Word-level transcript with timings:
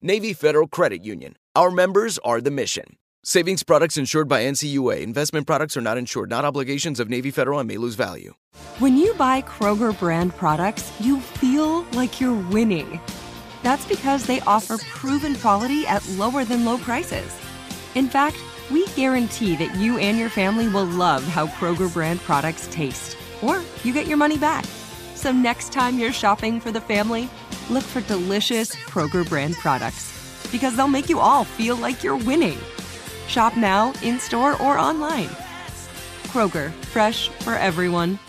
Navy 0.00 0.32
Federal 0.32 0.68
Credit 0.68 1.04
Union. 1.04 1.34
Our 1.56 1.72
members 1.72 2.18
are 2.18 2.40
the 2.40 2.52
mission. 2.52 2.98
Savings 3.24 3.64
products 3.64 3.96
insured 3.96 4.28
by 4.28 4.42
NCUA. 4.44 5.02
Investment 5.02 5.44
products 5.44 5.76
are 5.76 5.80
not 5.80 5.98
insured, 5.98 6.30
not 6.30 6.44
obligations 6.44 7.00
of 7.00 7.10
Navy 7.10 7.32
Federal 7.32 7.58
and 7.58 7.66
may 7.66 7.78
lose 7.78 7.96
value. 7.96 8.34
When 8.78 8.96
you 8.96 9.12
buy 9.14 9.42
Kroger 9.42 9.98
brand 9.98 10.36
products, 10.36 10.92
you 11.00 11.18
feel 11.18 11.82
like 11.94 12.20
you're 12.20 12.32
winning. 12.32 13.00
That's 13.64 13.86
because 13.86 14.24
they 14.24 14.38
offer 14.42 14.78
proven 14.78 15.34
quality 15.34 15.84
at 15.88 16.08
lower 16.10 16.44
than 16.44 16.64
low 16.64 16.78
prices. 16.78 17.36
In 17.96 18.06
fact, 18.06 18.36
we 18.70 18.86
guarantee 18.94 19.56
that 19.56 19.74
you 19.74 19.98
and 19.98 20.16
your 20.16 20.30
family 20.30 20.68
will 20.68 20.84
love 20.84 21.24
how 21.24 21.48
Kroger 21.48 21.92
brand 21.92 22.20
products 22.20 22.68
taste, 22.70 23.16
or 23.42 23.62
you 23.82 23.92
get 23.92 24.06
your 24.06 24.16
money 24.16 24.38
back. 24.38 24.64
So 25.18 25.32
next 25.32 25.72
time 25.72 25.98
you're 25.98 26.12
shopping 26.12 26.60
for 26.60 26.70
the 26.70 26.80
family, 26.80 27.28
look 27.70 27.82
for 27.82 28.00
delicious 28.02 28.76
Kroger 28.76 29.28
brand 29.28 29.56
products 29.56 30.14
because 30.52 30.76
they'll 30.76 30.86
make 30.86 31.08
you 31.08 31.18
all 31.18 31.42
feel 31.42 31.74
like 31.74 32.04
you're 32.04 32.16
winning. 32.16 32.56
Shop 33.26 33.56
now, 33.56 33.92
in 34.00 34.20
store, 34.20 34.52
or 34.62 34.78
online. 34.78 35.26
Kroger, 36.28 36.70
fresh 36.92 37.30
for 37.40 37.54
everyone. 37.54 38.20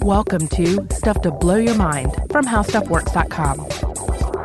Welcome 0.00 0.48
to 0.48 0.86
Stuff 0.94 1.20
to 1.20 1.30
Blow 1.30 1.56
Your 1.56 1.76
Mind 1.76 2.14
from 2.30 2.46
HowStuffWorks.com. 2.46 4.39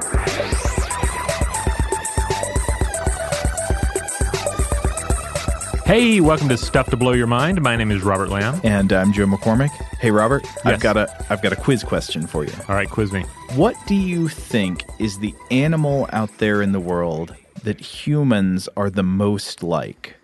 Hey, 5.86 6.20
welcome 6.20 6.50
to 6.50 6.58
Stuff 6.58 6.90
to 6.90 6.98
Blow 6.98 7.12
Your 7.14 7.28
Mind. 7.28 7.62
My 7.62 7.76
name 7.76 7.92
is 7.92 8.02
Robert 8.02 8.30
Lamb. 8.30 8.60
And 8.64 8.92
I'm 8.92 9.14
Joe 9.14 9.26
McCormick. 9.28 9.70
Hey 10.00 10.10
Robert, 10.10 10.44
Yes. 10.44 10.66
I've 10.66 10.80
got 10.80 10.98
a 10.98 11.26
I've 11.32 11.42
got 11.44 11.54
a 11.54 11.56
quiz 11.56 11.84
question 11.84 12.26
for 12.26 12.44
you. 12.44 12.52
All 12.68 12.76
right, 12.76 12.90
quiz 12.90 13.12
me. 13.12 13.22
What 13.54 13.76
do 13.86 13.94
you 13.96 14.28
think 14.28 14.84
is 15.00 15.20
the 15.20 15.34
animal 15.52 16.10
out 16.12 16.36
there 16.40 16.62
in 16.64 16.72
the 16.72 16.80
world 16.80 17.36
that 17.64 17.80
humans 17.80 18.68
are 18.76 18.90
the 18.90 19.04
most 19.04 19.62
like? 19.62 20.16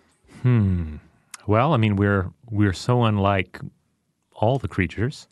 Hmm. 0.41 0.95
Well, 1.45 1.73
I 1.73 1.77
mean, 1.77 1.95
we're 1.95 2.31
we're 2.49 2.73
so 2.73 3.03
unlike 3.03 3.59
all 4.33 4.57
the 4.57 4.67
creatures, 4.67 5.27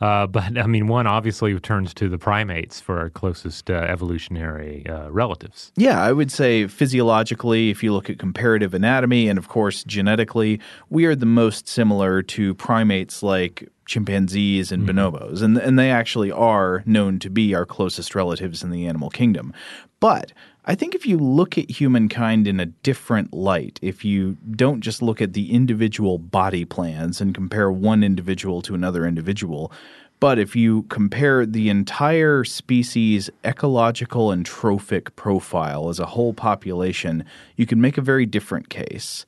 uh, 0.00 0.26
but 0.26 0.56
I 0.58 0.66
mean, 0.66 0.86
one 0.88 1.06
obviously 1.06 1.58
turns 1.60 1.92
to 1.94 2.08
the 2.08 2.18
primates 2.18 2.80
for 2.80 2.98
our 2.98 3.10
closest 3.10 3.70
uh, 3.70 3.74
evolutionary 3.74 4.86
uh, 4.88 5.10
relatives. 5.10 5.72
Yeah, 5.76 6.00
I 6.02 6.12
would 6.12 6.30
say 6.30 6.66
physiologically, 6.66 7.70
if 7.70 7.82
you 7.82 7.92
look 7.92 8.08
at 8.08 8.18
comparative 8.18 8.74
anatomy, 8.74 9.28
and 9.28 9.38
of 9.38 9.48
course 9.48 9.84
genetically, 9.84 10.60
we 10.88 11.04
are 11.06 11.16
the 11.16 11.26
most 11.26 11.68
similar 11.68 12.22
to 12.22 12.54
primates 12.54 13.22
like 13.22 13.68
chimpanzees 13.86 14.70
and 14.70 14.86
bonobos, 14.86 15.42
and 15.42 15.56
and 15.56 15.78
they 15.78 15.90
actually 15.90 16.30
are 16.30 16.82
known 16.86 17.18
to 17.18 17.30
be 17.30 17.54
our 17.54 17.66
closest 17.66 18.14
relatives 18.14 18.62
in 18.62 18.70
the 18.70 18.86
animal 18.86 19.10
kingdom. 19.10 19.52
But 20.00 20.32
I 20.68 20.74
think 20.74 20.94
if 20.94 21.06
you 21.06 21.16
look 21.16 21.56
at 21.56 21.70
humankind 21.70 22.46
in 22.46 22.60
a 22.60 22.66
different 22.66 23.32
light, 23.32 23.78
if 23.80 24.04
you 24.04 24.36
don't 24.50 24.82
just 24.82 25.00
look 25.00 25.22
at 25.22 25.32
the 25.32 25.50
individual 25.50 26.18
body 26.18 26.66
plans 26.66 27.22
and 27.22 27.34
compare 27.34 27.72
one 27.72 28.04
individual 28.04 28.60
to 28.62 28.74
another 28.74 29.06
individual, 29.06 29.72
but 30.20 30.38
if 30.38 30.54
you 30.54 30.82
compare 30.84 31.46
the 31.46 31.70
entire 31.70 32.44
species' 32.44 33.30
ecological 33.46 34.30
and 34.30 34.44
trophic 34.44 35.16
profile 35.16 35.88
as 35.88 35.98
a 35.98 36.04
whole 36.04 36.34
population, 36.34 37.24
you 37.56 37.64
can 37.64 37.80
make 37.80 37.96
a 37.96 38.02
very 38.02 38.26
different 38.26 38.68
case. 38.68 39.24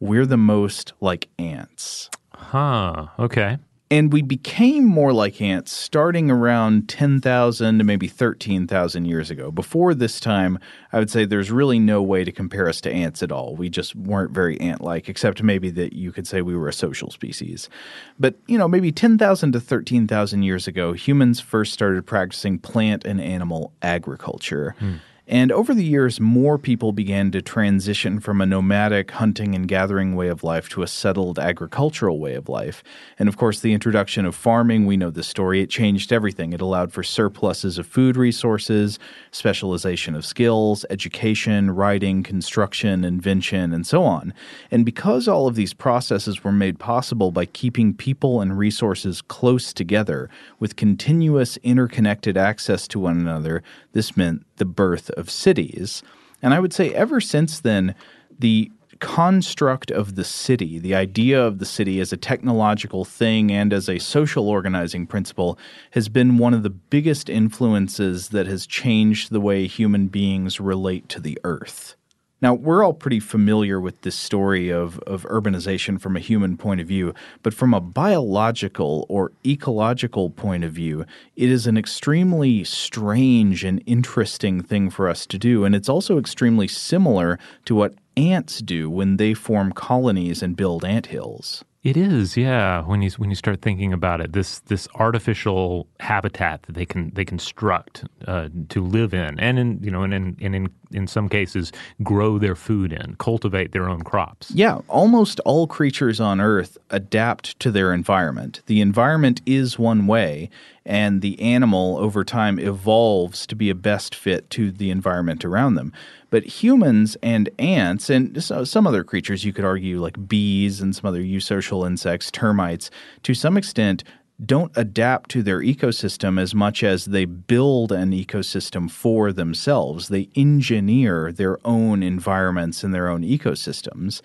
We're 0.00 0.24
the 0.24 0.38
most 0.38 0.94
like 1.02 1.28
ants. 1.38 2.08
Huh. 2.32 3.08
Okay. 3.18 3.58
And 3.90 4.12
we 4.12 4.20
became 4.20 4.84
more 4.84 5.14
like 5.14 5.40
ants 5.40 5.72
starting 5.72 6.30
around 6.30 6.90
10,000 6.90 7.78
to 7.78 7.84
maybe 7.84 8.06
13,000 8.06 9.06
years 9.06 9.30
ago. 9.30 9.50
Before 9.50 9.94
this 9.94 10.20
time, 10.20 10.58
I 10.92 10.98
would 10.98 11.10
say 11.10 11.24
there's 11.24 11.50
really 11.50 11.78
no 11.78 12.02
way 12.02 12.22
to 12.22 12.30
compare 12.30 12.68
us 12.68 12.82
to 12.82 12.92
ants 12.92 13.22
at 13.22 13.32
all. 13.32 13.56
We 13.56 13.70
just 13.70 13.96
weren't 13.96 14.32
very 14.32 14.60
ant 14.60 14.82
like, 14.82 15.08
except 15.08 15.42
maybe 15.42 15.70
that 15.70 15.94
you 15.94 16.12
could 16.12 16.26
say 16.26 16.42
we 16.42 16.54
were 16.54 16.68
a 16.68 16.72
social 16.72 17.10
species. 17.10 17.70
But, 18.18 18.36
you 18.46 18.58
know, 18.58 18.68
maybe 18.68 18.92
10,000 18.92 19.52
to 19.52 19.60
13,000 19.60 20.42
years 20.42 20.68
ago, 20.68 20.92
humans 20.92 21.40
first 21.40 21.72
started 21.72 22.04
practicing 22.04 22.58
plant 22.58 23.06
and 23.06 23.22
animal 23.22 23.72
agriculture. 23.80 24.74
Hmm. 24.78 24.96
And 25.30 25.52
over 25.52 25.74
the 25.74 25.84
years, 25.84 26.20
more 26.20 26.56
people 26.56 26.92
began 26.92 27.30
to 27.32 27.42
transition 27.42 28.18
from 28.18 28.40
a 28.40 28.46
nomadic 28.46 29.10
hunting 29.10 29.54
and 29.54 29.68
gathering 29.68 30.16
way 30.16 30.28
of 30.28 30.42
life 30.42 30.70
to 30.70 30.82
a 30.82 30.86
settled 30.86 31.38
agricultural 31.38 32.18
way 32.18 32.34
of 32.34 32.48
life. 32.48 32.82
And 33.18 33.28
of 33.28 33.36
course, 33.36 33.60
the 33.60 33.74
introduction 33.74 34.24
of 34.24 34.34
farming, 34.34 34.86
we 34.86 34.96
know 34.96 35.10
the 35.10 35.22
story, 35.22 35.60
it 35.60 35.68
changed 35.68 36.14
everything. 36.14 36.54
It 36.54 36.62
allowed 36.62 36.94
for 36.94 37.02
surpluses 37.02 37.76
of 37.76 37.86
food 37.86 38.16
resources, 38.16 38.98
specialization 39.30 40.14
of 40.14 40.24
skills, 40.24 40.86
education, 40.88 41.72
writing, 41.72 42.22
construction, 42.22 43.04
invention, 43.04 43.74
and 43.74 43.86
so 43.86 44.04
on. 44.04 44.32
And 44.70 44.86
because 44.86 45.28
all 45.28 45.46
of 45.46 45.56
these 45.56 45.74
processes 45.74 46.42
were 46.42 46.52
made 46.52 46.78
possible 46.78 47.32
by 47.32 47.44
keeping 47.44 47.92
people 47.92 48.40
and 48.40 48.56
resources 48.56 49.20
close 49.20 49.74
together 49.74 50.30
with 50.58 50.76
continuous 50.76 51.58
interconnected 51.58 52.38
access 52.38 52.88
to 52.88 52.98
one 52.98 53.20
another, 53.20 53.62
this 53.92 54.16
meant 54.16 54.46
the 54.58 54.64
birth 54.64 55.10
of 55.10 55.30
cities. 55.30 56.02
And 56.42 56.54
I 56.54 56.60
would 56.60 56.72
say 56.72 56.92
ever 56.94 57.20
since 57.20 57.60
then, 57.60 57.94
the 58.38 58.70
construct 59.00 59.90
of 59.90 60.16
the 60.16 60.24
city, 60.24 60.78
the 60.78 60.94
idea 60.94 61.40
of 61.40 61.58
the 61.58 61.64
city 61.64 62.00
as 62.00 62.12
a 62.12 62.16
technological 62.16 63.04
thing 63.04 63.50
and 63.50 63.72
as 63.72 63.88
a 63.88 63.98
social 63.98 64.48
organizing 64.48 65.06
principle, 65.06 65.58
has 65.92 66.08
been 66.08 66.38
one 66.38 66.54
of 66.54 66.62
the 66.62 66.70
biggest 66.70 67.28
influences 67.28 68.28
that 68.30 68.46
has 68.46 68.66
changed 68.66 69.30
the 69.30 69.40
way 69.40 69.66
human 69.66 70.08
beings 70.08 70.60
relate 70.60 71.08
to 71.08 71.20
the 71.20 71.38
earth. 71.44 71.96
Now, 72.40 72.54
we're 72.54 72.84
all 72.84 72.92
pretty 72.92 73.18
familiar 73.18 73.80
with 73.80 74.02
this 74.02 74.14
story 74.14 74.70
of, 74.70 75.00
of 75.00 75.24
urbanization 75.24 76.00
from 76.00 76.16
a 76.16 76.20
human 76.20 76.56
point 76.56 76.80
of 76.80 76.86
view, 76.86 77.12
but 77.42 77.52
from 77.52 77.74
a 77.74 77.80
biological 77.80 79.06
or 79.08 79.32
ecological 79.44 80.30
point 80.30 80.62
of 80.62 80.72
view, 80.72 81.04
it 81.34 81.50
is 81.50 81.66
an 81.66 81.76
extremely 81.76 82.62
strange 82.62 83.64
and 83.64 83.82
interesting 83.86 84.62
thing 84.62 84.88
for 84.88 85.08
us 85.08 85.26
to 85.26 85.38
do. 85.38 85.64
And 85.64 85.74
it's 85.74 85.88
also 85.88 86.16
extremely 86.16 86.68
similar 86.68 87.40
to 87.64 87.74
what 87.74 87.94
ants 88.16 88.60
do 88.60 88.88
when 88.88 89.16
they 89.16 89.34
form 89.34 89.72
colonies 89.72 90.40
and 90.40 90.56
build 90.56 90.84
ant 90.84 91.06
hills. 91.06 91.64
It 91.88 91.96
is, 91.96 92.36
yeah. 92.36 92.82
When 92.82 93.00
you 93.00 93.10
when 93.16 93.30
you 93.30 93.34
start 93.34 93.62
thinking 93.62 93.94
about 93.94 94.20
it, 94.20 94.34
this 94.34 94.58
this 94.60 94.86
artificial 94.96 95.86
habitat 96.00 96.64
that 96.64 96.74
they 96.74 96.84
can 96.84 97.10
they 97.14 97.24
construct 97.24 98.04
uh, 98.26 98.50
to 98.68 98.84
live 98.84 99.14
in, 99.14 99.40
and 99.40 99.58
in 99.58 99.82
you 99.82 99.90
know, 99.90 100.02
and 100.02 100.12
in, 100.12 100.36
and 100.42 100.54
in 100.54 100.68
in 100.92 101.06
some 101.06 101.30
cases 101.30 101.72
grow 102.02 102.38
their 102.38 102.54
food 102.54 102.92
in, 102.92 103.16
cultivate 103.16 103.72
their 103.72 103.88
own 103.88 104.02
crops. 104.02 104.50
Yeah, 104.50 104.80
almost 104.88 105.40
all 105.46 105.66
creatures 105.66 106.20
on 106.20 106.42
Earth 106.42 106.76
adapt 106.90 107.58
to 107.60 107.70
their 107.70 107.94
environment. 107.94 108.60
The 108.66 108.82
environment 108.82 109.40
is 109.46 109.78
one 109.78 110.06
way, 110.06 110.50
and 110.84 111.22
the 111.22 111.40
animal 111.40 111.96
over 111.96 112.22
time 112.22 112.58
evolves 112.58 113.46
to 113.46 113.56
be 113.56 113.70
a 113.70 113.74
best 113.74 114.14
fit 114.14 114.50
to 114.50 114.70
the 114.70 114.90
environment 114.90 115.42
around 115.42 115.76
them. 115.76 115.94
But 116.30 116.44
humans 116.44 117.16
and 117.22 117.48
ants, 117.58 118.10
and 118.10 118.42
some 118.42 118.86
other 118.86 119.02
creatures, 119.02 119.44
you 119.44 119.52
could 119.52 119.64
argue, 119.64 120.00
like 120.00 120.28
bees 120.28 120.80
and 120.80 120.94
some 120.94 121.06
other 121.08 121.22
eusocial 121.22 121.86
insects, 121.86 122.30
termites, 122.30 122.90
to 123.22 123.34
some 123.34 123.56
extent, 123.56 124.04
don't 124.44 124.70
adapt 124.76 125.30
to 125.30 125.42
their 125.42 125.60
ecosystem 125.60 126.40
as 126.40 126.54
much 126.54 126.84
as 126.84 127.06
they 127.06 127.24
build 127.24 127.90
an 127.90 128.12
ecosystem 128.12 128.90
for 128.90 129.32
themselves. 129.32 130.08
They 130.08 130.28
engineer 130.36 131.32
their 131.32 131.58
own 131.66 132.02
environments 132.02 132.84
and 132.84 132.94
their 132.94 133.08
own 133.08 133.22
ecosystems. 133.22 134.20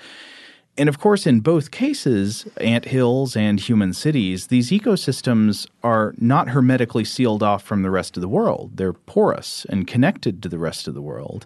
And 0.78 0.90
of 0.90 1.00
course, 1.00 1.26
in 1.26 1.40
both 1.40 1.72
cases, 1.72 2.48
ant 2.58 2.86
hills 2.86 3.36
and 3.36 3.60
human 3.60 3.94
cities, 3.94 4.48
these 4.48 4.72
ecosystems 4.72 5.68
are 5.84 6.14
not 6.18 6.50
hermetically 6.50 7.06
sealed 7.06 7.44
off 7.44 7.64
from 7.64 7.82
the 7.82 7.92
rest 7.92 8.18
of 8.18 8.22
the 8.22 8.28
world. 8.28 8.72
They're 8.76 8.94
porous 8.94 9.66
and 9.70 9.88
connected 9.88 10.44
to 10.44 10.50
the 10.50 10.60
rest 10.60 10.88
of 10.88 10.96
the 10.96 11.02
world. 11.02 11.46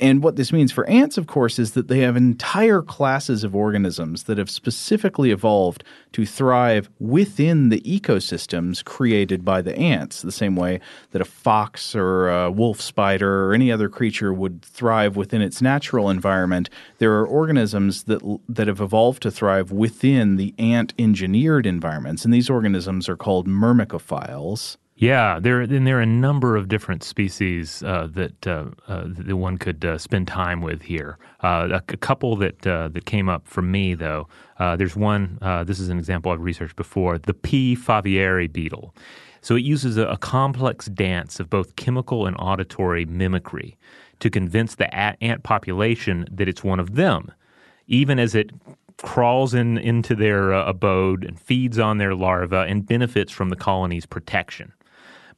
And 0.00 0.22
what 0.22 0.36
this 0.36 0.52
means 0.52 0.72
for 0.72 0.86
ants, 0.88 1.18
of 1.18 1.26
course, 1.26 1.58
is 1.58 1.72
that 1.72 1.88
they 1.88 1.98
have 1.98 2.16
entire 2.16 2.80
classes 2.80 3.44
of 3.44 3.54
organisms 3.54 4.22
that 4.22 4.38
have 4.38 4.48
specifically 4.48 5.30
evolved 5.30 5.84
to 6.12 6.24
thrive 6.24 6.88
within 6.98 7.68
the 7.68 7.80
ecosystems 7.82 8.82
created 8.82 9.44
by 9.44 9.60
the 9.60 9.76
ants, 9.76 10.22
the 10.22 10.32
same 10.32 10.56
way 10.56 10.80
that 11.10 11.20
a 11.20 11.26
fox 11.26 11.94
or 11.94 12.30
a 12.30 12.50
wolf 12.50 12.80
spider 12.80 13.44
or 13.46 13.52
any 13.52 13.70
other 13.70 13.90
creature 13.90 14.32
would 14.32 14.62
thrive 14.62 15.14
within 15.14 15.42
its 15.42 15.60
natural 15.60 16.08
environment. 16.08 16.70
There 16.96 17.12
are 17.18 17.26
organisms 17.26 18.04
that, 18.04 18.40
that 18.48 18.68
have 18.68 18.80
evolved 18.80 19.22
to 19.22 19.30
thrive 19.30 19.72
within 19.72 20.36
the 20.36 20.54
ant 20.58 20.94
engineered 20.98 21.66
environments, 21.66 22.24
and 22.24 22.32
these 22.32 22.48
organisms 22.48 23.10
are 23.10 23.16
called 23.16 23.46
myrmecophiles. 23.46 24.78
Yeah, 25.02 25.40
there 25.40 25.62
and 25.62 25.84
there 25.84 25.98
are 25.98 26.02
a 26.02 26.06
number 26.06 26.56
of 26.56 26.68
different 26.68 27.02
species 27.02 27.82
uh, 27.82 28.06
that 28.12 28.46
uh, 28.46 28.66
uh, 28.86 29.02
that 29.08 29.36
one 29.36 29.58
could 29.58 29.84
uh, 29.84 29.98
spend 29.98 30.28
time 30.28 30.60
with 30.60 30.82
here. 30.82 31.18
Uh, 31.42 31.70
a, 31.72 31.76
a, 31.78 31.96
couple 31.96 32.36
that 32.36 32.64
uh, 32.64 32.86
that 32.86 33.04
came 33.04 33.28
up 33.28 33.48
for 33.48 33.62
me 33.62 33.94
though. 33.94 34.28
there's 34.60 34.94
one. 34.94 35.40
this 35.66 35.80
is 35.80 35.88
an 35.88 35.98
example 35.98 36.30
I've 36.30 36.40
researched 36.40 36.76
before. 36.76 37.18
The 37.18 37.34
P. 37.34 37.74
favieri 37.74 38.46
beetle. 38.46 38.94
So 39.40 39.56
it 39.56 39.64
uses 39.64 39.96
a, 39.96 40.06
a 40.06 40.16
complex 40.16 40.86
dance 40.86 41.40
of 41.40 41.50
both 41.50 41.74
chemical 41.74 42.24
and 42.28 42.36
auditory 42.38 43.04
mimicry 43.04 43.76
to 44.20 44.30
convince 44.30 44.76
the 44.76 44.94
ant 44.94 45.42
population 45.42 46.28
that 46.30 46.48
it's 46.48 46.62
one 46.62 46.78
of 46.78 46.94
them, 46.94 47.32
even 47.88 48.20
as 48.20 48.36
it 48.36 48.52
crawls 48.98 49.52
in 49.52 49.78
into 49.78 50.14
their 50.14 50.52
abode 50.52 51.24
and 51.24 51.40
feeds 51.40 51.80
on 51.80 51.98
their 51.98 52.14
larvae 52.14 52.70
and 52.70 52.86
benefits 52.86 53.32
from 53.32 53.48
the 53.48 53.56
colony's 53.56 54.06
protection. 54.06 54.72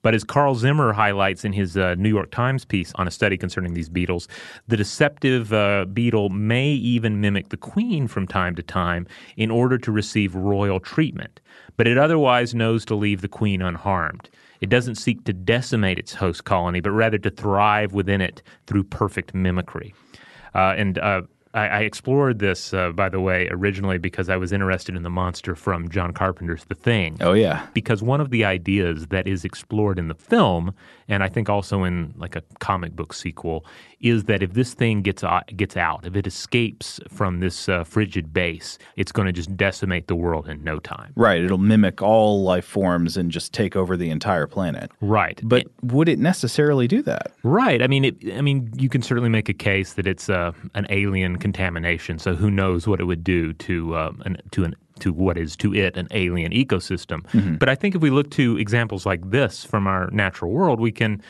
But 0.05 0.13
as 0.13 0.23
Carl 0.23 0.55
Zimmer 0.55 0.93
highlights 0.93 1.47
in 1.47 1.55
his 1.55 1.79
uh, 1.79 1.95
New 1.95 2.11
York 2.11 2.31
Times 2.31 2.67
piece 2.67 2.93
on 2.97 3.09
a 3.09 3.11
study 3.11 3.39
concerning 3.39 3.73
these 3.73 3.89
beetles, 3.89 4.29
the 4.69 4.77
deceptive 4.77 5.51
uh, 5.51 5.87
beetle 5.87 6.29
may 6.29 6.69
even 6.69 7.23
mimic 7.23 7.49
the 7.49 7.57
queen 7.57 8.07
from 8.07 8.29
time 8.29 8.55
to 8.57 8.63
time 8.63 9.07
in 9.39 9.51
order 9.51 9.79
to 9.79 9.91
receive 9.91 10.35
royal 10.35 10.79
treatment, 10.79 11.41
but 11.79 11.89
it 11.89 11.97
otherwise 11.97 12.55
knows 12.55 12.85
to 12.85 12.95
leave 12.95 13.23
the 13.23 13.29
queen 13.29 13.63
unharmed. 13.63 14.29
It 14.61 14.69
doesn't 14.69 14.97
seek 14.97 15.25
to 15.25 15.33
decimate 15.33 15.99
its 15.99 16.13
host 16.13 16.45
colony, 16.45 16.81
but 16.81 16.91
rather 16.91 17.17
to 17.17 17.31
thrive 17.31 17.95
within 17.95 18.21
it 18.21 18.43
through 18.67 18.85
perfect 18.85 19.35
mimicry. 19.35 19.95
Uh, 20.55 20.75
and 20.77 20.99
uh, 20.99 21.23
I, 21.55 21.69
I 21.69 21.81
explored 21.81 22.41
this, 22.41 22.75
uh, 22.75 22.91
by 22.91 23.09
the 23.09 23.21
way, 23.21 23.49
originally 23.51 23.99
because 23.99 24.29
I 24.29 24.37
was 24.37 24.53
interested 24.53 24.97
in 24.97 25.03
the 25.05 25.11
monster 25.11 25.55
from 25.55 25.89
John 25.89 26.13
Carpenter's 26.13 26.65
The 26.65 26.75
Thing. 26.75 27.17
Oh 27.21 27.33
yeah, 27.33 27.67
because 27.73 28.03
one 28.03 28.21
of 28.21 28.31
the 28.31 28.45
ideas 28.45 29.07
that 29.07 29.27
is 29.29 29.45
explored 29.45 29.99
in 29.99 30.09
the 30.09 30.15
film, 30.15 30.75
and 31.09 31.23
I 31.23 31.29
think 31.29 31.49
also 31.49 31.85
in 31.85 32.13
like 32.17 32.35
a 32.35 32.43
comic 32.59 32.97
book 32.97 33.15
sequel, 33.15 33.65
is 34.05 34.25
that 34.25 34.43
if 34.43 34.53
this 34.53 34.75
thing 34.75 35.01
gets 35.01 35.25
uh, 35.25 35.41
gets 35.57 35.77
out, 35.77 36.07
if 36.07 36.15
it 36.15 36.27
escapes 36.27 37.01
from 37.09 37.41
this 37.41 37.69
uh, 37.71 37.83
frigid 37.85 38.33
base, 38.33 38.79
it's 38.97 39.11
going 39.11 39.27
to 39.27 39.33
just 39.33 39.57
decimate 39.57 40.07
the 40.09 40.15
world 40.15 40.47
in 40.47 40.63
no 40.63 40.79
time. 40.79 41.11
Right. 41.17 41.43
It'll 41.43 41.59
mimic 41.59 42.03
all 42.03 42.43
life 42.43 42.67
forms 42.67 43.17
and 43.17 43.31
just 43.31 43.55
take 43.55 43.75
over 43.75 43.97
the 43.97 44.11
entire 44.11 44.47
planet. 44.47 44.93
Right. 45.01 45.41
But 45.43 45.63
it, 45.63 45.71
would 45.83 46.09
it 46.09 46.19
necessarily 46.19 46.87
do 46.87 47.01
that? 47.03 47.33
Right. 47.43 47.83
I 47.83 47.87
mean, 47.87 48.05
it, 48.05 48.17
I 48.35 48.43
mean, 48.43 48.71
you 48.77 48.91
can 48.91 49.01
certainly 49.01 49.31
make 49.31 49.49
a 49.49 49.55
case 49.55 49.95
that 49.95 50.07
it's 50.07 50.29
uh, 50.29 50.53
an 50.75 50.87
alien 50.91 51.39
contamination. 51.39 52.19
So 52.19 52.35
who 52.35 52.51
knows 52.51 52.87
what 52.87 53.01
it 53.01 53.05
would 53.05 53.25
do 53.25 53.55
to 53.55 53.95
uh, 53.95 54.13
an, 54.27 54.37
to 54.51 54.65
an 54.65 54.77
to 55.01 55.13
what 55.13 55.37
is 55.39 55.57
to 55.57 55.75
it 55.75 55.97
an 55.97 56.09
alien 56.11 56.53
ecosystem. 56.53 57.23
Mm-hmm. 57.33 57.55
But 57.57 57.69
I 57.69 57.75
think 57.75 57.95
if 57.95 58.03
we 58.03 58.11
look 58.11 58.31
to 58.33 58.59
examples 58.59 59.07
like 59.07 59.31
this 59.31 59.65
from 59.65 59.87
our 59.87 60.11
natural 60.11 60.53
world, 60.53 60.79
we 60.79 60.93
can 60.93 61.23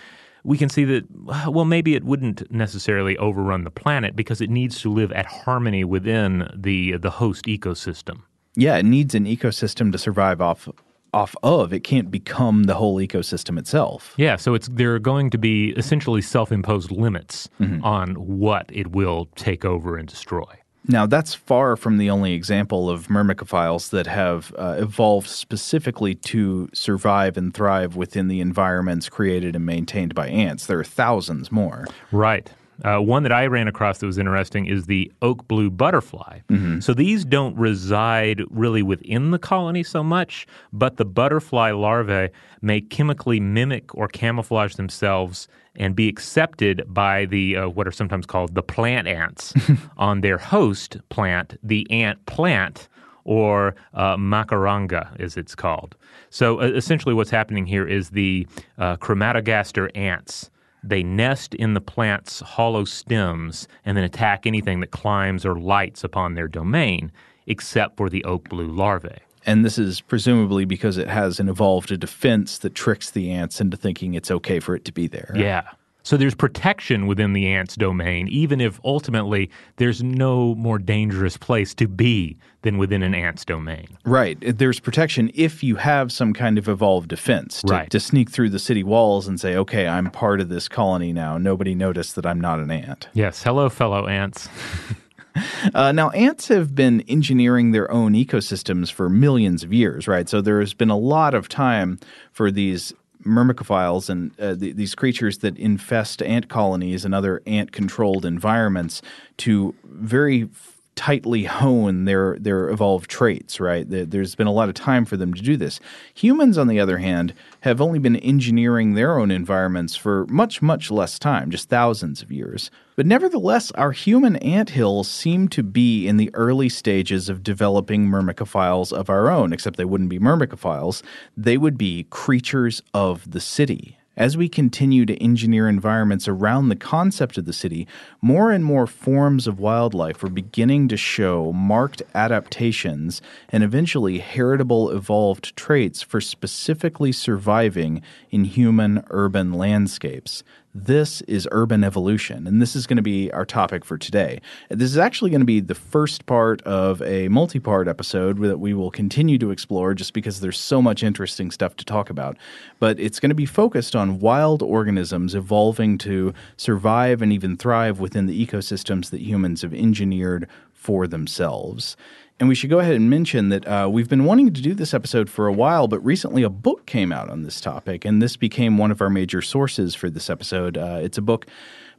we 0.44 0.58
can 0.58 0.68
see 0.68 0.84
that, 0.84 1.04
well, 1.48 1.64
maybe 1.64 1.94
it 1.94 2.04
wouldn't 2.04 2.50
necessarily 2.50 3.16
overrun 3.18 3.64
the 3.64 3.70
planet 3.70 4.14
because 4.14 4.40
it 4.40 4.50
needs 4.50 4.80
to 4.82 4.90
live 4.90 5.10
at 5.12 5.26
harmony 5.26 5.84
within 5.84 6.48
the, 6.54 6.96
the 6.98 7.10
host 7.10 7.46
ecosystem. 7.46 8.22
Yeah, 8.54 8.76
it 8.76 8.84
needs 8.84 9.14
an 9.14 9.24
ecosystem 9.24 9.90
to 9.92 9.98
survive 9.98 10.40
off 10.40 10.68
off 11.12 11.36
of. 11.44 11.72
It 11.72 11.80
can't 11.80 12.10
become 12.10 12.64
the 12.64 12.74
whole 12.74 12.96
ecosystem 12.96 13.56
itself. 13.58 14.14
Yeah, 14.16 14.36
so 14.36 14.54
it's 14.54 14.68
there 14.68 14.94
are 14.94 14.98
going 14.98 15.30
to 15.30 15.38
be 15.38 15.70
essentially 15.76 16.20
self-imposed 16.20 16.90
limits 16.90 17.48
mm-hmm. 17.60 17.84
on 17.84 18.14
what 18.14 18.68
it 18.72 18.90
will 18.90 19.26
take 19.36 19.64
over 19.64 19.96
and 19.96 20.08
destroy. 20.08 20.44
Now, 20.86 21.06
that's 21.06 21.34
far 21.34 21.76
from 21.76 21.96
the 21.96 22.10
only 22.10 22.34
example 22.34 22.90
of 22.90 23.08
myrmecophiles 23.08 23.90
that 23.90 24.06
have 24.06 24.54
uh, 24.58 24.76
evolved 24.78 25.28
specifically 25.28 26.14
to 26.16 26.68
survive 26.74 27.36
and 27.36 27.54
thrive 27.54 27.96
within 27.96 28.28
the 28.28 28.40
environments 28.40 29.08
created 29.08 29.56
and 29.56 29.64
maintained 29.64 30.14
by 30.14 30.28
ants. 30.28 30.66
There 30.66 30.78
are 30.78 30.84
thousands 30.84 31.50
more. 31.50 31.86
Right. 32.12 32.50
Uh, 32.82 32.98
one 32.98 33.22
that 33.22 33.32
I 33.32 33.46
ran 33.46 33.68
across 33.68 33.98
that 33.98 34.06
was 34.06 34.18
interesting 34.18 34.66
is 34.66 34.86
the 34.86 35.10
oak 35.22 35.46
blue 35.46 35.70
butterfly. 35.70 36.40
Mm-hmm. 36.48 36.80
So 36.80 36.92
these 36.92 37.24
don't 37.24 37.56
reside 37.56 38.42
really 38.50 38.82
within 38.82 39.30
the 39.30 39.38
colony 39.38 39.84
so 39.84 40.02
much, 40.02 40.46
but 40.72 40.96
the 40.96 41.04
butterfly 41.04 41.70
larvae 41.70 42.30
may 42.60 42.80
chemically 42.80 43.38
mimic 43.38 43.94
or 43.94 44.08
camouflage 44.08 44.74
themselves 44.74 45.48
and 45.76 45.96
be 45.96 46.08
accepted 46.08 46.84
by 46.86 47.24
the 47.26 47.56
uh, 47.56 47.68
what 47.68 47.86
are 47.86 47.92
sometimes 47.92 48.26
called 48.26 48.54
the 48.54 48.62
plant 48.62 49.08
ants 49.08 49.54
on 49.96 50.20
their 50.20 50.38
host 50.38 50.98
plant, 51.08 51.58
the 51.62 51.90
ant 51.90 52.24
plant, 52.26 52.88
or 53.24 53.74
uh, 53.94 54.16
macaranga, 54.16 55.18
as 55.18 55.36
it's 55.36 55.54
called. 55.54 55.96
So 56.30 56.60
uh, 56.60 56.66
essentially, 56.66 57.14
what's 57.14 57.30
happening 57.30 57.66
here 57.66 57.86
is 57.86 58.10
the 58.10 58.46
uh, 58.78 58.96
Crematogaster 58.96 59.90
ants. 59.96 60.50
They 60.82 61.02
nest 61.02 61.54
in 61.54 61.72
the 61.72 61.80
plant's 61.80 62.40
hollow 62.40 62.84
stems 62.84 63.66
and 63.86 63.96
then 63.96 64.04
attack 64.04 64.46
anything 64.46 64.80
that 64.80 64.90
climbs 64.90 65.46
or 65.46 65.58
lights 65.58 66.04
upon 66.04 66.34
their 66.34 66.48
domain, 66.48 67.10
except 67.46 67.96
for 67.96 68.10
the 68.10 68.22
oak 68.24 68.50
blue 68.50 68.68
larvae. 68.68 69.18
And 69.46 69.64
this 69.64 69.78
is 69.78 70.00
presumably 70.00 70.64
because 70.64 70.96
it 70.96 71.08
has 71.08 71.38
an 71.40 71.48
evolved 71.48 71.98
defense 72.00 72.58
that 72.58 72.74
tricks 72.74 73.10
the 73.10 73.30
ants 73.30 73.60
into 73.60 73.76
thinking 73.76 74.14
it's 74.14 74.30
okay 74.30 74.60
for 74.60 74.74
it 74.74 74.84
to 74.86 74.92
be 74.92 75.06
there. 75.06 75.32
Yeah. 75.34 75.68
So 76.04 76.18
there's 76.18 76.34
protection 76.34 77.06
within 77.06 77.32
the 77.32 77.46
ant's 77.46 77.76
domain, 77.76 78.28
even 78.28 78.60
if 78.60 78.78
ultimately 78.84 79.50
there's 79.76 80.02
no 80.02 80.54
more 80.54 80.78
dangerous 80.78 81.38
place 81.38 81.72
to 81.76 81.88
be 81.88 82.36
than 82.60 82.76
within 82.76 83.02
an 83.02 83.14
ant's 83.14 83.42
domain. 83.42 83.96
Right. 84.04 84.36
There's 84.40 84.80
protection 84.80 85.30
if 85.34 85.64
you 85.64 85.76
have 85.76 86.12
some 86.12 86.34
kind 86.34 86.58
of 86.58 86.68
evolved 86.68 87.08
defense 87.08 87.62
to, 87.62 87.72
right. 87.72 87.90
to 87.90 87.98
sneak 87.98 88.30
through 88.30 88.50
the 88.50 88.58
city 88.58 88.82
walls 88.82 89.26
and 89.26 89.40
say, 89.40 89.56
okay, 89.56 89.86
I'm 89.86 90.10
part 90.10 90.42
of 90.42 90.50
this 90.50 90.68
colony 90.68 91.14
now. 91.14 91.38
Nobody 91.38 91.74
noticed 91.74 92.16
that 92.16 92.26
I'm 92.26 92.40
not 92.40 92.60
an 92.60 92.70
ant. 92.70 93.08
Yes. 93.14 93.42
Hello, 93.42 93.70
fellow 93.70 94.06
ants. 94.06 94.46
Uh, 95.74 95.90
now, 95.92 96.10
ants 96.10 96.48
have 96.48 96.74
been 96.74 97.00
engineering 97.08 97.72
their 97.72 97.90
own 97.90 98.12
ecosystems 98.12 98.92
for 98.92 99.08
millions 99.08 99.64
of 99.64 99.72
years, 99.72 100.06
right? 100.06 100.28
So 100.28 100.40
there 100.40 100.60
has 100.60 100.74
been 100.74 100.90
a 100.90 100.96
lot 100.96 101.34
of 101.34 101.48
time 101.48 101.98
for 102.32 102.50
these 102.50 102.92
myrmecophiles 103.24 104.10
and 104.10 104.38
uh, 104.38 104.54
th- 104.54 104.76
these 104.76 104.94
creatures 104.94 105.38
that 105.38 105.56
infest 105.58 106.22
ant 106.22 106.48
colonies 106.48 107.04
and 107.04 107.14
other 107.14 107.42
ant 107.46 107.72
controlled 107.72 108.24
environments 108.24 109.00
to 109.38 109.74
very 109.84 110.48
tightly 110.96 111.44
hone 111.44 112.04
their 112.04 112.36
their 112.38 112.68
evolved 112.68 113.10
traits, 113.10 113.60
right? 113.60 113.84
There's 113.88 114.34
been 114.34 114.46
a 114.46 114.52
lot 114.52 114.68
of 114.68 114.74
time 114.74 115.04
for 115.04 115.16
them 115.16 115.34
to 115.34 115.42
do 115.42 115.56
this. 115.56 115.80
Humans, 116.14 116.56
on 116.58 116.68
the 116.68 116.80
other 116.80 116.98
hand, 116.98 117.34
have 117.60 117.80
only 117.80 117.98
been 117.98 118.16
engineering 118.16 118.94
their 118.94 119.18
own 119.18 119.30
environments 119.30 119.96
for 119.96 120.26
much, 120.26 120.62
much 120.62 120.90
less 120.90 121.18
time, 121.18 121.50
just 121.50 121.68
thousands 121.68 122.22
of 122.22 122.30
years. 122.30 122.70
But 122.96 123.06
nevertheless, 123.06 123.70
our 123.72 123.92
human 123.92 124.36
ant 124.36 124.70
hills 124.70 125.10
seem 125.10 125.48
to 125.48 125.62
be 125.62 126.06
in 126.06 126.16
the 126.16 126.30
early 126.34 126.68
stages 126.68 127.28
of 127.28 127.42
developing 127.42 128.06
myrmecophiles 128.06 128.92
of 128.92 129.10
our 129.10 129.30
own, 129.30 129.52
except 129.52 129.76
they 129.76 129.84
wouldn't 129.84 130.10
be 130.10 130.20
myrmecophiles. 130.20 131.02
They 131.36 131.58
would 131.58 131.76
be 131.76 132.06
creatures 132.10 132.82
of 132.92 133.30
the 133.30 133.40
city. 133.40 133.98
As 134.16 134.36
we 134.36 134.48
continue 134.48 135.04
to 135.06 135.20
engineer 135.20 135.68
environments 135.68 136.28
around 136.28 136.68
the 136.68 136.76
concept 136.76 137.36
of 137.36 137.46
the 137.46 137.52
city, 137.52 137.88
more 138.22 138.52
and 138.52 138.64
more 138.64 138.86
forms 138.86 139.48
of 139.48 139.58
wildlife 139.58 140.22
are 140.22 140.28
beginning 140.28 140.86
to 140.88 140.96
show 140.96 141.52
marked 141.52 142.00
adaptations 142.14 143.20
and 143.48 143.64
eventually 143.64 144.18
heritable 144.18 144.90
evolved 144.90 145.56
traits 145.56 146.00
for 146.00 146.20
specifically 146.20 147.10
surviving 147.10 148.02
in 148.30 148.44
human 148.44 149.02
urban 149.10 149.52
landscapes. 149.52 150.44
This 150.76 151.20
is 151.22 151.46
urban 151.52 151.84
evolution, 151.84 152.48
and 152.48 152.60
this 152.60 152.74
is 152.74 152.88
going 152.88 152.96
to 152.96 153.02
be 153.02 153.30
our 153.30 153.44
topic 153.44 153.84
for 153.84 153.96
today. 153.96 154.40
This 154.68 154.90
is 154.90 154.98
actually 154.98 155.30
going 155.30 155.40
to 155.40 155.46
be 155.46 155.60
the 155.60 155.76
first 155.76 156.26
part 156.26 156.60
of 156.62 157.00
a 157.02 157.28
multi 157.28 157.60
part 157.60 157.86
episode 157.86 158.40
that 158.40 158.58
we 158.58 158.74
will 158.74 158.90
continue 158.90 159.38
to 159.38 159.52
explore 159.52 159.94
just 159.94 160.12
because 160.12 160.40
there's 160.40 160.58
so 160.58 160.82
much 160.82 161.04
interesting 161.04 161.52
stuff 161.52 161.76
to 161.76 161.84
talk 161.84 162.10
about. 162.10 162.36
But 162.80 162.98
it's 162.98 163.20
going 163.20 163.30
to 163.30 163.36
be 163.36 163.46
focused 163.46 163.94
on 163.94 164.18
wild 164.18 164.62
organisms 164.62 165.36
evolving 165.36 165.96
to 165.98 166.34
survive 166.56 167.22
and 167.22 167.32
even 167.32 167.56
thrive 167.56 168.00
within 168.00 168.26
the 168.26 168.44
ecosystems 168.44 169.10
that 169.10 169.20
humans 169.20 169.62
have 169.62 169.74
engineered 169.74 170.48
for 170.72 171.06
themselves. 171.06 171.96
And 172.40 172.48
we 172.48 172.56
should 172.56 172.70
go 172.70 172.80
ahead 172.80 172.96
and 172.96 173.08
mention 173.08 173.48
that 173.50 173.66
uh, 173.66 173.88
we've 173.90 174.08
been 174.08 174.24
wanting 174.24 174.52
to 174.52 174.60
do 174.60 174.74
this 174.74 174.92
episode 174.92 175.30
for 175.30 175.46
a 175.46 175.52
while, 175.52 175.86
but 175.86 176.04
recently 176.04 176.42
a 176.42 176.50
book 176.50 176.84
came 176.84 177.12
out 177.12 177.30
on 177.30 177.44
this 177.44 177.60
topic, 177.60 178.04
and 178.04 178.20
this 178.20 178.36
became 178.36 178.76
one 178.76 178.90
of 178.90 179.00
our 179.00 179.08
major 179.08 179.40
sources 179.40 179.94
for 179.94 180.10
this 180.10 180.28
episode. 180.28 180.76
Uh, 180.76 180.98
it's 181.00 181.16
a 181.16 181.22
book 181.22 181.46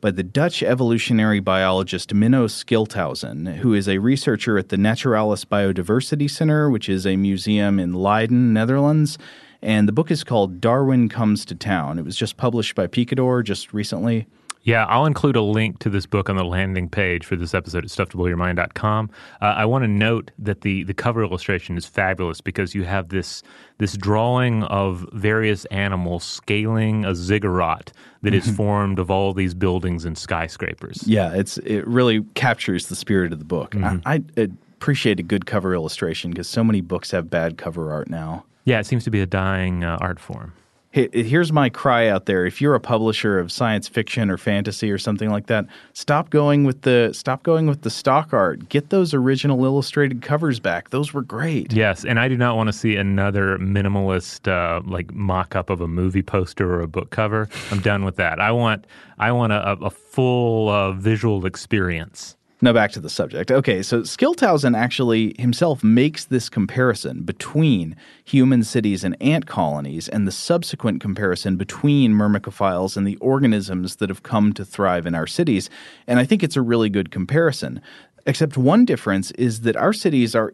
by 0.01 0.12
the 0.12 0.24
Dutch 0.24 0.62
evolutionary 0.62 1.39
biologist 1.39 2.13
Menno 2.13 2.48
Schilthuizen, 2.48 3.56
who 3.56 3.74
is 3.74 3.88
a 3.88 4.00
researcher 4.00 4.58
at 4.58 4.68
the 4.70 4.77
Naturalis 4.77 5.46
Biodiversity 5.46 6.30
Center, 6.30 6.70
which 6.70 6.89
is 6.89 7.08
a 7.08 7.15
museum 7.15 7.80
in 7.80 7.94
Leiden, 7.94 8.51
Netherlands. 8.51 9.18
And 9.62 9.88
the 9.88 9.94
book 9.94 10.12
is 10.12 10.25
called 10.25 10.60
Darwin 10.60 11.08
Comes 11.08 11.46
to 11.46 11.56
Town. 11.56 11.98
It 11.98 12.04
was 12.04 12.18
just 12.18 12.36
published 12.36 12.75
by 12.75 12.88
Picador 12.88 13.42
just 13.42 13.74
recently. 13.74 14.27
Yeah, 14.66 14.86
I'll 14.86 15.06
include 15.06 15.36
a 15.36 15.42
link 15.42 15.78
to 15.80 15.92
this 15.92 16.08
book 16.08 16.28
on 16.28 16.36
the 16.38 16.44
landing 16.44 16.90
page 16.90 17.24
for 17.24 17.36
this 17.36 17.54
episode 17.54 17.86
at 17.86 17.92
stufftoblowyourmind.com. 17.92 19.12
Uh, 19.40 19.46
I 19.46 19.64
want 19.66 19.84
to 19.84 19.88
note 19.88 20.32
that 20.40 20.62
the, 20.62 20.84
the 20.84 20.94
cover 20.94 21.24
illustration 21.24 21.78
is 21.78 21.86
fabulous 21.86 22.42
because 22.42 22.74
you 22.74 22.84
have 22.84 23.10
this 23.10 23.44
this 23.78 23.96
drawing 23.96 24.64
of 24.64 25.08
various 25.14 25.66
animals 25.66 26.24
scaling 26.24 27.06
a 27.06 27.14
ziggurat 27.14 27.92
that 28.24 28.34
is 28.34 28.50
formed 28.58 28.98
of 28.98 29.12
all 29.12 29.34
these 29.34 29.54
buildings 29.54 30.04
and 30.04 30.18
skyscrapers. 30.18 31.04
Yeah, 31.06 31.34
it's 31.34 31.60
it 31.60 31.86
really 31.86 32.24
captures 32.34 32.88
the 32.88 32.96
spirit 32.96 33.34
of 33.34 33.40
the 33.40 33.46
book. 33.46 33.72
Mm-hmm. 33.72 34.08
I, 34.08 34.24
I 34.36 34.48
appreciate 34.78 35.20
a 35.20 35.24
good 35.24 35.46
cover 35.46 35.76
illustration 35.76 36.32
because 36.32 36.50
so 36.50 36.64
many 36.64 36.82
books 36.82 37.12
have 37.12 37.30
bad 37.30 37.60
cover 37.60 37.92
art 37.92 38.10
now. 38.10 38.46
Yeah, 38.64 38.80
it 38.80 38.88
seems 38.88 39.04
to 39.04 39.12
be 39.12 39.22
a 39.22 39.28
dying 39.28 39.84
uh, 39.84 40.00
art 40.02 40.20
form 40.20 40.54
here's 40.96 41.52
my 41.52 41.70
cry 41.70 42.08
out 42.08 42.25
there. 42.25 42.46
If 42.46 42.62
you're 42.62 42.74
a 42.74 42.80
publisher 42.80 43.38
of 43.38 43.52
science 43.52 43.88
fiction 43.88 44.30
or 44.30 44.38
fantasy 44.38 44.90
or 44.90 44.98
something 44.98 45.30
like 45.30 45.48
that 45.48 45.66
stop 45.94 46.30
going 46.30 46.64
with 46.64 46.82
the 46.84 47.12
stop 47.14 47.44
going 47.44 47.68
with 47.68 47.82
the 47.82 47.90
stock 47.90 48.34
art. 48.34 48.70
Get 48.70 48.90
those 48.90 49.14
original 49.14 49.64
illustrated 49.66 50.22
covers 50.22 50.60
back. 50.60 50.92
Those 50.92 51.14
were 51.14 51.22
great. 51.22 51.74
Yes 51.74 52.06
and 52.06 52.20
i 52.20 52.28
do 52.28 52.38
not 52.38 52.56
want 52.56 52.68
to 52.68 52.74
see 52.74 52.96
another 52.96 53.58
minimalist 53.58 54.48
uh, 54.48 54.82
like 54.86 55.14
mock-up 55.14 55.70
of 55.70 55.82
a 55.82 55.88
movie 55.88 56.24
poster 56.24 56.74
or 56.74 56.82
a 56.82 56.88
book 56.88 57.10
cover. 57.10 57.50
I'm 57.72 57.82
done 57.82 58.06
with 58.06 58.16
that. 58.16 58.40
I 58.40 58.52
want 58.52 58.88
i 59.20 59.32
want 59.32 59.52
a, 59.52 59.72
a 59.74 59.90
full 59.90 60.70
uh, 60.70 60.94
visual 60.94 61.46
experience 61.46 62.38
now 62.66 62.74
back 62.74 62.92
to 62.92 63.00
the 63.00 63.10
subject. 63.10 63.52
Okay, 63.52 63.82
so 63.82 64.02
Schilthuizen 64.02 64.76
actually 64.76 65.36
himself 65.40 65.84
makes 65.84 66.26
this 66.26 66.50
comparison 66.50 67.22
between 67.22 67.96
human 68.24 68.64
cities 68.64 69.04
and 69.04 69.16
ant 69.22 69.46
colonies 69.46 70.10
and 70.10 70.28
the 70.28 70.32
subsequent 70.32 71.00
comparison 71.00 71.56
between 71.56 72.14
myrmecophiles 72.14 72.98
and 72.98 73.08
the 73.08 73.16
organisms 73.18 73.98
that 73.98 74.10
have 74.10 74.24
come 74.24 74.52
to 74.54 74.66
thrive 74.66 75.06
in 75.06 75.16
our 75.16 75.28
cities. 75.28 75.70
And 76.08 76.20
I 76.20 76.26
think 76.26 76.44
it's 76.44 76.58
a 76.58 76.62
really 76.62 76.90
good 76.90 77.12
comparison. 77.12 77.82
Except 78.26 78.58
one 78.58 78.84
difference 78.84 79.32
is 79.32 79.62
that 79.62 79.78
our 79.78 79.94
cities 79.94 80.36
are 80.36 80.54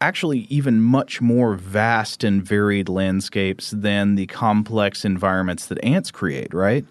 actually 0.00 0.40
even 0.50 0.82
much 0.82 1.20
more 1.20 1.54
vast 1.54 2.24
and 2.24 2.42
varied 2.42 2.88
landscapes 2.88 3.70
than 3.70 4.16
the 4.16 4.26
complex 4.26 5.04
environments 5.04 5.66
that 5.66 5.82
ants 5.84 6.10
create, 6.10 6.52
right? 6.52 6.84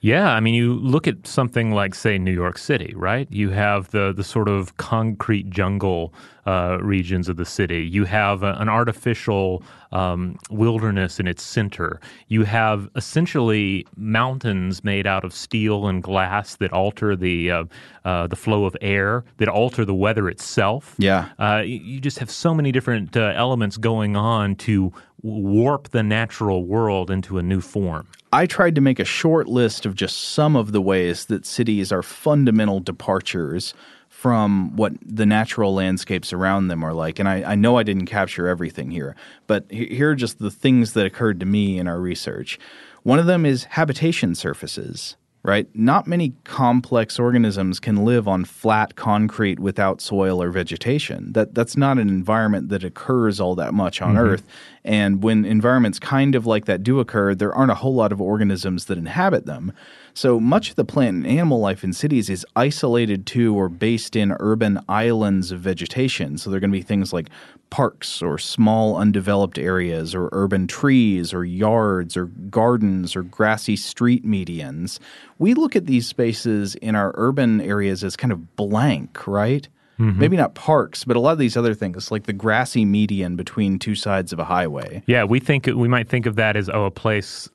Yeah, 0.00 0.32
I 0.32 0.40
mean, 0.40 0.54
you 0.54 0.74
look 0.74 1.06
at 1.06 1.26
something 1.26 1.72
like, 1.72 1.94
say, 1.94 2.16
New 2.16 2.32
York 2.32 2.56
City, 2.56 2.94
right? 2.96 3.28
You 3.30 3.50
have 3.50 3.90
the 3.90 4.12
the 4.16 4.24
sort 4.24 4.48
of 4.48 4.76
concrete 4.78 5.50
jungle 5.50 6.14
uh, 6.46 6.78
regions 6.80 7.28
of 7.28 7.36
the 7.36 7.44
city. 7.44 7.86
You 7.86 8.04
have 8.04 8.42
a, 8.42 8.54
an 8.54 8.68
artificial 8.68 9.62
um, 9.92 10.38
wilderness 10.50 11.18
in 11.18 11.26
its 11.26 11.42
center. 11.42 12.00
You 12.28 12.44
have 12.44 12.88
essentially 12.96 13.86
mountains 13.96 14.84
made 14.84 15.06
out 15.06 15.24
of 15.24 15.34
steel 15.34 15.86
and 15.86 16.02
glass 16.02 16.56
that 16.56 16.72
alter 16.72 17.16
the 17.16 17.50
uh, 17.50 17.64
uh, 18.04 18.26
the 18.26 18.36
flow 18.36 18.64
of 18.64 18.76
air, 18.80 19.24
that 19.38 19.48
alter 19.48 19.84
the 19.84 19.94
weather 19.94 20.28
itself. 20.28 20.94
Yeah, 20.98 21.28
uh, 21.38 21.62
you 21.64 22.00
just 22.00 22.18
have 22.18 22.30
so 22.30 22.54
many 22.54 22.72
different 22.72 23.16
uh, 23.16 23.32
elements 23.34 23.76
going 23.76 24.16
on 24.16 24.56
to 24.56 24.92
warp 25.22 25.90
the 25.90 26.02
natural 26.02 26.64
world 26.64 27.10
into 27.10 27.38
a 27.38 27.42
new 27.42 27.60
form. 27.60 28.06
I 28.32 28.46
tried 28.46 28.74
to 28.76 28.80
make 28.80 28.98
a 28.98 29.04
short 29.04 29.48
list 29.48 29.84
of 29.84 29.94
just 29.94 30.16
some 30.30 30.56
of 30.56 30.72
the 30.72 30.80
ways 30.80 31.26
that 31.26 31.44
cities 31.44 31.92
are 31.92 32.02
fundamental 32.02 32.80
departures 32.80 33.74
from 34.20 34.76
what 34.76 34.92
the 35.00 35.24
natural 35.24 35.72
landscapes 35.72 36.30
around 36.30 36.68
them 36.68 36.84
are 36.84 36.92
like. 36.92 37.18
And 37.18 37.26
I, 37.26 37.52
I 37.52 37.54
know 37.54 37.78
I 37.78 37.82
didn't 37.82 38.04
capture 38.04 38.48
everything 38.48 38.90
here, 38.90 39.16
but 39.46 39.64
here 39.70 40.10
are 40.10 40.14
just 40.14 40.40
the 40.40 40.50
things 40.50 40.92
that 40.92 41.06
occurred 41.06 41.40
to 41.40 41.46
me 41.46 41.78
in 41.78 41.88
our 41.88 41.98
research. 41.98 42.58
One 43.02 43.18
of 43.18 43.24
them 43.24 43.46
is 43.46 43.64
habitation 43.64 44.34
surfaces 44.34 45.16
right? 45.42 45.68
Not 45.74 46.06
many 46.06 46.34
complex 46.44 47.18
organisms 47.18 47.80
can 47.80 48.04
live 48.04 48.28
on 48.28 48.44
flat 48.44 48.94
concrete 48.94 49.58
without 49.58 50.00
soil 50.00 50.42
or 50.42 50.50
vegetation. 50.50 51.32
That 51.32 51.54
that's 51.54 51.78
not 51.78 51.98
an 51.98 52.08
environment 52.08 52.68
that 52.68 52.84
occurs 52.84 53.40
all 53.40 53.54
that 53.54 53.72
much 53.72 54.02
on 54.02 54.16
mm-hmm. 54.16 54.18
Earth. 54.18 54.46
And 54.84 55.22
when 55.22 55.46
environments 55.46 55.98
kind 55.98 56.34
of 56.34 56.44
like 56.44 56.66
that 56.66 56.82
do 56.82 57.00
occur, 57.00 57.34
there 57.34 57.54
aren't 57.54 57.70
a 57.70 57.76
whole 57.76 57.94
lot 57.94 58.12
of 58.12 58.20
organisms 58.20 58.84
that 58.86 58.98
inhabit 58.98 59.46
them. 59.46 59.72
So 60.14 60.40
much 60.40 60.70
of 60.70 60.76
the 60.76 60.84
plant 60.84 61.16
and 61.18 61.26
animal 61.26 61.60
life 61.60 61.84
in 61.84 61.92
cities 61.92 62.28
is 62.30 62.46
isolated 62.56 63.26
to 63.26 63.54
or 63.54 63.68
based 63.68 64.16
in 64.16 64.36
urban 64.40 64.80
islands 64.88 65.52
of 65.52 65.60
vegetation. 65.60 66.38
So 66.38 66.50
they're 66.50 66.60
going 66.60 66.72
to 66.72 66.78
be 66.78 66.82
things 66.82 67.12
like 67.12 67.30
parks 67.70 68.20
or 68.20 68.36
small 68.36 68.96
undeveloped 68.96 69.58
areas 69.58 70.14
or 70.14 70.28
urban 70.32 70.66
trees 70.66 71.32
or 71.32 71.44
yards 71.44 72.16
or 72.16 72.26
gardens 72.26 73.14
or 73.14 73.22
grassy 73.22 73.76
street 73.76 74.24
medians. 74.26 74.98
We 75.38 75.54
look 75.54 75.76
at 75.76 75.86
these 75.86 76.06
spaces 76.06 76.74
in 76.76 76.94
our 76.96 77.12
urban 77.14 77.60
areas 77.60 78.02
as 78.04 78.16
kind 78.16 78.32
of 78.32 78.56
blank, 78.56 79.26
right? 79.26 79.68
Mm-hmm. 80.00 80.18
Maybe 80.18 80.36
not 80.36 80.54
parks, 80.54 81.04
but 81.04 81.16
a 81.16 81.20
lot 81.20 81.32
of 81.32 81.38
these 81.38 81.58
other 81.58 81.74
things, 81.74 82.10
like 82.10 82.24
the 82.24 82.32
grassy 82.32 82.86
median 82.86 83.36
between 83.36 83.78
two 83.78 83.94
sides 83.94 84.32
of 84.32 84.38
a 84.38 84.44
highway. 84.44 85.02
Yeah, 85.06 85.24
we 85.24 85.40
think 85.40 85.66
we 85.66 85.88
might 85.88 86.08
think 86.08 86.24
of 86.24 86.36
that 86.36 86.56
as 86.56 86.70
oh, 86.70 86.86
a 86.86 86.90
place 86.90 87.50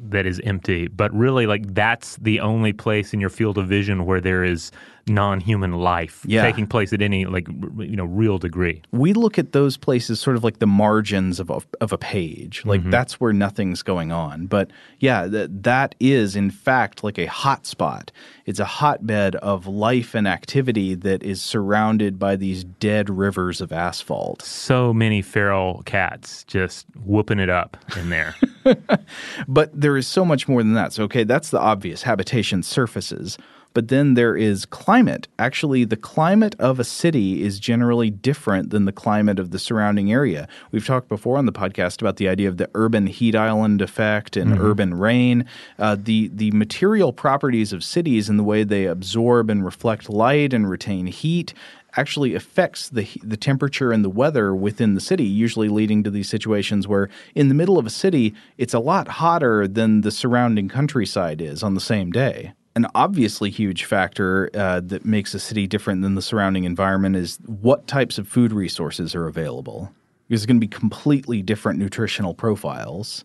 that 0.00 0.26
is 0.26 0.40
empty, 0.44 0.88
but 0.88 1.12
really, 1.14 1.46
like 1.46 1.74
that's 1.74 2.16
the 2.16 2.40
only 2.40 2.72
place 2.72 3.12
in 3.12 3.20
your 3.20 3.30
field 3.30 3.58
of 3.58 3.66
vision 3.66 4.04
where 4.04 4.20
there 4.20 4.44
is 4.44 4.70
non-human 5.08 5.72
life 5.72 6.22
yeah. 6.26 6.42
taking 6.42 6.66
place 6.66 6.92
at 6.92 7.02
any 7.02 7.24
like 7.24 7.48
you 7.48 7.96
know 7.96 8.04
real 8.04 8.38
degree. 8.38 8.82
We 8.92 9.12
look 9.12 9.38
at 9.38 9.52
those 9.52 9.76
places 9.76 10.20
sort 10.20 10.36
of 10.36 10.44
like 10.44 10.58
the 10.58 10.66
margins 10.66 11.40
of 11.40 11.50
a, 11.50 11.60
of 11.80 11.92
a 11.92 11.98
page. 11.98 12.64
Like 12.64 12.80
mm-hmm. 12.80 12.90
that's 12.90 13.20
where 13.20 13.32
nothing's 13.32 13.82
going 13.82 14.12
on. 14.12 14.46
But 14.46 14.70
yeah, 14.98 15.26
that 15.26 15.62
that 15.62 15.94
is 16.00 16.36
in 16.36 16.50
fact 16.50 17.02
like 17.04 17.18
a 17.18 17.26
hot 17.26 17.66
spot. 17.66 18.10
It's 18.46 18.60
a 18.60 18.64
hotbed 18.64 19.36
of 19.36 19.66
life 19.66 20.14
and 20.14 20.26
activity 20.26 20.94
that 20.94 21.22
is 21.22 21.42
surrounded 21.42 22.18
by 22.18 22.36
these 22.36 22.64
dead 22.64 23.10
rivers 23.10 23.60
of 23.60 23.72
asphalt. 23.72 24.42
So 24.42 24.94
many 24.94 25.20
feral 25.20 25.82
cats 25.84 26.44
just 26.44 26.86
whooping 27.04 27.38
it 27.38 27.50
up 27.50 27.76
in 27.96 28.08
there. 28.08 28.34
but 29.48 29.78
there 29.78 29.96
is 29.96 30.06
so 30.06 30.24
much 30.24 30.48
more 30.48 30.62
than 30.62 30.74
that. 30.74 30.92
So 30.92 31.04
okay, 31.04 31.24
that's 31.24 31.50
the 31.50 31.60
obvious 31.60 32.02
habitation 32.02 32.62
surfaces. 32.62 33.38
But 33.74 33.88
then 33.88 34.14
there 34.14 34.36
is 34.36 34.64
climate. 34.66 35.28
Actually, 35.38 35.84
the 35.84 35.96
climate 35.96 36.56
of 36.58 36.80
a 36.80 36.84
city 36.84 37.42
is 37.42 37.60
generally 37.60 38.10
different 38.10 38.70
than 38.70 38.86
the 38.86 38.92
climate 38.92 39.38
of 39.38 39.50
the 39.50 39.58
surrounding 39.58 40.10
area. 40.10 40.48
We've 40.72 40.86
talked 40.86 41.08
before 41.08 41.36
on 41.36 41.46
the 41.46 41.52
podcast 41.52 42.00
about 42.00 42.16
the 42.16 42.28
idea 42.28 42.48
of 42.48 42.56
the 42.56 42.70
urban 42.74 43.06
heat 43.06 43.34
island 43.34 43.80
effect 43.80 44.36
and 44.36 44.52
mm-hmm. 44.52 44.64
urban 44.64 44.94
rain. 44.94 45.44
Uh, 45.78 45.96
the 46.00 46.28
the 46.28 46.50
material 46.52 47.12
properties 47.12 47.72
of 47.72 47.84
cities 47.84 48.28
and 48.28 48.38
the 48.38 48.44
way 48.44 48.64
they 48.64 48.86
absorb 48.86 49.50
and 49.50 49.64
reflect 49.64 50.08
light 50.10 50.52
and 50.52 50.68
retain 50.68 51.06
heat 51.06 51.54
actually 51.96 52.34
affects 52.34 52.88
the 52.88 53.08
the 53.22 53.36
temperature 53.36 53.92
and 53.92 54.04
the 54.04 54.10
weather 54.10 54.54
within 54.54 54.94
the 54.94 55.00
city, 55.00 55.24
usually 55.24 55.68
leading 55.68 56.02
to 56.02 56.10
these 56.10 56.28
situations 56.28 56.86
where 56.86 57.08
in 57.34 57.48
the 57.48 57.54
middle 57.54 57.78
of 57.78 57.86
a 57.86 57.90
city 57.90 58.34
it's 58.56 58.74
a 58.74 58.78
lot 58.78 59.08
hotter 59.08 59.66
than 59.66 60.02
the 60.02 60.10
surrounding 60.10 60.68
countryside 60.68 61.40
is 61.40 61.62
on 61.62 61.74
the 61.74 61.80
same 61.80 62.10
day. 62.10 62.52
An 62.78 62.86
obviously 62.94 63.50
huge 63.50 63.82
factor 63.82 64.50
uh, 64.54 64.78
that 64.84 65.04
makes 65.04 65.34
a 65.34 65.40
city 65.40 65.66
different 65.66 66.02
than 66.02 66.14
the 66.14 66.22
surrounding 66.22 66.62
environment 66.62 67.16
is 67.16 67.40
what 67.44 67.88
types 67.88 68.18
of 68.18 68.28
food 68.28 68.52
resources 68.52 69.16
are 69.16 69.26
available. 69.26 69.92
Because 70.28 70.42
it's 70.42 70.46
going 70.46 70.58
to 70.58 70.64
be 70.64 70.68
completely 70.68 71.42
different 71.42 71.80
nutritional 71.80 72.34
profiles. 72.34 73.24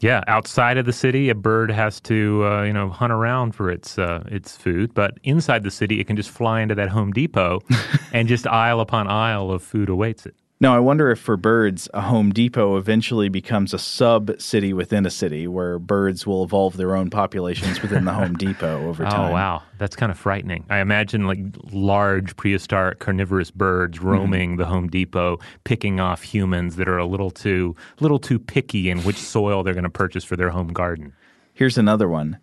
Yeah, 0.00 0.22
outside 0.26 0.76
of 0.76 0.84
the 0.84 0.92
city, 0.92 1.30
a 1.30 1.34
bird 1.34 1.70
has 1.70 1.98
to 2.02 2.44
uh, 2.44 2.62
you 2.64 2.74
know 2.74 2.90
hunt 2.90 3.10
around 3.10 3.54
for 3.54 3.70
its 3.70 3.98
uh, 3.98 4.22
its 4.30 4.54
food, 4.54 4.92
but 4.92 5.16
inside 5.24 5.62
the 5.62 5.70
city, 5.70 5.98
it 5.98 6.06
can 6.06 6.16
just 6.16 6.28
fly 6.28 6.60
into 6.60 6.74
that 6.74 6.90
Home 6.90 7.10
Depot, 7.10 7.62
and 8.12 8.28
just 8.28 8.46
aisle 8.46 8.80
upon 8.80 9.08
aisle 9.08 9.50
of 9.50 9.62
food 9.62 9.88
awaits 9.88 10.26
it. 10.26 10.34
Now, 10.62 10.76
I 10.76 10.78
wonder 10.78 11.10
if 11.10 11.18
for 11.18 11.38
birds, 11.38 11.88
a 11.94 12.02
Home 12.02 12.32
Depot 12.32 12.76
eventually 12.76 13.30
becomes 13.30 13.72
a 13.72 13.78
sub 13.78 14.38
city 14.38 14.74
within 14.74 15.06
a 15.06 15.10
city 15.10 15.46
where 15.46 15.78
birds 15.78 16.26
will 16.26 16.44
evolve 16.44 16.76
their 16.76 16.94
own 16.94 17.08
populations 17.08 17.80
within 17.80 18.04
the 18.04 18.12
Home 18.12 18.34
Depot 18.38 18.86
over 18.86 19.04
time. 19.04 19.30
Oh, 19.30 19.32
wow. 19.32 19.62
That's 19.78 19.96
kind 19.96 20.12
of 20.12 20.18
frightening. 20.18 20.66
I 20.68 20.80
imagine 20.80 21.26
like 21.26 21.38
large 21.72 22.36
prehistoric 22.36 22.98
carnivorous 22.98 23.50
birds 23.50 24.00
roaming 24.00 24.50
mm-hmm. 24.50 24.58
the 24.58 24.66
Home 24.66 24.88
Depot, 24.88 25.38
picking 25.64 25.98
off 25.98 26.22
humans 26.22 26.76
that 26.76 26.88
are 26.88 26.98
a 26.98 27.06
little 27.06 27.30
too 27.30 27.74
little 28.00 28.18
too 28.18 28.38
picky 28.38 28.90
in 28.90 29.00
which 29.00 29.16
soil 29.16 29.62
they're 29.62 29.72
going 29.72 29.84
to 29.84 29.88
purchase 29.88 30.24
for 30.24 30.36
their 30.36 30.50
home 30.50 30.74
garden. 30.74 31.14
Here's 31.54 31.78
another 31.78 32.06
one 32.06 32.38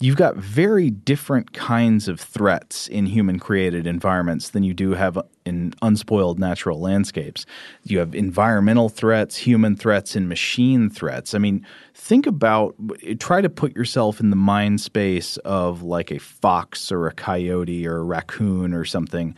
you've 0.00 0.16
got 0.16 0.34
very 0.36 0.88
different 0.90 1.52
kinds 1.52 2.08
of 2.08 2.18
threats 2.18 2.88
in 2.88 3.04
human 3.04 3.38
created 3.38 3.86
environments 3.86 4.48
than 4.48 4.62
you 4.62 4.72
do 4.72 4.92
have 4.92 5.18
in 5.44 5.74
unspoiled 5.82 6.38
natural 6.38 6.80
landscapes. 6.80 7.44
You 7.84 7.98
have 7.98 8.14
environmental 8.14 8.88
threats, 8.88 9.36
human 9.36 9.76
threats, 9.76 10.16
and 10.16 10.28
machine 10.28 10.88
threats. 10.88 11.34
I 11.34 11.38
mean, 11.38 11.64
think 11.94 12.26
about 12.26 12.74
try 13.18 13.42
to 13.42 13.50
put 13.50 13.76
yourself 13.76 14.20
in 14.20 14.30
the 14.30 14.36
mind 14.36 14.80
space 14.80 15.36
of 15.38 15.82
like 15.82 16.10
a 16.10 16.18
fox 16.18 16.90
or 16.90 17.06
a 17.06 17.12
coyote 17.12 17.86
or 17.86 17.98
a 17.98 18.02
raccoon 18.02 18.72
or 18.72 18.86
something. 18.86 19.34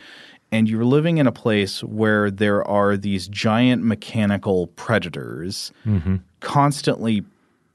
And 0.52 0.68
you're 0.68 0.84
living 0.84 1.18
in 1.18 1.26
a 1.26 1.32
place 1.32 1.82
where 1.82 2.30
there 2.30 2.62
are 2.68 2.96
these 2.96 3.26
giant 3.26 3.82
mechanical 3.84 4.68
predators 4.68 5.72
mm-hmm. 5.84 6.16
constantly 6.40 7.24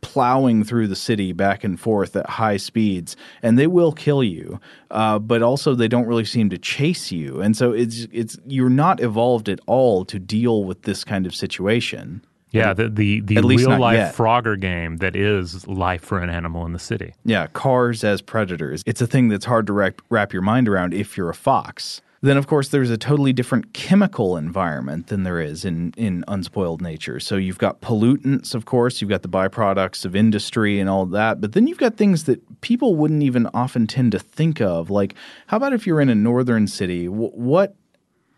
plowing 0.02 0.64
through 0.64 0.88
the 0.88 0.96
city 0.96 1.34
back 1.34 1.64
and 1.64 1.80
forth 1.80 2.16
at 2.16 2.30
high 2.30 2.58
speeds, 2.58 3.16
and 3.42 3.58
they 3.58 3.68
will 3.68 3.92
kill 3.92 4.24
you. 4.24 4.60
Uh, 4.92 5.20
but 5.20 5.42
also, 5.42 5.76
they 5.76 5.88
don't 5.88 6.08
really 6.08 6.26
seem 6.26 6.50
to 6.50 6.58
chase 6.58 7.12
you, 7.12 7.42
and 7.42 7.58
so 7.58 7.72
it's 7.72 8.08
it's 8.12 8.38
you're 8.46 8.70
not 8.70 9.02
evolved 9.02 9.50
at 9.50 9.60
all 9.66 10.06
to 10.06 10.20
deal 10.20 10.64
with 10.64 10.84
this 10.84 11.04
kind 11.04 11.26
of 11.26 11.36
situation. 11.36 12.24
Yeah, 12.52 12.74
the 12.74 12.90
the, 12.90 13.22
the 13.22 13.42
real 13.42 13.78
life 13.78 13.96
yet. 13.96 14.16
Frogger 14.16 14.60
game 14.60 14.98
that 14.98 15.16
is 15.16 15.68
life 15.68 16.02
for 16.02 16.20
an 16.20 16.30
animal 16.30 16.66
in 16.66 16.74
the 16.74 16.80
city. 16.80 17.14
Yeah, 17.26 17.48
cars 17.48 18.04
as 18.04 18.22
predators. 18.22 18.84
It's 18.86 19.02
a 19.02 19.08
thing 19.08 19.28
that's 19.28 19.46
hard 19.46 19.68
to 19.68 19.74
wrap, 19.74 20.02
wrap 20.10 20.32
your 20.34 20.42
mind 20.42 20.70
around 20.70 20.94
if 20.94 21.18
you're 21.18 21.30
a 21.30 21.36
fox. 21.36 22.02
Then, 22.22 22.38
of 22.38 22.48
course, 22.48 22.70
there's 22.70 22.90
a 22.90 22.98
totally 22.98 23.32
different 23.32 23.74
chemical 23.74 24.38
environment 24.38 25.08
than 25.08 25.24
there 25.24 25.40
is 25.40 25.64
in, 25.64 25.94
in 25.98 26.24
unspoiled 26.28 26.82
nature. 26.82 27.20
So 27.20 27.36
you've 27.36 27.60
got 27.60 27.82
pollutants, 27.82 28.56
of 28.56 28.66
course, 28.66 29.02
you've 29.02 29.10
got 29.10 29.22
the 29.22 29.30
byproducts 29.30 30.04
of 30.04 30.16
industry 30.16 30.80
and 30.80 30.90
all 30.90 31.06
that, 31.08 31.40
but 31.42 31.54
then 31.54 31.68
you've 31.68 31.78
got 31.78 31.96
things 31.96 32.24
that 32.24 32.62
people 32.62 32.96
wouldn't 32.96 33.24
even 33.24 33.48
often 33.54 33.86
tend 33.86 34.12
to 34.14 34.20
think 34.20 34.62
of. 34.62 34.90
Like, 34.90 35.14
how 35.48 35.58
about 35.58 35.74
if 35.74 35.86
you're 35.86 36.02
in 36.02 36.10
a 36.10 36.16
northern 36.16 36.68
city? 36.68 37.06
W- 37.06 37.30
what 37.30 37.76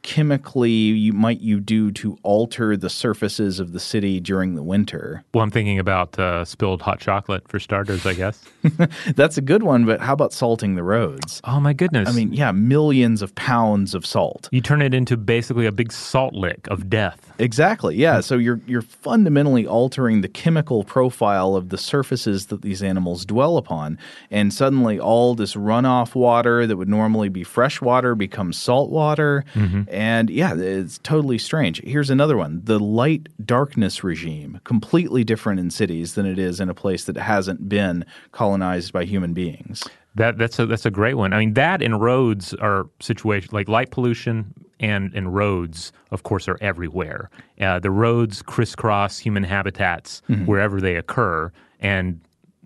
chemically 0.01 0.71
you 0.71 1.13
might 1.13 1.41
you 1.41 1.59
do 1.59 1.91
to 1.91 2.17
alter 2.23 2.75
the 2.77 2.89
surfaces 2.89 3.59
of 3.59 3.73
the 3.73 3.79
city 3.79 4.19
during 4.19 4.55
the 4.55 4.63
winter? 4.63 5.23
Well, 5.33 5.43
I'm 5.43 5.51
thinking 5.51 5.79
about 5.79 6.17
uh, 6.17 6.45
spilled 6.45 6.81
hot 6.81 6.99
chocolate 6.99 7.47
for 7.47 7.59
starters, 7.59 8.05
I 8.05 8.13
guess. 8.13 8.43
That's 9.15 9.37
a 9.37 9.41
good 9.41 9.63
one, 9.63 9.85
but 9.85 10.01
how 10.01 10.13
about 10.13 10.33
salting 10.33 10.75
the 10.75 10.83
roads? 10.83 11.41
Oh 11.43 11.59
my 11.59 11.73
goodness! 11.73 12.09
I 12.09 12.11
mean, 12.11 12.33
yeah, 12.33 12.51
millions 12.51 13.21
of 13.21 13.33
pounds 13.35 13.93
of 13.93 14.05
salt. 14.05 14.49
You 14.51 14.61
turn 14.61 14.81
it 14.81 14.93
into 14.93 15.17
basically 15.17 15.65
a 15.65 15.71
big 15.71 15.91
salt 15.91 16.33
lick 16.33 16.67
of 16.69 16.89
death. 16.89 17.28
Exactly. 17.39 17.95
Yeah. 17.95 18.19
So 18.19 18.37
you're 18.37 18.59
you're 18.67 18.81
fundamentally 18.81 19.65
altering 19.65 20.21
the 20.21 20.27
chemical 20.27 20.83
profile 20.83 21.55
of 21.55 21.69
the 21.69 21.77
surfaces 21.77 22.47
that 22.47 22.61
these 22.61 22.83
animals 22.83 23.25
dwell 23.25 23.57
upon, 23.57 23.97
and 24.29 24.53
suddenly 24.53 24.99
all 24.99 25.35
this 25.35 25.55
runoff 25.55 26.15
water 26.15 26.67
that 26.67 26.77
would 26.77 26.89
normally 26.89 27.29
be 27.29 27.43
fresh 27.43 27.81
water 27.81 28.13
becomes 28.13 28.57
salt 28.57 28.89
water. 28.89 29.45
Mm-hmm 29.55 29.83
and 29.89 30.29
yeah, 30.29 30.55
it's 30.55 30.97
totally 30.99 31.37
strange. 31.37 31.81
Here's 31.83 32.09
another 32.09 32.37
one 32.37 32.61
the 32.63 32.79
light 32.79 33.27
darkness 33.45 34.03
regime, 34.03 34.59
completely 34.63 35.23
different 35.23 35.59
in 35.59 35.71
cities 35.71 36.15
than 36.15 36.25
it 36.25 36.37
is 36.37 36.59
in 36.59 36.69
a 36.69 36.73
place 36.73 37.05
that 37.05 37.17
hasn't 37.17 37.69
been 37.69 38.05
colonized 38.31 38.93
by 38.93 39.05
human 39.05 39.33
beings. 39.33 39.83
That, 40.15 40.37
that's 40.37 40.59
a 40.59 40.65
that's 40.65 40.85
a 40.85 40.91
great 40.91 41.15
one. 41.15 41.33
I 41.33 41.39
mean, 41.39 41.53
that 41.53 41.81
and 41.81 42.01
roads 42.01 42.53
are 42.55 42.87
situations 42.99 43.53
like 43.53 43.69
light 43.69 43.91
pollution 43.91 44.53
and 44.79 45.13
and 45.13 45.33
roads, 45.33 45.91
of 46.11 46.23
course, 46.23 46.47
are 46.47 46.57
everywhere. 46.61 47.29
Uh, 47.59 47.79
the 47.79 47.91
roads 47.91 48.41
crisscross 48.41 49.19
human 49.19 49.43
habitats 49.43 50.21
mm-hmm. 50.29 50.45
wherever 50.45 50.81
they 50.81 50.95
occur, 50.95 51.51
and 51.79 52.21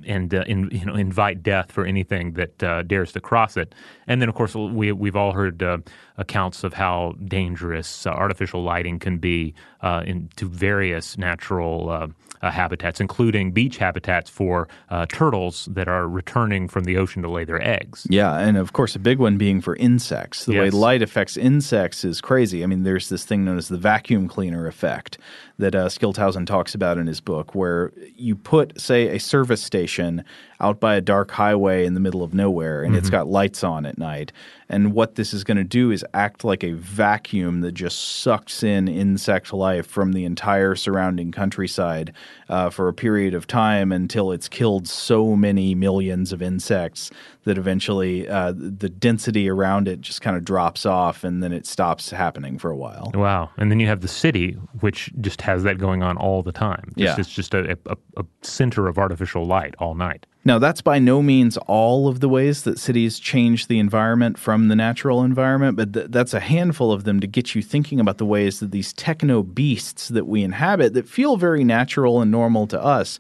and 0.06 0.34
uh, 0.34 0.44
in, 0.48 0.70
you 0.72 0.86
know 0.86 0.96
invite 0.96 1.44
death 1.44 1.72
for 1.72 1.86
anything 1.86 2.34
that 2.34 2.64
uh, 2.64 2.84
dares 2.84 3.12
to 3.14 3.20
cross 3.20 3.58
it. 3.58 3.74
And 4.08 4.22
then, 4.22 4.30
of 4.30 4.36
course, 4.36 4.56
we 4.56 4.92
we've 4.92 5.16
all 5.16 5.34
heard 5.34 5.62
uh, 5.62 5.80
accounts 6.18 6.64
of 6.64 6.74
how 6.74 7.16
dangerous 7.26 8.06
uh, 8.06 8.12
artificial 8.12 8.64
lighting 8.64 9.00
can 9.00 9.18
be 9.18 9.54
uh, 9.82 10.04
in, 10.06 10.30
to 10.38 10.48
various 10.48 11.18
natural 11.18 12.12
uh, 12.44 12.52
habitats, 12.52 13.00
including 13.00 13.52
beach 13.52 13.78
habitats 13.78 14.30
for 14.30 14.68
turtles 15.08 15.68
that 15.72 15.88
are 15.88 16.08
returning 16.08 16.68
from 16.68 16.84
the 16.84 16.98
ocean 16.98 17.24
to 17.24 17.30
lay 17.30 17.44
their 17.44 17.62
eggs. 17.66 18.06
Yeah, 18.10 18.38
and 18.38 18.58
of 18.58 18.74
course, 18.74 18.96
a 18.96 19.00
big 19.00 19.18
one 19.18 19.38
being 19.38 19.62
for 19.62 19.76
insects. 19.78 20.46
The 20.46 20.54
yes. 20.54 20.62
way 20.62 20.70
light 20.70 21.02
affects 21.02 21.38
insects 21.38 22.06
is 22.06 22.22
crazy. 22.22 22.64
I 22.64 22.68
mean, 22.68 22.84
there's 22.84 23.10
this 23.10 23.26
thing 23.26 23.46
known 23.46 23.58
as 23.58 23.70
the 23.70 23.78
vacuum 23.78 24.28
cleaner 24.28 24.68
effect 24.68 25.18
that 25.58 25.74
uh, 25.74 25.88
Schilthuizen 25.88 26.46
talks 26.46 26.76
about 26.76 26.98
in 26.98 27.08
his 27.08 27.22
book, 27.22 27.56
where 27.56 27.92
you 28.16 28.36
put, 28.36 28.80
say, 28.80 29.08
a 29.16 29.20
service 29.20 29.64
station 29.64 30.24
out 30.64 30.80
by 30.80 30.96
a 30.96 31.02
dark 31.02 31.32
highway 31.32 31.86
in 31.86 31.94
the 31.94 32.00
middle 32.00 32.24
of 32.24 32.34
nowhere 32.34 32.84
and 32.84 32.92
mm-hmm. 32.92 33.00
it's 33.00 33.10
got 33.10 33.28
lights 33.28 33.64
on 33.64 33.86
at 33.86 33.98
night. 33.98 34.32
And 34.70 34.94
what 34.94 35.16
this 35.16 35.34
is 35.34 35.44
going 35.44 35.58
to 35.58 35.64
do 35.64 35.92
is 35.92 36.06
act 36.14 36.44
like 36.44 36.64
a 36.64 36.72
vacuum 36.72 37.62
that 37.62 37.74
just 37.74 38.22
sucks 38.22 38.64
in 38.64 38.88
insect 38.88 39.54
life 39.54 39.86
from 39.86 40.14
the 40.14 40.26
entire 40.26 40.74
surrounding 40.76 41.32
countryside 41.32 42.14
uh, 42.50 42.70
for 42.70 42.88
a 42.88 42.94
period 42.94 43.34
of 43.34 43.46
time 43.46 43.92
until 43.92 44.32
it's 44.32 44.48
killed 44.48 44.88
so 44.88 45.36
many 45.36 45.76
millions 45.76 46.32
of 46.32 46.42
insects 46.42 47.12
that 47.44 47.58
eventually 47.58 48.28
uh, 48.28 48.54
the 48.56 48.90
density 48.90 49.50
around 49.50 49.88
it 49.88 50.02
just 50.02 50.22
kind 50.22 50.38
of 50.38 50.46
drops 50.46 50.86
off 50.86 51.24
and 51.24 51.44
then 51.44 51.52
it 51.52 51.68
stops 51.68 52.10
happening 52.10 52.58
for 52.58 52.72
a 52.72 52.78
while. 52.78 53.12
Wow. 53.14 53.52
And 53.58 53.70
then 53.70 53.80
you 53.80 53.88
have 53.88 54.02
the 54.02 54.08
city, 54.08 54.54
which 54.80 55.12
just 55.20 55.42
has 55.42 55.64
that 55.64 55.78
going 55.78 56.02
on 56.02 56.18
all 56.18 56.42
the 56.42 56.54
time. 56.54 56.94
Just, 56.98 56.98
yeah. 56.98 57.16
It's 57.20 57.30
just 57.30 57.54
a, 57.54 57.78
a, 57.86 57.98
a 58.18 58.26
center 58.42 58.88
of 58.88 58.98
artificial 58.98 59.46
light 59.46 59.76
all 59.78 59.94
night. 59.94 60.26
Now, 60.46 60.60
that's 60.60 60.82
by 60.82 61.00
no 61.00 61.22
means 61.22 61.56
all 61.58 62.10
of 62.10 62.20
the 62.20 62.28
ways 62.28 62.64
that 62.64 62.78
cities 62.78 63.18
change 63.18 63.68
the 63.68 63.80
environment 63.80 64.38
from 64.38 64.68
the 64.68 64.76
natural 64.76 65.24
environment, 65.24 65.78
but 65.78 65.94
th- 65.94 66.08
that's 66.10 66.34
a 66.34 66.42
handful 66.42 66.92
of 66.92 67.06
them 67.06 67.22
to 67.22 67.28
get 67.28 67.56
you 67.56 67.62
thinking 67.62 68.00
about 68.00 68.18
the 68.18 68.26
ways 68.26 68.60
that 68.60 68.72
these 68.72 68.92
techno 68.92 69.42
beasts 69.42 70.10
that 70.10 70.28
we 70.28 70.44
inhabit, 70.44 70.94
that 70.94 71.08
feel 71.08 71.38
very 71.38 71.64
natural 71.64 72.22
and 72.22 72.30
normal 72.30 72.68
to 72.68 72.82
us, 72.82 73.20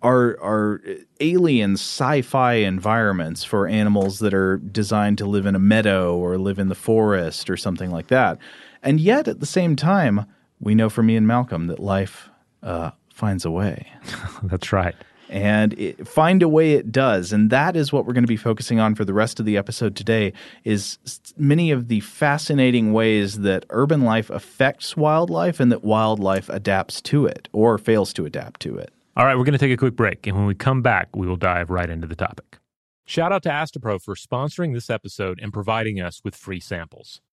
are 0.00 0.38
are 0.40 0.80
alien 1.20 1.74
sci-fi 1.74 2.54
environments 2.54 3.44
for 3.44 3.68
animals 3.68 4.18
that 4.18 4.34
are 4.34 4.56
designed 4.56 5.18
to 5.18 5.26
live 5.26 5.46
in 5.46 5.54
a 5.54 5.60
meadow 5.60 6.16
or 6.16 6.38
live 6.38 6.58
in 6.58 6.68
the 6.68 6.74
forest 6.74 7.48
or 7.50 7.56
something 7.56 7.90
like 7.90 8.08
that. 8.08 8.38
And 8.82 8.98
yet, 8.98 9.28
at 9.28 9.40
the 9.40 9.46
same 9.46 9.76
time, 9.76 10.26
we 10.58 10.74
know 10.74 10.88
from 10.88 11.08
Ian 11.10 11.26
Malcolm 11.26 11.66
that 11.66 11.78
life 11.78 12.30
uh, 12.62 12.92
finds 13.10 13.44
a 13.44 13.50
way. 13.50 13.92
that's 14.44 14.72
right 14.72 14.96
and 15.32 15.72
it, 15.80 16.06
find 16.06 16.42
a 16.42 16.48
way 16.48 16.74
it 16.74 16.92
does. 16.92 17.32
And 17.32 17.48
that 17.48 17.74
is 17.74 17.90
what 17.90 18.04
we're 18.04 18.12
going 18.12 18.22
to 18.22 18.28
be 18.28 18.36
focusing 18.36 18.78
on 18.78 18.94
for 18.94 19.04
the 19.04 19.14
rest 19.14 19.40
of 19.40 19.46
the 19.46 19.56
episode 19.56 19.96
today 19.96 20.34
is 20.62 20.98
many 21.38 21.70
of 21.70 21.88
the 21.88 22.00
fascinating 22.00 22.92
ways 22.92 23.40
that 23.40 23.64
urban 23.70 24.02
life 24.02 24.28
affects 24.28 24.94
wildlife 24.94 25.58
and 25.58 25.72
that 25.72 25.82
wildlife 25.82 26.50
adapts 26.50 27.00
to 27.00 27.24
it 27.24 27.48
or 27.52 27.78
fails 27.78 28.12
to 28.12 28.26
adapt 28.26 28.60
to 28.60 28.76
it. 28.76 28.92
All 29.16 29.24
right 29.24 29.36
we're 29.36 29.44
going 29.44 29.52
to 29.52 29.58
take 29.58 29.72
a 29.72 29.76
quick 29.76 29.96
break 29.96 30.26
and 30.26 30.36
when 30.36 30.46
we 30.46 30.54
come 30.54 30.82
back 30.82 31.16
we 31.16 31.26
will 31.26 31.36
dive 31.36 31.70
right 31.70 31.88
into 31.88 32.06
the 32.06 32.14
topic. 32.14 32.58
Shout 33.06 33.32
out 33.32 33.42
to 33.44 33.48
astepro 33.48 34.00
for 34.00 34.14
sponsoring 34.14 34.74
this 34.74 34.90
episode 34.90 35.40
and 35.42 35.52
providing 35.52 36.00
us 36.00 36.20
with 36.22 36.36
free 36.36 36.60
samples 36.60 37.20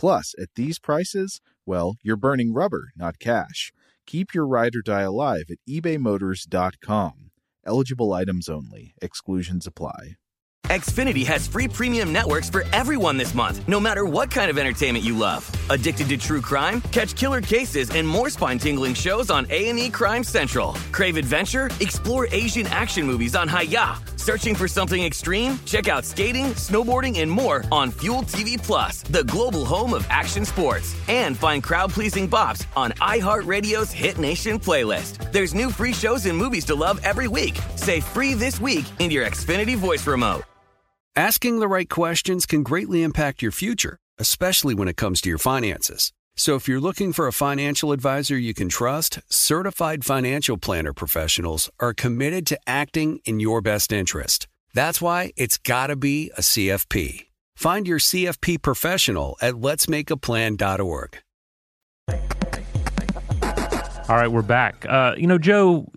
Plus, 0.00 0.34
at 0.40 0.48
these 0.56 0.78
prices, 0.78 1.42
well, 1.66 1.96
you're 2.02 2.16
burning 2.16 2.54
rubber, 2.54 2.90
not 2.96 3.18
cash. 3.18 3.70
Keep 4.06 4.32
your 4.32 4.46
ride 4.46 4.74
or 4.74 4.80
die 4.80 5.02
alive 5.02 5.50
at 5.50 5.58
ebaymotors.com. 5.68 7.30
Eligible 7.66 8.14
items 8.14 8.48
only, 8.48 8.94
exclusions 9.02 9.66
apply. 9.66 10.16
Xfinity 10.68 11.26
has 11.26 11.46
free 11.46 11.68
premium 11.68 12.12
networks 12.14 12.48
for 12.48 12.64
everyone 12.72 13.18
this 13.18 13.34
month, 13.34 13.68
no 13.68 13.78
matter 13.78 14.06
what 14.06 14.30
kind 14.30 14.48
of 14.50 14.56
entertainment 14.56 15.04
you 15.04 15.14
love. 15.18 15.44
Addicted 15.68 16.08
to 16.10 16.16
true 16.16 16.40
crime? 16.40 16.80
Catch 16.92 17.14
killer 17.16 17.42
cases 17.42 17.90
and 17.90 18.06
more 18.08 18.30
spine-tingling 18.30 18.94
shows 18.94 19.30
on 19.30 19.46
A&E 19.50 19.90
Crime 19.90 20.24
Central. 20.24 20.72
Crave 20.92 21.18
adventure? 21.18 21.68
Explore 21.80 22.28
Asian 22.30 22.66
action 22.68 23.04
movies 23.04 23.34
on 23.34 23.48
Hi-YAH. 23.48 23.98
Searching 24.20 24.54
for 24.54 24.68
something 24.68 25.02
extreme? 25.02 25.58
Check 25.64 25.88
out 25.88 26.04
skating, 26.04 26.48
snowboarding, 26.54 27.20
and 27.20 27.30
more 27.30 27.64
on 27.72 27.90
Fuel 28.02 28.22
TV 28.22 28.62
Plus, 28.62 29.02
the 29.04 29.24
global 29.24 29.64
home 29.64 29.94
of 29.94 30.06
action 30.10 30.44
sports. 30.44 30.94
And 31.08 31.38
find 31.38 31.62
crowd-pleasing 31.62 32.28
bops 32.28 32.66
on 32.76 32.92
iHeartRadio's 33.00 33.90
Hit 33.90 34.18
Nation 34.18 34.58
playlist. 34.58 35.32
There's 35.32 35.54
new 35.54 35.70
free 35.70 35.94
shows 35.94 36.26
and 36.26 36.36
movies 36.36 36.66
to 36.66 36.74
love 36.74 37.00
every 37.02 37.28
week. 37.28 37.58
Say 37.76 38.00
free 38.00 38.34
this 38.34 38.60
week 38.60 38.84
in 38.98 39.10
your 39.10 39.26
Xfinity 39.26 39.74
voice 39.74 40.06
remote. 40.06 40.42
Asking 41.16 41.58
the 41.58 41.66
right 41.66 41.88
questions 41.88 42.44
can 42.44 42.62
greatly 42.62 43.02
impact 43.02 43.42
your 43.42 43.52
future, 43.52 43.96
especially 44.18 44.74
when 44.74 44.86
it 44.86 44.96
comes 44.96 45.20
to 45.22 45.28
your 45.28 45.38
finances. 45.38 46.12
So 46.40 46.54
if 46.54 46.66
you're 46.66 46.80
looking 46.80 47.12
for 47.12 47.26
a 47.26 47.34
financial 47.34 47.92
advisor 47.92 48.34
you 48.34 48.54
can 48.54 48.70
trust, 48.70 49.18
certified 49.28 50.06
financial 50.06 50.56
planner 50.56 50.94
professionals 50.94 51.68
are 51.78 51.92
committed 51.92 52.46
to 52.46 52.58
acting 52.66 53.20
in 53.26 53.40
your 53.40 53.60
best 53.60 53.92
interest. 53.92 54.48
That's 54.72 55.02
why 55.02 55.34
it's 55.36 55.58
got 55.58 55.88
to 55.88 55.96
be 55.96 56.30
a 56.38 56.40
CFP. 56.40 57.26
Find 57.56 57.86
your 57.86 57.98
CFP 57.98 58.62
professional 58.62 59.36
at 59.42 59.52
letsmakeaplan.org. 59.52 61.18
All 64.08 64.16
right, 64.16 64.32
we're 64.32 64.40
back. 64.40 64.86
Uh, 64.88 65.16
you 65.18 65.26
know, 65.26 65.36
Joe, 65.36 65.92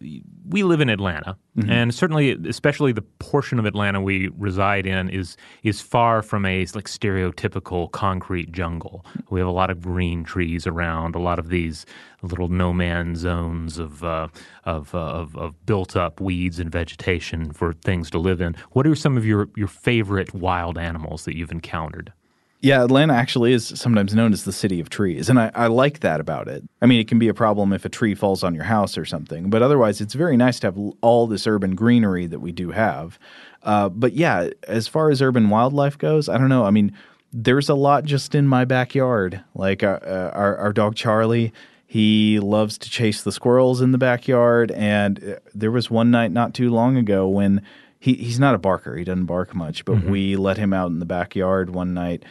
we 0.54 0.62
live 0.62 0.82
in 0.82 0.90
Atlanta, 0.90 1.36
mm-hmm. 1.58 1.68
and 1.68 1.96
certainly, 1.96 2.38
especially 2.48 2.92
the 2.92 3.02
portion 3.02 3.58
of 3.58 3.66
Atlanta 3.66 4.00
we 4.00 4.30
reside 4.38 4.86
in 4.86 5.10
is 5.10 5.36
is 5.64 5.82
far 5.82 6.22
from 6.22 6.46
a 6.46 6.60
like 6.76 6.86
stereotypical 6.86 7.92
concrete 7.92 8.52
jungle. 8.52 9.04
We 9.32 9.40
have 9.40 9.50
a 9.50 9.52
lot 9.52 9.72
of 9.72 9.82
green 9.82 10.24
trees 10.24 10.68
around, 10.68 11.16
a 11.16 11.20
lot 11.20 11.40
of 11.40 11.50
these 11.50 11.88
little 12.22 12.50
no 12.50 12.72
man 12.72 13.16
zones 13.16 13.80
of 13.80 14.04
uh, 14.04 14.28
of, 14.64 14.94
uh, 14.94 15.00
of, 15.00 15.36
of 15.36 15.66
built 15.66 15.96
up 15.96 16.22
weeds 16.22 16.60
and 16.60 16.72
vegetation 16.72 17.52
for 17.52 17.74
things 17.74 18.12
to 18.12 18.20
live 18.20 18.40
in. 18.40 18.56
What 18.74 18.86
are 18.86 18.94
some 18.94 19.18
of 19.18 19.26
your 19.26 19.50
your 19.56 19.68
favorite 19.68 20.36
wild 20.36 20.78
animals 20.78 21.26
that 21.26 21.36
you've 21.36 21.52
encountered? 21.52 22.14
Yeah, 22.64 22.82
Atlanta 22.82 23.14
actually 23.14 23.52
is 23.52 23.68
sometimes 23.76 24.16
known 24.16 24.32
as 24.32 24.46
the 24.46 24.54
city 24.54 24.80
of 24.80 24.90
trees. 24.90 25.28
And 25.28 25.38
I, 25.38 25.52
I, 25.54 25.68
like 25.68 26.00
that 26.00 26.22
about 26.22 26.48
it. 26.48 26.64
I 26.82 26.86
mean, 26.86 27.02
it 27.02 27.10
can 27.10 27.20
be 27.20 27.28
a 27.28 27.34
problem 27.34 27.74
if 27.74 27.84
a 27.84 27.90
tree 27.90 28.16
falls 28.16 28.42
on 28.42 28.56
your 28.56 28.64
house 28.64 28.98
or 28.98 29.04
something, 29.04 29.50
but 29.50 29.62
otherwise, 29.62 30.00
it's 30.00 30.14
very 30.14 30.38
nice 30.38 30.62
to 30.62 30.68
have 30.68 30.78
all 31.02 31.28
this 31.28 31.46
urban 31.46 31.76
greenery 31.76 32.26
that 32.26 32.40
we 32.40 32.54
do 32.54 32.72
have. 32.72 33.20
Uh, 33.64 33.90
but 33.90 34.14
yeah, 34.14 34.50
as 34.66 34.88
far 34.88 35.12
as 35.12 35.22
urban 35.22 35.50
wildlife 35.50 35.98
goes, 35.98 36.30
I 36.30 36.38
don't 36.38 36.48
know. 36.48 36.64
I 36.64 36.72
mean, 36.72 36.94
there's 37.34 37.68
a 37.68 37.76
lot 37.76 38.06
just 38.06 38.34
in 38.34 38.48
my 38.48 38.64
backyard. 38.64 39.44
Like 39.54 39.84
our, 39.84 40.02
uh, 40.02 40.08
uh, 40.08 40.32
our, 40.34 40.58
our 40.58 40.72
dog 40.72 40.96
Charlie, 40.96 41.52
he 41.86 42.40
loves 42.40 42.78
to 42.78 42.90
chase 42.90 43.24
the 43.24 43.34
squirrels 43.34 43.82
in 43.82 43.92
the 43.92 43.98
backyard. 43.98 44.72
And 44.72 45.22
uh, 45.22 45.40
there 45.54 45.72
was 45.72 45.92
one 45.92 46.12
night 46.12 46.32
not 46.32 46.54
too 46.54 46.70
long 46.70 46.96
ago 46.96 47.28
when 47.28 47.62
he, 48.00 48.14
he's 48.14 48.40
not 48.40 48.56
a 48.56 48.58
barker. 48.58 48.96
He 48.96 49.04
doesn't 49.04 49.26
bark 49.26 49.54
much, 49.54 49.84
but 49.84 49.98
mm-hmm. 49.98 50.12
we 50.12 50.36
let 50.38 50.58
him 50.58 50.72
out 50.72 50.92
in 50.92 51.00
the 51.00 51.06
backyard 51.06 51.70
one 51.70 51.94
night 51.94 52.24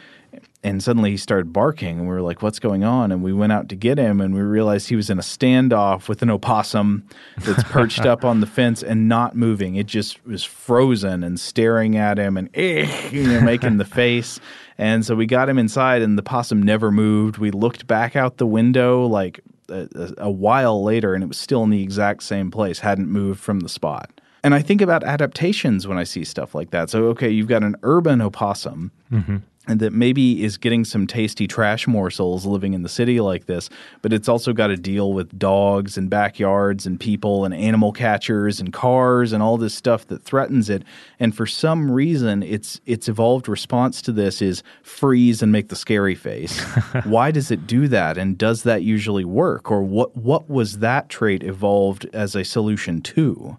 and 0.63 0.81
suddenly 0.81 1.11
he 1.11 1.17
started 1.17 1.51
barking 1.51 1.99
and 1.99 2.07
we 2.07 2.13
were 2.13 2.21
like 2.21 2.41
what's 2.41 2.59
going 2.59 2.83
on? 2.83 3.11
And 3.11 3.21
we 3.21 3.33
went 3.33 3.51
out 3.51 3.69
to 3.69 3.75
get 3.75 3.97
him 3.97 4.21
and 4.21 4.33
we 4.33 4.41
realized 4.41 4.87
he 4.87 4.95
was 4.95 5.09
in 5.09 5.19
a 5.19 5.21
standoff 5.23 6.07
with 6.07 6.21
an 6.21 6.29
opossum 6.29 7.05
that's 7.39 7.63
perched 7.65 8.05
up 8.05 8.23
on 8.23 8.39
the 8.39 8.47
fence 8.47 8.81
and 8.81 9.09
not 9.09 9.35
moving. 9.35 9.75
It 9.75 9.87
just 9.87 10.25
was 10.25 10.43
frozen 10.43 11.23
and 11.23 11.39
staring 11.39 11.97
at 11.97 12.17
him 12.17 12.37
and 12.37 12.49
eh, 12.53 13.09
you 13.11 13.23
know 13.23 13.41
making 13.41 13.77
the 13.77 13.85
face. 13.85 14.39
And 14.77 15.05
so 15.05 15.15
we 15.15 15.25
got 15.25 15.49
him 15.49 15.59
inside 15.59 16.01
and 16.01 16.17
the 16.17 16.23
possum 16.23 16.63
never 16.63 16.91
moved. 16.91 17.37
We 17.37 17.51
looked 17.51 17.85
back 17.85 18.15
out 18.15 18.37
the 18.37 18.47
window 18.47 19.05
like 19.05 19.41
a, 19.69 20.13
a 20.17 20.31
while 20.31 20.81
later 20.81 21.13
and 21.13 21.23
it 21.23 21.27
was 21.27 21.37
still 21.37 21.63
in 21.63 21.69
the 21.69 21.83
exact 21.83 22.23
same 22.23 22.51
place 22.51 22.79
hadn't 22.79 23.09
moved 23.09 23.39
from 23.39 23.59
the 23.59 23.69
spot. 23.69 24.09
And 24.45 24.53
I 24.53 24.61
think 24.61 24.81
about 24.81 25.05
adaptations 25.05 25.87
when 25.87 25.97
I 25.97 26.03
see 26.03 26.25
stuff 26.25 26.53
like 26.53 26.71
that. 26.71 26.89
So, 26.89 27.05
okay, 27.05 27.29
you've 27.29 27.47
got 27.47 27.63
an 27.63 27.77
urban 27.83 28.21
opossum 28.21 28.91
mm-hmm 29.11 29.37
and 29.67 29.79
that 29.79 29.93
maybe 29.93 30.43
is 30.43 30.57
getting 30.57 30.83
some 30.83 31.07
tasty 31.07 31.47
trash 31.47 31.87
morsels 31.87 32.45
living 32.45 32.73
in 32.73 32.83
the 32.83 32.89
city 32.89 33.21
like 33.21 33.45
this, 33.45 33.69
but 34.01 34.11
it's 34.11 34.27
also 34.27 34.51
got 34.51 34.67
to 34.67 34.75
deal 34.75 35.13
with 35.13 35.37
dogs 35.39 35.97
and 35.97 36.09
backyards 36.09 36.85
and 36.85 36.99
people 36.99 37.45
and 37.45 37.53
animal 37.53 37.93
catchers 37.93 38.59
and 38.59 38.73
cars 38.73 39.31
and 39.31 39.41
all 39.41 39.57
this 39.57 39.73
stuff 39.73 40.07
that 40.07 40.23
threatens 40.23 40.69
it. 40.69 40.83
And 41.19 41.35
for 41.35 41.45
some 41.45 41.89
reason, 41.89 42.43
its 42.43 42.81
its 42.85 43.07
evolved 43.07 43.47
response 43.47 44.01
to 44.03 44.11
this 44.11 44.41
is 44.41 44.63
freeze 44.83 45.41
and 45.41 45.51
make 45.51 45.69
the 45.69 45.75
scary 45.75 46.15
face. 46.15 46.61
Why 47.05 47.31
does 47.31 47.49
it 47.49 47.65
do 47.65 47.87
that? 47.87 48.17
And 48.17 48.37
does 48.37 48.63
that 48.63 48.83
usually 48.83 49.25
work? 49.25 49.71
Or 49.71 49.81
what 49.81 50.15
what 50.17 50.49
was 50.49 50.79
that 50.79 51.07
trait 51.07 51.41
evolved 51.43 52.05
as 52.13 52.35
a 52.35 52.43
solution 52.43 53.01
to? 53.01 53.57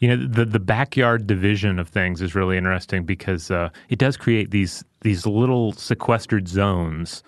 You 0.00 0.08
know, 0.08 0.26
the 0.26 0.44
the 0.44 0.60
backyard 0.60 1.26
division 1.26 1.78
of 1.78 1.88
things 1.88 2.22
is 2.22 2.34
really 2.34 2.56
interesting 2.56 3.04
because 3.04 3.50
uh, 3.50 3.70
it 3.88 3.98
does 3.98 4.16
create 4.16 4.50
these 4.50 4.84
these 5.02 5.26
little 5.26 5.72
sequestered 5.72 6.48
zones 6.48 7.22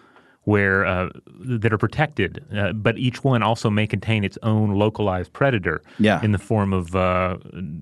where 0.44 0.84
uh, 0.84 1.08
that 1.40 1.72
are 1.72 1.78
protected, 1.78 2.44
uh, 2.56 2.72
but 2.72 2.98
each 2.98 3.22
one 3.22 3.42
also 3.42 3.70
may 3.70 3.86
contain 3.86 4.24
its 4.24 4.36
own 4.42 4.74
localized 4.74 5.32
predator. 5.32 5.82
Yeah. 5.98 6.20
in 6.22 6.32
the 6.32 6.38
form 6.38 6.72
of 6.72 6.96
uh, 6.96 7.36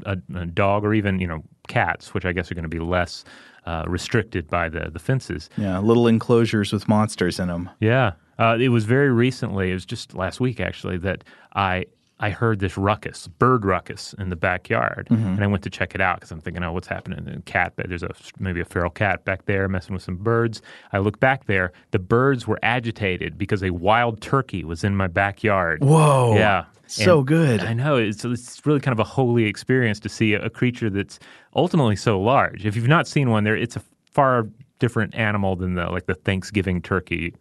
a, 0.04 0.18
a 0.34 0.46
dog 0.46 0.84
or 0.84 0.92
even 0.92 1.20
you 1.20 1.26
know 1.26 1.42
cats, 1.68 2.12
which 2.12 2.24
I 2.26 2.32
guess 2.32 2.50
are 2.50 2.54
going 2.54 2.64
to 2.64 2.68
be 2.68 2.80
less 2.80 3.24
uh, 3.66 3.84
restricted 3.86 4.48
by 4.48 4.68
the 4.68 4.90
the 4.90 4.98
fences. 4.98 5.48
Yeah, 5.56 5.78
little 5.78 6.06
enclosures 6.06 6.72
with 6.72 6.86
monsters 6.88 7.38
in 7.38 7.48
them. 7.48 7.70
Yeah. 7.80 8.12
Uh, 8.38 8.56
it 8.58 8.70
was 8.70 8.86
very 8.86 9.10
recently, 9.12 9.70
it 9.70 9.74
was 9.74 9.84
just 9.84 10.14
last 10.14 10.40
week 10.40 10.60
actually, 10.60 10.96
that 10.96 11.24
I 11.54 11.84
I 12.20 12.30
heard 12.30 12.60
this 12.60 12.76
ruckus, 12.76 13.26
bird 13.26 13.64
ruckus 13.64 14.14
in 14.18 14.28
the 14.28 14.36
backyard. 14.36 15.08
And 15.34 15.42
I 15.42 15.46
went 15.46 15.62
to 15.64 15.70
check 15.70 15.94
it 15.94 16.00
out 16.02 16.16
because 16.16 16.30
I'm 16.30 16.40
thinking, 16.40 16.62
oh, 16.62 16.72
what's 16.72 16.86
happening? 16.86 17.26
And 17.26 17.44
cat, 17.46 17.72
there's 17.76 18.02
a 18.02 18.10
maybe 18.38 18.60
a 18.60 18.64
feral 18.64 18.90
cat 18.90 19.24
back 19.24 19.46
there 19.46 19.66
messing 19.68 19.94
with 19.94 20.02
some 20.02 20.16
birds. 20.16 20.60
I 20.92 20.98
look 20.98 21.18
back 21.18 21.46
there, 21.46 21.72
the 21.90 21.98
birds 21.98 22.46
were 22.46 22.58
agitated 22.62 23.38
because 23.38 23.62
a 23.62 23.70
wild 23.70 24.20
turkey 24.20 24.64
was 24.64 24.84
in 24.84 24.94
my 24.96 25.06
backyard. 25.06 25.82
Whoa. 25.82 26.34
Yeah. 26.36 26.66
So 26.86 27.18
And 27.18 27.26
good. 27.26 27.60
I 27.60 27.72
know. 27.72 27.96
It's, 27.96 28.24
it's 28.24 28.66
really 28.66 28.80
kind 28.80 28.92
of 28.92 29.00
a 29.00 29.08
holy 29.08 29.46
experience 29.46 29.98
to 30.00 30.08
see 30.08 30.34
a, 30.34 30.42
a 30.42 30.50
creature 30.50 30.90
that's 30.90 31.18
ultimately 31.56 31.96
so 31.96 32.20
large. 32.20 32.66
If 32.66 32.76
you've 32.76 32.88
not 32.88 33.08
seen 33.08 33.30
one, 33.30 33.44
there 33.44 33.56
it's 33.56 33.76
a 33.76 33.82
far 34.04 34.46
different 34.80 35.14
animal 35.14 35.54
than 35.54 35.74
the 35.74 35.86
like 35.86 36.06
the 36.06 36.14
Thanksgiving 36.14 36.82
turkey, 36.82 37.34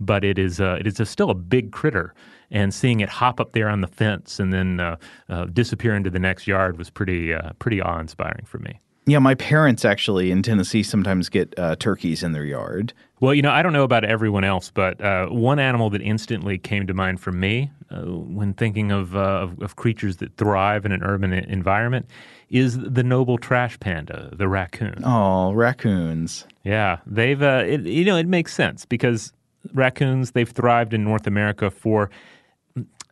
but 0.00 0.24
it 0.24 0.38
is 0.38 0.60
uh, 0.60 0.76
it 0.80 0.86
is 0.86 0.98
a, 0.98 1.06
still 1.06 1.30
a 1.30 1.34
big 1.34 1.70
critter. 1.70 2.12
And 2.50 2.72
seeing 2.72 3.00
it 3.00 3.08
hop 3.08 3.40
up 3.40 3.52
there 3.52 3.68
on 3.68 3.80
the 3.80 3.88
fence 3.88 4.38
and 4.38 4.52
then 4.52 4.80
uh, 4.80 4.96
uh, 5.28 5.46
disappear 5.46 5.94
into 5.94 6.10
the 6.10 6.18
next 6.18 6.46
yard 6.46 6.78
was 6.78 6.90
pretty 6.90 7.34
uh, 7.34 7.50
pretty 7.58 7.80
awe 7.80 7.98
inspiring 7.98 8.44
for 8.44 8.58
me. 8.58 8.80
Yeah, 9.08 9.20
my 9.20 9.36
parents 9.36 9.84
actually 9.84 10.32
in 10.32 10.42
Tennessee 10.42 10.82
sometimes 10.82 11.28
get 11.28 11.56
uh, 11.58 11.76
turkeys 11.76 12.24
in 12.24 12.32
their 12.32 12.44
yard. 12.44 12.92
Well, 13.20 13.34
you 13.34 13.40
know, 13.40 13.52
I 13.52 13.62
don't 13.62 13.72
know 13.72 13.84
about 13.84 14.04
everyone 14.04 14.42
else, 14.42 14.72
but 14.72 15.00
uh, 15.00 15.28
one 15.28 15.60
animal 15.60 15.90
that 15.90 16.02
instantly 16.02 16.58
came 16.58 16.88
to 16.88 16.94
mind 16.94 17.20
for 17.20 17.30
me 17.30 17.70
uh, 17.90 18.02
when 18.02 18.52
thinking 18.52 18.90
of, 18.90 19.14
uh, 19.14 19.20
of 19.20 19.62
of 19.62 19.76
creatures 19.76 20.16
that 20.16 20.36
thrive 20.36 20.84
in 20.84 20.90
an 20.90 21.04
urban 21.04 21.32
environment 21.32 22.06
is 22.50 22.78
the 22.78 23.04
noble 23.04 23.38
trash 23.38 23.78
panda, 23.78 24.30
the 24.32 24.48
raccoon. 24.48 25.02
Oh, 25.04 25.52
raccoons. 25.52 26.44
Yeah, 26.64 26.98
they've 27.06 27.40
uh, 27.40 27.62
it, 27.66 27.82
you 27.82 28.04
know 28.04 28.16
it 28.16 28.26
makes 28.26 28.54
sense 28.54 28.84
because 28.84 29.32
raccoons 29.72 30.32
they've 30.32 30.50
thrived 30.50 30.94
in 30.94 31.04
North 31.04 31.26
America 31.26 31.70
for 31.70 32.10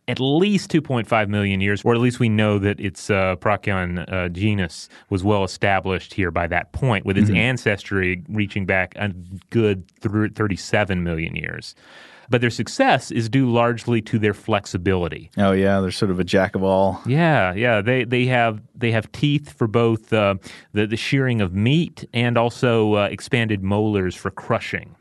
at 0.07 0.19
least 0.19 0.71
2.5 0.71 1.27
million 1.29 1.61
years, 1.61 1.81
or 1.83 1.95
at 1.95 1.99
least 1.99 2.19
we 2.19 2.29
know 2.29 2.59
that 2.59 2.79
its 2.79 3.09
uh, 3.09 3.35
Procyon 3.37 3.99
uh, 3.99 4.29
genus 4.29 4.87
was 5.09 5.23
well 5.23 5.43
established 5.43 6.13
here 6.13 6.31
by 6.31 6.47
that 6.47 6.71
point, 6.73 7.05
with 7.05 7.17
its 7.17 7.29
ancestry 7.31 8.23
reaching 8.29 8.65
back 8.65 8.93
a 8.97 9.09
good 9.49 9.89
thir- 10.01 10.29
37 10.29 11.03
million 11.03 11.35
years. 11.35 11.75
But 12.29 12.41
their 12.41 12.49
success 12.49 13.11
is 13.11 13.29
due 13.29 13.51
largely 13.51 14.01
to 14.03 14.17
their 14.17 14.33
flexibility. 14.33 15.29
Oh 15.37 15.51
yeah, 15.51 15.79
they're 15.79 15.91
sort 15.91 16.11
of 16.11 16.19
a 16.19 16.23
jack 16.23 16.55
of 16.55 16.63
all. 16.63 17.01
Yeah, 17.05 17.53
yeah. 17.53 17.81
They 17.81 18.03
they 18.03 18.25
have 18.25 18.61
they 18.73 18.91
have 18.91 19.11
teeth 19.11 19.53
for 19.53 19.67
both 19.67 20.11
uh, 20.11 20.35
the 20.73 20.87
the 20.87 20.97
shearing 20.97 21.39
of 21.41 21.53
meat 21.53 22.03
and 22.13 22.35
also 22.35 22.95
uh, 22.95 23.07
expanded 23.11 23.63
molars 23.63 24.15
for 24.15 24.31
crushing. 24.31 24.95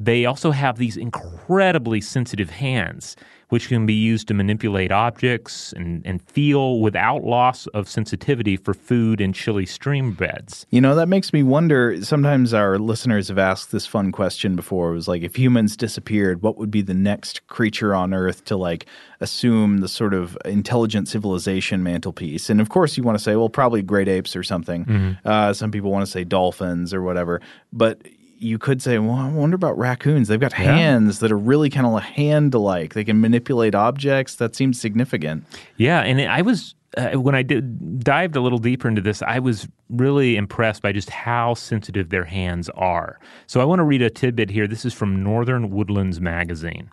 They 0.00 0.26
also 0.26 0.50
have 0.52 0.78
these 0.78 0.96
incredibly 0.96 2.00
sensitive 2.00 2.50
hands, 2.50 3.16
which 3.48 3.68
can 3.68 3.86
be 3.86 3.94
used 3.94 4.28
to 4.28 4.34
manipulate 4.34 4.92
objects 4.92 5.72
and, 5.72 6.02
and 6.06 6.22
feel 6.22 6.80
without 6.80 7.24
loss 7.24 7.66
of 7.68 7.88
sensitivity 7.88 8.56
for 8.56 8.74
food 8.74 9.20
in 9.20 9.32
chilly 9.32 9.66
stream 9.66 10.12
beds. 10.12 10.66
You 10.70 10.80
know, 10.80 10.94
that 10.94 11.08
makes 11.08 11.32
me 11.32 11.42
wonder. 11.42 12.04
Sometimes 12.04 12.54
our 12.54 12.78
listeners 12.78 13.28
have 13.28 13.38
asked 13.38 13.72
this 13.72 13.86
fun 13.86 14.12
question 14.12 14.54
before. 14.54 14.90
It 14.90 14.94
was 14.94 15.08
like, 15.08 15.22
if 15.22 15.36
humans 15.36 15.76
disappeared, 15.76 16.42
what 16.42 16.58
would 16.58 16.70
be 16.70 16.82
the 16.82 16.94
next 16.94 17.46
creature 17.48 17.94
on 17.94 18.12
Earth 18.14 18.44
to 18.44 18.56
like 18.56 18.86
assume 19.20 19.78
the 19.78 19.88
sort 19.88 20.14
of 20.14 20.38
intelligent 20.44 21.08
civilization 21.08 21.82
mantelpiece? 21.82 22.50
And 22.50 22.60
of 22.60 22.68
course, 22.68 22.96
you 22.96 23.02
want 23.02 23.18
to 23.18 23.24
say, 23.24 23.34
well, 23.34 23.48
probably 23.48 23.82
great 23.82 24.08
apes 24.08 24.36
or 24.36 24.42
something. 24.42 25.16
Uh, 25.24 25.52
some 25.54 25.72
people 25.72 25.90
want 25.90 26.04
to 26.04 26.12
say 26.12 26.22
dolphins 26.22 26.92
or 26.94 27.02
whatever. 27.02 27.40
But 27.72 28.02
you 28.38 28.58
could 28.58 28.80
say, 28.80 28.98
well, 28.98 29.16
I 29.16 29.28
wonder 29.28 29.56
about 29.56 29.76
raccoons. 29.76 30.28
They've 30.28 30.40
got 30.40 30.52
hands 30.52 31.18
that 31.18 31.32
are 31.32 31.38
really 31.38 31.70
kind 31.70 31.86
of 31.86 32.02
hand 32.02 32.54
like. 32.54 32.94
They 32.94 33.04
can 33.04 33.20
manipulate 33.20 33.74
objects. 33.74 34.36
That 34.36 34.54
seems 34.54 34.80
significant. 34.80 35.44
Yeah, 35.76 36.00
and 36.00 36.20
I 36.20 36.42
was 36.42 36.74
uh, 36.96 37.20
when 37.20 37.34
I 37.34 37.42
did 37.42 38.02
dived 38.02 38.36
a 38.36 38.40
little 38.40 38.58
deeper 38.58 38.88
into 38.88 39.02
this, 39.02 39.22
I 39.22 39.38
was 39.38 39.68
really 39.90 40.36
impressed 40.36 40.82
by 40.82 40.92
just 40.92 41.10
how 41.10 41.54
sensitive 41.54 42.08
their 42.08 42.24
hands 42.24 42.70
are. 42.70 43.18
So 43.46 43.60
I 43.60 43.64
want 43.64 43.80
to 43.80 43.84
read 43.84 44.02
a 44.02 44.10
tidbit 44.10 44.50
here. 44.50 44.66
This 44.66 44.84
is 44.84 44.94
from 44.94 45.22
Northern 45.22 45.70
Woodlands 45.70 46.20
magazine. 46.20 46.90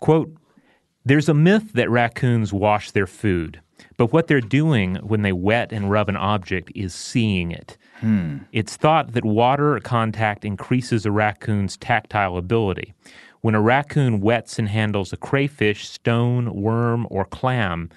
Quote, 0.00 0.34
there's 1.04 1.28
a 1.28 1.34
myth 1.34 1.72
that 1.74 1.88
raccoons 1.88 2.52
wash 2.52 2.90
their 2.90 3.06
food, 3.06 3.60
but 3.96 4.12
what 4.12 4.26
they're 4.26 4.40
doing 4.40 4.96
when 4.96 5.22
they 5.22 5.32
wet 5.32 5.72
and 5.72 5.90
rub 5.90 6.08
an 6.08 6.16
object 6.16 6.72
is 6.74 6.92
seeing 6.92 7.52
it. 7.52 7.78
Hmm. 8.00 8.38
It's 8.52 8.76
thought 8.76 9.12
that 9.12 9.24
water 9.24 9.78
contact 9.80 10.44
increases 10.44 11.06
a 11.06 11.10
raccoon's 11.10 11.76
tactile 11.76 12.36
ability. 12.36 12.94
When 13.40 13.54
a 13.54 13.60
raccoon 13.60 14.20
wets 14.20 14.58
and 14.58 14.68
handles 14.68 15.12
a 15.12 15.16
crayfish, 15.16 15.88
stone, 15.88 16.52
worm, 16.54 17.06
or 17.10 17.24
clam, 17.24 17.90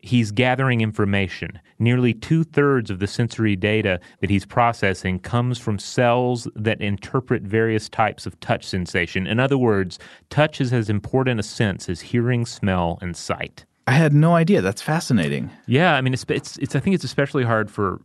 he's 0.00 0.30
gathering 0.30 0.80
information. 0.80 1.60
Nearly 1.78 2.14
two 2.14 2.44
thirds 2.44 2.90
of 2.90 2.98
the 2.98 3.06
sensory 3.06 3.54
data 3.54 4.00
that 4.20 4.30
he's 4.30 4.44
processing 4.44 5.20
comes 5.20 5.58
from 5.58 5.78
cells 5.78 6.48
that 6.56 6.80
interpret 6.80 7.42
various 7.42 7.88
types 7.88 8.26
of 8.26 8.38
touch 8.40 8.64
sensation. 8.64 9.26
In 9.26 9.38
other 9.38 9.58
words, 9.58 9.98
touch 10.30 10.60
is 10.60 10.72
as 10.72 10.90
important 10.90 11.40
a 11.40 11.44
sense 11.44 11.88
as 11.88 12.00
hearing, 12.00 12.46
smell, 12.46 12.98
and 13.00 13.16
sight. 13.16 13.64
I 13.86 13.92
had 13.92 14.12
no 14.12 14.34
idea. 14.34 14.60
That's 14.60 14.82
fascinating. 14.82 15.50
Yeah, 15.66 15.94
I 15.94 16.02
mean, 16.02 16.12
it's, 16.12 16.24
it's, 16.28 16.58
it's 16.58 16.76
I 16.76 16.80
think 16.80 16.94
it's 16.94 17.04
especially 17.04 17.44
hard 17.44 17.70
for 17.70 18.00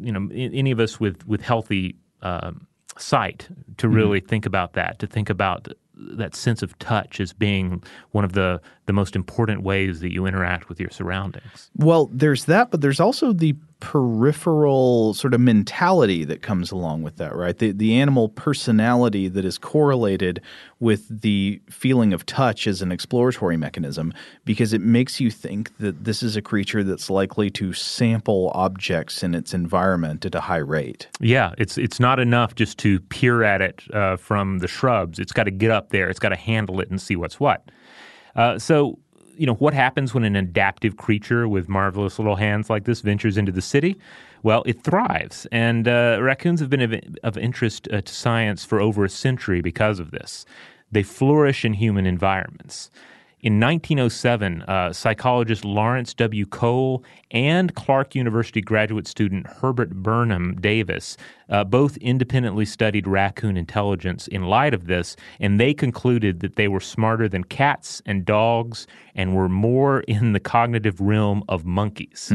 you 0.00 0.12
know 0.12 0.28
any 0.32 0.70
of 0.70 0.80
us 0.80 1.00
with 1.00 1.26
with 1.26 1.40
healthy 1.40 1.96
um, 2.22 2.66
sight 2.98 3.48
to 3.78 3.88
really 3.88 4.20
think 4.20 4.46
about 4.46 4.74
that, 4.74 4.98
to 4.98 5.06
think 5.06 5.30
about 5.30 5.68
that 5.94 6.34
sense 6.34 6.62
of 6.62 6.78
touch 6.78 7.20
as 7.20 7.32
being 7.32 7.82
one 8.12 8.24
of 8.24 8.32
the 8.32 8.60
the 8.86 8.92
most 8.92 9.14
important 9.14 9.62
ways 9.62 10.00
that 10.00 10.12
you 10.12 10.26
interact 10.26 10.68
with 10.68 10.80
your 10.80 10.90
surroundings. 10.90 11.70
Well, 11.76 12.08
there's 12.12 12.46
that, 12.46 12.70
but 12.70 12.80
there's 12.80 13.00
also 13.00 13.32
the 13.32 13.54
peripheral 13.80 15.14
sort 15.14 15.34
of 15.34 15.40
mentality 15.40 16.24
that 16.24 16.42
comes 16.42 16.70
along 16.70 17.02
with 17.02 17.16
that, 17.16 17.34
right? 17.34 17.56
The 17.56 17.72
the 17.72 17.98
animal 17.98 18.28
personality 18.28 19.28
that 19.28 19.44
is 19.44 19.58
correlated 19.58 20.40
with 20.78 21.20
the 21.20 21.60
feeling 21.68 22.12
of 22.12 22.24
touch 22.26 22.66
as 22.66 22.82
an 22.82 22.92
exploratory 22.92 23.56
mechanism 23.56 24.12
because 24.44 24.72
it 24.72 24.80
makes 24.80 25.20
you 25.20 25.30
think 25.30 25.76
that 25.78 26.04
this 26.04 26.22
is 26.22 26.36
a 26.36 26.42
creature 26.42 26.84
that's 26.84 27.10
likely 27.10 27.50
to 27.50 27.72
sample 27.72 28.50
objects 28.54 29.22
in 29.22 29.34
its 29.34 29.52
environment 29.52 30.24
at 30.24 30.34
a 30.34 30.40
high 30.40 30.56
rate. 30.56 31.08
Yeah, 31.20 31.54
it's 31.58 31.78
it's 31.78 31.98
not 31.98 32.20
enough 32.20 32.54
just 32.54 32.78
to 32.78 33.00
peer 33.00 33.42
at 33.42 33.60
it 33.60 33.82
uh, 33.92 34.16
from 34.16 34.58
the 34.58 34.68
shrubs. 34.68 35.18
It's 35.18 35.32
got 35.32 35.44
to 35.44 35.50
get 35.50 35.70
up 35.70 35.90
there. 35.90 36.08
It's 36.08 36.20
got 36.20 36.30
to 36.30 36.36
handle 36.36 36.80
it 36.80 36.90
and 36.90 37.00
see 37.00 37.16
what's 37.16 37.40
what. 37.40 37.70
Uh, 38.36 38.58
so, 38.58 38.98
you 39.40 39.46
know, 39.46 39.54
what 39.54 39.72
happens 39.72 40.12
when 40.12 40.22
an 40.24 40.36
adaptive 40.36 40.98
creature 40.98 41.48
with 41.48 41.66
marvelous 41.66 42.18
little 42.18 42.36
hands 42.36 42.68
like 42.68 42.84
this 42.84 43.00
ventures 43.00 43.38
into 43.38 43.50
the 43.50 43.62
city? 43.62 43.96
Well, 44.42 44.62
it 44.66 44.82
thrives, 44.82 45.46
and 45.50 45.88
uh, 45.88 46.18
raccoons 46.20 46.60
have 46.60 46.68
been 46.68 46.82
of, 46.82 46.94
of 47.22 47.38
interest 47.38 47.88
uh, 47.90 48.02
to 48.02 48.14
science 48.14 48.66
for 48.66 48.82
over 48.82 49.02
a 49.02 49.08
century 49.08 49.62
because 49.62 49.98
of 49.98 50.10
this. 50.10 50.44
They 50.92 51.02
flourish 51.02 51.64
in 51.64 51.72
human 51.72 52.04
environments. 52.04 52.90
In 53.42 53.58
1907, 53.58 54.62
uh, 54.62 54.92
psychologist 54.92 55.64
Lawrence 55.64 56.12
W. 56.12 56.44
Cole 56.44 57.02
and 57.30 57.74
Clark 57.74 58.14
University 58.14 58.60
graduate 58.60 59.06
student 59.06 59.46
Herbert 59.46 59.94
Burnham 59.94 60.60
Davis 60.60 61.16
uh, 61.48 61.64
both 61.64 61.96
independently 61.98 62.66
studied 62.66 63.06
raccoon 63.06 63.56
intelligence 63.56 64.28
in 64.28 64.44
light 64.44 64.74
of 64.74 64.88
this, 64.88 65.16
and 65.40 65.58
they 65.58 65.72
concluded 65.72 66.40
that 66.40 66.56
they 66.56 66.68
were 66.68 66.80
smarter 66.80 67.28
than 67.28 67.44
cats 67.44 68.02
and 68.04 68.26
dogs 68.26 68.86
and 69.14 69.34
were 69.34 69.48
more 69.48 70.00
in 70.00 70.34
the 70.34 70.40
cognitive 70.40 71.00
realm 71.00 71.42
of 71.48 71.64
monkeys. 71.64 72.28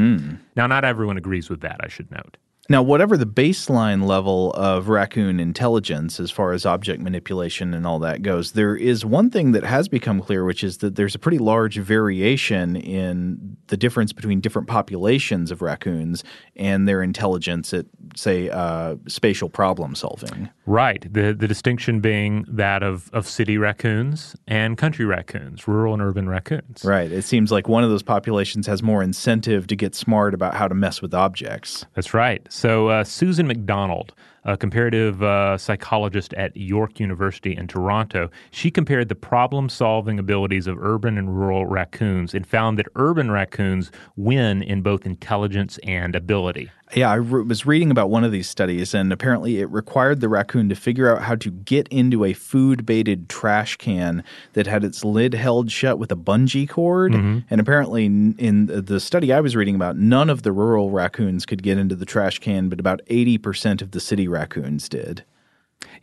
Now, 0.55 0.65
not 0.65 0.83
everyone 0.85 1.17
agrees 1.17 1.51
with 1.51 1.61
that, 1.61 1.81
I 1.81 1.87
should 1.87 2.09
note. 2.09 2.37
Now, 2.67 2.81
whatever 2.81 3.15
the 3.15 3.27
baseline 3.27 4.07
level 4.07 4.51
of 4.53 4.89
raccoon 4.89 5.39
intelligence, 5.39 6.19
as 6.19 6.31
far 6.31 6.51
as 6.51 6.65
object 6.65 7.01
manipulation 7.01 7.73
and 7.73 7.85
all 7.85 7.99
that 7.99 8.23
goes, 8.23 8.53
there 8.53 8.75
is 8.75 9.05
one 9.05 9.29
thing 9.29 9.51
that 9.51 9.63
has 9.63 9.87
become 9.87 10.21
clear, 10.21 10.43
which 10.43 10.63
is 10.63 10.77
that 10.77 10.95
there's 10.95 11.13
a 11.13 11.19
pretty 11.19 11.37
large 11.37 11.77
variation 11.77 12.75
in 12.75 13.57
the 13.67 13.77
difference 13.77 14.13
between 14.13 14.41
different 14.41 14.67
populations 14.67 15.51
of 15.51 15.61
raccoons 15.61 16.23
and 16.55 16.87
their 16.87 17.03
intelligence 17.03 17.73
at, 17.73 17.85
say, 18.15 18.49
uh, 18.49 18.95
spatial 19.07 19.49
problem 19.49 19.93
solving. 19.93 20.49
Right. 20.65 21.05
The 21.11 21.33
the 21.33 21.47
distinction 21.47 21.99
being 21.99 22.45
that 22.47 22.81
of, 22.81 23.09
of 23.13 23.27
city 23.27 23.57
raccoons 23.57 24.35
and 24.47 24.77
country 24.77 25.05
raccoons, 25.05 25.67
rural 25.67 25.93
and 25.93 26.01
urban 26.01 26.27
raccoons. 26.27 26.83
Right. 26.83 27.11
It 27.11 27.23
seems 27.23 27.51
like 27.51 27.67
one 27.67 27.83
of 27.83 27.89
those 27.91 28.03
populations 28.03 28.65
has 28.65 28.81
more 28.81 29.03
incentive 29.03 29.67
to 29.67 29.75
get 29.75 29.93
smart 29.93 30.33
about 30.33 30.55
how 30.55 30.67
to 30.67 30.73
mess 30.73 31.01
with 31.01 31.13
objects. 31.13 31.85
That's 31.93 32.13
right. 32.13 32.47
So, 32.57 32.87
uh, 32.87 33.03
Susan 33.03 33.47
MacDonald, 33.47 34.13
a 34.45 34.55
comparative 34.55 35.21
uh, 35.21 35.57
psychologist 35.57 36.33
at 36.35 36.55
York 36.55 37.01
University 37.01 37.53
in 37.53 37.67
Toronto, 37.67 38.31
she 38.49 38.71
compared 38.71 39.09
the 39.09 39.15
problem 39.15 39.67
solving 39.67 40.19
abilities 40.19 40.65
of 40.65 40.77
urban 40.79 41.17
and 41.17 41.37
rural 41.37 41.65
raccoons 41.65 42.33
and 42.33 42.47
found 42.47 42.79
that 42.79 42.87
urban 42.95 43.29
raccoons 43.29 43.91
win 44.15 44.63
in 44.63 44.81
both 44.81 45.05
intelligence 45.05 45.79
and 45.83 46.15
ability. 46.15 46.71
Yeah, 46.93 47.09
I 47.09 47.15
re- 47.15 47.43
was 47.43 47.65
reading 47.65 47.89
about 47.89 48.11
one 48.11 48.23
of 48.23 48.31
these 48.31 48.47
studies, 48.47 48.93
and 48.93 49.11
apparently 49.11 49.59
it 49.59 49.69
required 49.71 50.21
the 50.21 50.29
raccoon 50.29 50.69
to 50.69 50.75
figure 50.75 51.13
out 51.13 51.23
how 51.23 51.35
to 51.35 51.49
get 51.49 51.87
into 51.87 52.23
a 52.23 52.33
food 52.33 52.85
baited 52.85 53.27
trash 53.27 53.75
can 53.77 54.23
that 54.53 54.67
had 54.67 54.83
its 54.83 55.03
lid 55.03 55.33
held 55.33 55.71
shut 55.71 55.97
with 55.97 56.11
a 56.11 56.15
bungee 56.15 56.69
cord. 56.69 57.13
Mm-hmm. 57.13 57.39
And 57.49 57.59
apparently, 57.59 58.05
in 58.05 58.67
the 58.67 58.99
study 58.99 59.33
I 59.33 59.41
was 59.41 59.55
reading 59.55 59.75
about, 59.75 59.97
none 59.97 60.29
of 60.29 60.43
the 60.43 60.51
rural 60.51 60.91
raccoons 60.91 61.45
could 61.45 61.63
get 61.63 61.79
into 61.79 61.95
the 61.95 62.05
trash 62.05 62.37
can, 62.37 62.69
but 62.69 62.79
about 62.79 63.01
80% 63.09 63.81
of 63.81 63.91
the 63.91 63.99
city 63.99 64.27
raccoons 64.27 64.87
did. 64.87 65.23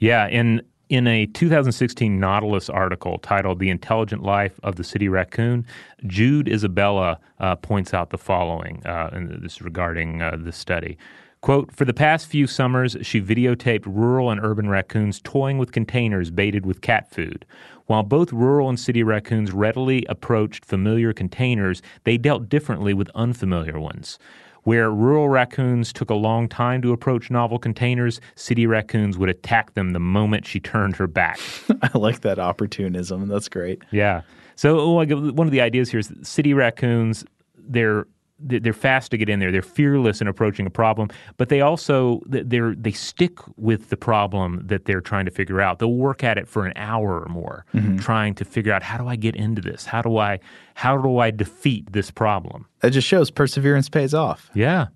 Yeah, 0.00 0.26
in 0.26 0.62
in 0.92 1.06
a 1.06 1.24
2016 1.24 2.20
Nautilus 2.20 2.68
article 2.68 3.18
titled 3.18 3.58
"The 3.58 3.70
Intelligent 3.70 4.22
Life 4.22 4.60
of 4.62 4.76
the 4.76 4.84
City 4.84 5.08
Raccoon," 5.08 5.64
Jude 6.06 6.50
Isabella 6.50 7.18
uh, 7.40 7.56
points 7.56 7.94
out 7.94 8.10
the 8.10 8.18
following, 8.18 8.82
uh, 8.84 9.08
and 9.10 9.42
this 9.42 9.54
is 9.54 9.62
regarding 9.62 10.20
uh, 10.20 10.36
the 10.38 10.52
study. 10.52 10.98
Quote, 11.40 11.72
for 11.72 11.86
the 11.86 11.94
past 11.94 12.26
few 12.26 12.46
summers, 12.46 12.94
she 13.00 13.22
videotaped 13.22 13.86
rural 13.86 14.30
and 14.30 14.38
urban 14.44 14.68
raccoons 14.68 15.18
toying 15.24 15.56
with 15.56 15.72
containers 15.72 16.30
baited 16.30 16.66
with 16.66 16.82
cat 16.82 17.10
food. 17.10 17.46
While 17.86 18.02
both 18.02 18.30
rural 18.30 18.68
and 18.68 18.78
city 18.78 19.02
raccoons 19.02 19.50
readily 19.50 20.04
approached 20.10 20.62
familiar 20.62 21.14
containers, 21.14 21.80
they 22.04 22.18
dealt 22.18 22.50
differently 22.50 22.92
with 22.92 23.10
unfamiliar 23.14 23.80
ones. 23.80 24.18
Where 24.64 24.90
rural 24.90 25.28
raccoons 25.28 25.92
took 25.92 26.10
a 26.10 26.14
long 26.14 26.48
time 26.48 26.82
to 26.82 26.92
approach 26.92 27.30
novel 27.30 27.58
containers, 27.58 28.20
city 28.36 28.66
raccoons 28.66 29.18
would 29.18 29.28
attack 29.28 29.74
them 29.74 29.92
the 29.92 30.00
moment 30.00 30.46
she 30.46 30.60
turned 30.60 30.96
her 30.96 31.08
back. 31.08 31.40
I 31.82 31.98
like 31.98 32.20
that 32.20 32.38
opportunism. 32.38 33.26
That's 33.28 33.48
great. 33.48 33.82
Yeah. 33.90 34.22
So 34.54 34.78
oh, 34.78 34.92
like, 34.92 35.10
one 35.10 35.46
of 35.46 35.50
the 35.50 35.60
ideas 35.60 35.90
here 35.90 35.98
is 36.00 36.08
that 36.08 36.26
city 36.26 36.54
raccoons, 36.54 37.24
they're 37.56 38.06
they're 38.42 38.72
fast 38.72 39.10
to 39.12 39.16
get 39.16 39.28
in 39.28 39.38
there. 39.40 39.52
They're 39.52 39.62
fearless 39.62 40.20
in 40.20 40.26
approaching 40.28 40.66
a 40.66 40.70
problem, 40.70 41.08
but 41.36 41.48
they 41.48 41.60
also 41.60 42.20
they're 42.26 42.74
they 42.74 42.92
stick 42.92 43.38
with 43.56 43.90
the 43.90 43.96
problem 43.96 44.62
that 44.66 44.84
they're 44.84 45.00
trying 45.00 45.24
to 45.26 45.30
figure 45.30 45.60
out. 45.60 45.78
They'll 45.78 45.92
work 45.94 46.24
at 46.24 46.38
it 46.38 46.48
for 46.48 46.66
an 46.66 46.72
hour 46.76 47.20
or 47.20 47.28
more, 47.28 47.64
Mm-hmm. 47.74 47.98
trying 47.98 48.34
to 48.36 48.44
figure 48.44 48.72
out 48.72 48.82
how 48.82 48.98
do 48.98 49.06
I 49.08 49.16
get 49.16 49.36
into 49.36 49.62
this? 49.62 49.86
How 49.86 50.02
do 50.02 50.18
I 50.18 50.40
how 50.74 50.96
do 50.98 51.18
I 51.18 51.30
defeat 51.30 51.92
this 51.92 52.10
problem? 52.10 52.66
That 52.80 52.90
just 52.90 53.06
shows 53.06 53.30
perseverance 53.30 53.88
pays 53.88 54.14
off. 54.14 54.50
Yeah. 54.54 54.86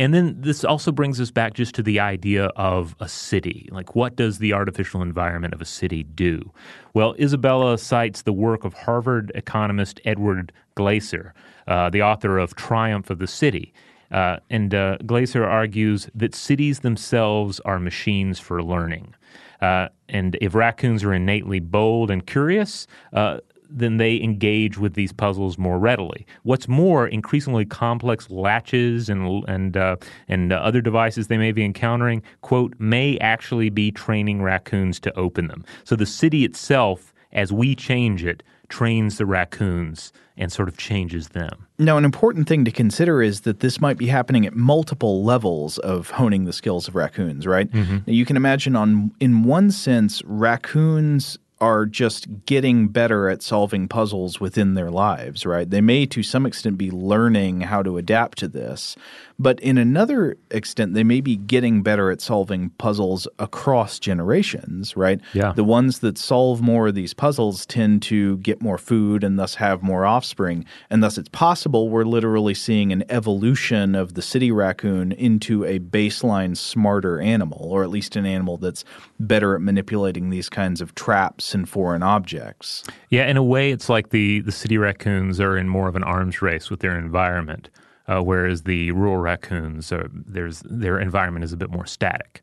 And 0.00 0.14
then 0.14 0.40
this 0.40 0.64
also 0.64 0.92
brings 0.92 1.20
us 1.20 1.30
back 1.30 1.52
just 1.52 1.74
to 1.74 1.82
the 1.82 2.00
idea 2.00 2.46
of 2.56 2.96
a 3.00 3.06
city. 3.06 3.68
Like, 3.70 3.94
what 3.94 4.16
does 4.16 4.38
the 4.38 4.54
artificial 4.54 5.02
environment 5.02 5.52
of 5.52 5.60
a 5.60 5.66
city 5.66 6.04
do? 6.04 6.52
Well, 6.94 7.14
Isabella 7.20 7.76
cites 7.76 8.22
the 8.22 8.32
work 8.32 8.64
of 8.64 8.72
Harvard 8.72 9.30
economist 9.34 10.00
Edward 10.06 10.54
Glaeser, 10.74 11.34
uh, 11.68 11.90
the 11.90 12.00
author 12.00 12.38
of 12.38 12.56
Triumph 12.56 13.10
of 13.10 13.18
the 13.18 13.26
City. 13.26 13.74
Uh, 14.10 14.38
and 14.48 14.74
uh, 14.74 14.96
Glaeser 15.04 15.44
argues 15.44 16.08
that 16.14 16.34
cities 16.34 16.80
themselves 16.80 17.60
are 17.66 17.78
machines 17.78 18.40
for 18.40 18.62
learning. 18.62 19.14
Uh, 19.60 19.88
and 20.08 20.38
if 20.40 20.54
raccoons 20.54 21.04
are 21.04 21.12
innately 21.12 21.60
bold 21.60 22.10
and 22.10 22.26
curious, 22.26 22.86
uh, 23.12 23.36
then 23.70 23.96
they 23.96 24.20
engage 24.20 24.78
with 24.78 24.94
these 24.94 25.12
puzzles 25.12 25.58
more 25.58 25.78
readily. 25.78 26.26
What's 26.42 26.68
more, 26.68 27.06
increasingly 27.06 27.64
complex 27.64 28.30
latches 28.30 29.08
and 29.08 29.44
and 29.48 29.76
uh, 29.76 29.96
and 30.28 30.52
uh, 30.52 30.56
other 30.56 30.80
devices 30.80 31.28
they 31.28 31.38
may 31.38 31.52
be 31.52 31.64
encountering, 31.64 32.22
quote, 32.42 32.74
may 32.78 33.18
actually 33.18 33.70
be 33.70 33.90
training 33.90 34.42
raccoons 34.42 35.00
to 35.00 35.16
open 35.18 35.48
them. 35.48 35.64
So 35.84 35.96
the 35.96 36.06
city 36.06 36.44
itself, 36.44 37.12
as 37.32 37.52
we 37.52 37.74
change 37.74 38.24
it, 38.24 38.42
trains 38.68 39.18
the 39.18 39.26
raccoons 39.26 40.12
and 40.36 40.50
sort 40.50 40.68
of 40.68 40.76
changes 40.78 41.28
them. 41.30 41.66
Now, 41.78 41.98
an 41.98 42.04
important 42.04 42.48
thing 42.48 42.64
to 42.64 42.70
consider 42.70 43.20
is 43.20 43.42
that 43.42 43.60
this 43.60 43.80
might 43.80 43.98
be 43.98 44.06
happening 44.06 44.46
at 44.46 44.54
multiple 44.54 45.22
levels 45.24 45.76
of 45.78 46.10
honing 46.10 46.44
the 46.44 46.52
skills 46.52 46.88
of 46.88 46.94
raccoons, 46.94 47.46
right? 47.46 47.68
Now, 48.06 48.12
you 48.12 48.24
can 48.24 48.36
imagine 48.36 48.74
on 48.76 49.12
in 49.20 49.44
one 49.44 49.70
sense, 49.70 50.22
raccoons 50.24 51.38
are 51.60 51.84
just 51.84 52.26
getting 52.46 52.88
better 52.88 53.28
at 53.28 53.42
solving 53.42 53.86
puzzles 53.86 54.40
within 54.40 54.74
their 54.74 54.90
lives, 54.90 55.44
right? 55.44 55.68
They 55.68 55.80
may 55.80 56.06
to 56.06 56.22
some 56.22 56.46
extent 56.46 56.78
be 56.78 56.90
learning 56.90 57.62
how 57.62 57.82
to 57.82 57.98
adapt 57.98 58.38
to 58.38 58.48
this, 58.48 58.96
but 59.40 59.58
in 59.60 59.78
another 59.78 60.36
extent, 60.50 60.92
they 60.92 61.02
may 61.02 61.22
be 61.22 61.34
getting 61.34 61.82
better 61.82 62.10
at 62.10 62.20
solving 62.20 62.68
puzzles 62.76 63.26
across 63.38 63.98
generations, 63.98 64.98
right? 64.98 65.18
Yeah. 65.32 65.54
The 65.56 65.64
ones 65.64 66.00
that 66.00 66.18
solve 66.18 66.60
more 66.60 66.88
of 66.88 66.94
these 66.94 67.14
puzzles 67.14 67.64
tend 67.64 68.02
to 68.02 68.36
get 68.38 68.60
more 68.60 68.76
food 68.76 69.24
and 69.24 69.38
thus 69.38 69.54
have 69.54 69.82
more 69.82 70.04
offspring. 70.04 70.66
And 70.90 71.02
thus, 71.02 71.16
it's 71.16 71.30
possible 71.30 71.88
we're 71.88 72.04
literally 72.04 72.52
seeing 72.52 72.92
an 72.92 73.02
evolution 73.08 73.94
of 73.94 74.12
the 74.12 74.20
city 74.20 74.52
raccoon 74.52 75.12
into 75.12 75.64
a 75.64 75.78
baseline 75.78 76.54
smarter 76.54 77.18
animal, 77.18 77.66
or 77.72 77.82
at 77.82 77.88
least 77.88 78.16
an 78.16 78.26
animal 78.26 78.58
that's 78.58 78.84
better 79.18 79.54
at 79.54 79.62
manipulating 79.62 80.28
these 80.28 80.50
kinds 80.50 80.82
of 80.82 80.94
traps 80.94 81.54
and 81.54 81.66
foreign 81.66 82.02
objects. 82.02 82.84
Yeah, 83.08 83.26
in 83.26 83.38
a 83.38 83.42
way, 83.42 83.70
it's 83.70 83.88
like 83.88 84.10
the, 84.10 84.40
the 84.40 84.52
city 84.52 84.76
raccoons 84.76 85.40
are 85.40 85.56
in 85.56 85.66
more 85.66 85.88
of 85.88 85.96
an 85.96 86.04
arms 86.04 86.42
race 86.42 86.68
with 86.68 86.80
their 86.80 86.98
environment, 86.98 87.70
uh, 88.10 88.20
whereas 88.20 88.62
the 88.64 88.90
rural 88.90 89.18
raccoons, 89.18 89.92
are, 89.92 90.08
there's, 90.12 90.62
their 90.64 90.98
environment 90.98 91.44
is 91.44 91.52
a 91.52 91.56
bit 91.56 91.70
more 91.70 91.86
static. 91.86 92.42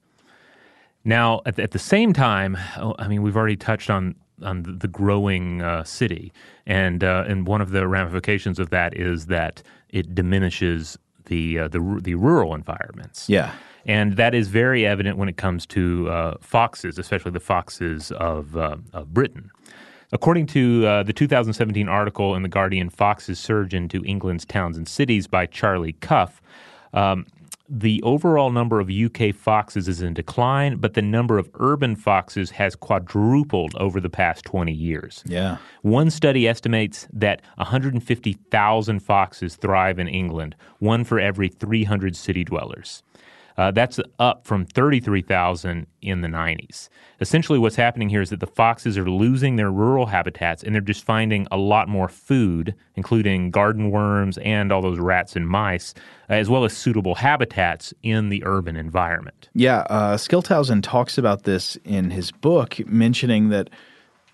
Now, 1.03 1.41
at 1.45 1.55
the, 1.55 1.63
at 1.63 1.71
the 1.71 1.79
same 1.79 2.11
time, 2.13 2.57
oh, 2.77 2.95
I 2.99 3.07
mean, 3.07 3.21
we've 3.21 3.37
already 3.37 3.57
touched 3.57 3.89
on 3.89 4.15
on 4.43 4.63
the, 4.63 4.71
the 4.71 4.87
growing 4.87 5.63
uh, 5.63 5.83
city, 5.83 6.31
and 6.67 7.03
uh, 7.03 7.23
and 7.27 7.47
one 7.47 7.59
of 7.59 7.71
the 7.71 7.87
ramifications 7.87 8.59
of 8.59 8.69
that 8.69 8.95
is 8.95 9.25
that 9.27 9.63
it 9.89 10.13
diminishes 10.13 10.97
the 11.25 11.59
uh, 11.59 11.67
the 11.69 11.99
the 12.03 12.15
rural 12.15 12.53
environments. 12.53 13.27
Yeah. 13.29 13.51
And 13.87 14.17
that 14.17 14.35
is 14.35 14.49
very 14.49 14.85
evident 14.85 15.17
when 15.17 15.29
it 15.29 15.37
comes 15.37 15.65
to 15.67 16.09
uh, 16.09 16.35
foxes, 16.41 16.99
especially 16.99 17.31
the 17.31 17.39
foxes 17.39 18.11
of, 18.11 18.57
uh, 18.57 18.75
of 18.91 19.13
Britain. 19.13 19.49
According 20.11 20.45
to 20.47 20.85
uh, 20.85 21.03
the 21.03 21.13
2017 21.13 21.89
article 21.89 22.35
in 22.35 22.41
The 22.41 22.49
Guardian, 22.49 22.89
Foxes 22.89 23.39
Surge 23.39 23.73
into 23.73 24.03
England's 24.05 24.45
Towns 24.45 24.77
and 24.77 24.87
Cities 24.87 25.27
by 25.27 25.45
Charlie 25.45 25.93
Cuff, 25.93 26.41
um, 26.93 27.25
the 27.69 28.01
overall 28.03 28.49
number 28.49 28.79
of 28.79 28.89
UK 28.89 29.35
foxes 29.35 29.89
is 29.89 30.01
in 30.01 30.13
decline, 30.13 30.77
but 30.77 30.93
the 30.93 31.01
number 31.01 31.37
of 31.37 31.49
urban 31.55 31.97
foxes 31.97 32.51
has 32.51 32.75
quadrupled 32.75 33.75
over 33.75 33.99
the 33.99 34.09
past 34.09 34.45
20 34.45 34.71
years. 34.71 35.23
Yeah. 35.25 35.57
One 35.81 36.09
study 36.09 36.47
estimates 36.47 37.07
that 37.11 37.41
150,000 37.55 38.99
foxes 39.01 39.55
thrive 39.57 39.99
in 39.99 40.07
England, 40.07 40.55
one 40.79 41.03
for 41.03 41.19
every 41.19 41.49
300 41.49 42.15
city 42.15 42.45
dwellers. 42.45 43.03
Uh, 43.57 43.71
that's 43.71 43.99
up 44.19 44.45
from 44.45 44.65
33,000 44.65 45.87
in 46.01 46.21
the 46.21 46.27
90s. 46.27 46.89
Essentially, 47.19 47.57
what's 47.57 47.75
happening 47.75 48.07
here 48.07 48.21
is 48.21 48.29
that 48.29 48.39
the 48.39 48.47
foxes 48.47 48.97
are 48.97 49.09
losing 49.09 49.55
their 49.55 49.71
rural 49.71 50.05
habitats 50.05 50.63
and 50.63 50.75
they're 50.75 50.81
just 50.81 51.03
finding 51.03 51.47
a 51.51 51.57
lot 51.57 51.89
more 51.89 52.07
food, 52.07 52.75
including 52.95 53.49
garden 53.49 53.89
worms 53.89 54.37
and 54.39 54.71
all 54.71 54.81
those 54.81 54.99
rats 54.99 55.35
and 55.35 55.47
mice, 55.47 55.95
as 56.29 56.49
well 56.49 56.65
as 56.65 56.77
suitable 56.77 57.15
habitats 57.15 57.93
in 58.03 58.29
the 58.29 58.43
urban 58.45 58.75
environment. 58.75 59.49
Yeah, 59.55 59.79
uh, 59.89 60.17
Schilthuizen 60.17 60.83
talks 60.83 61.17
about 61.17 61.43
this 61.43 61.77
in 61.83 62.11
his 62.11 62.31
book, 62.31 62.79
mentioning 62.87 63.49
that 63.49 63.71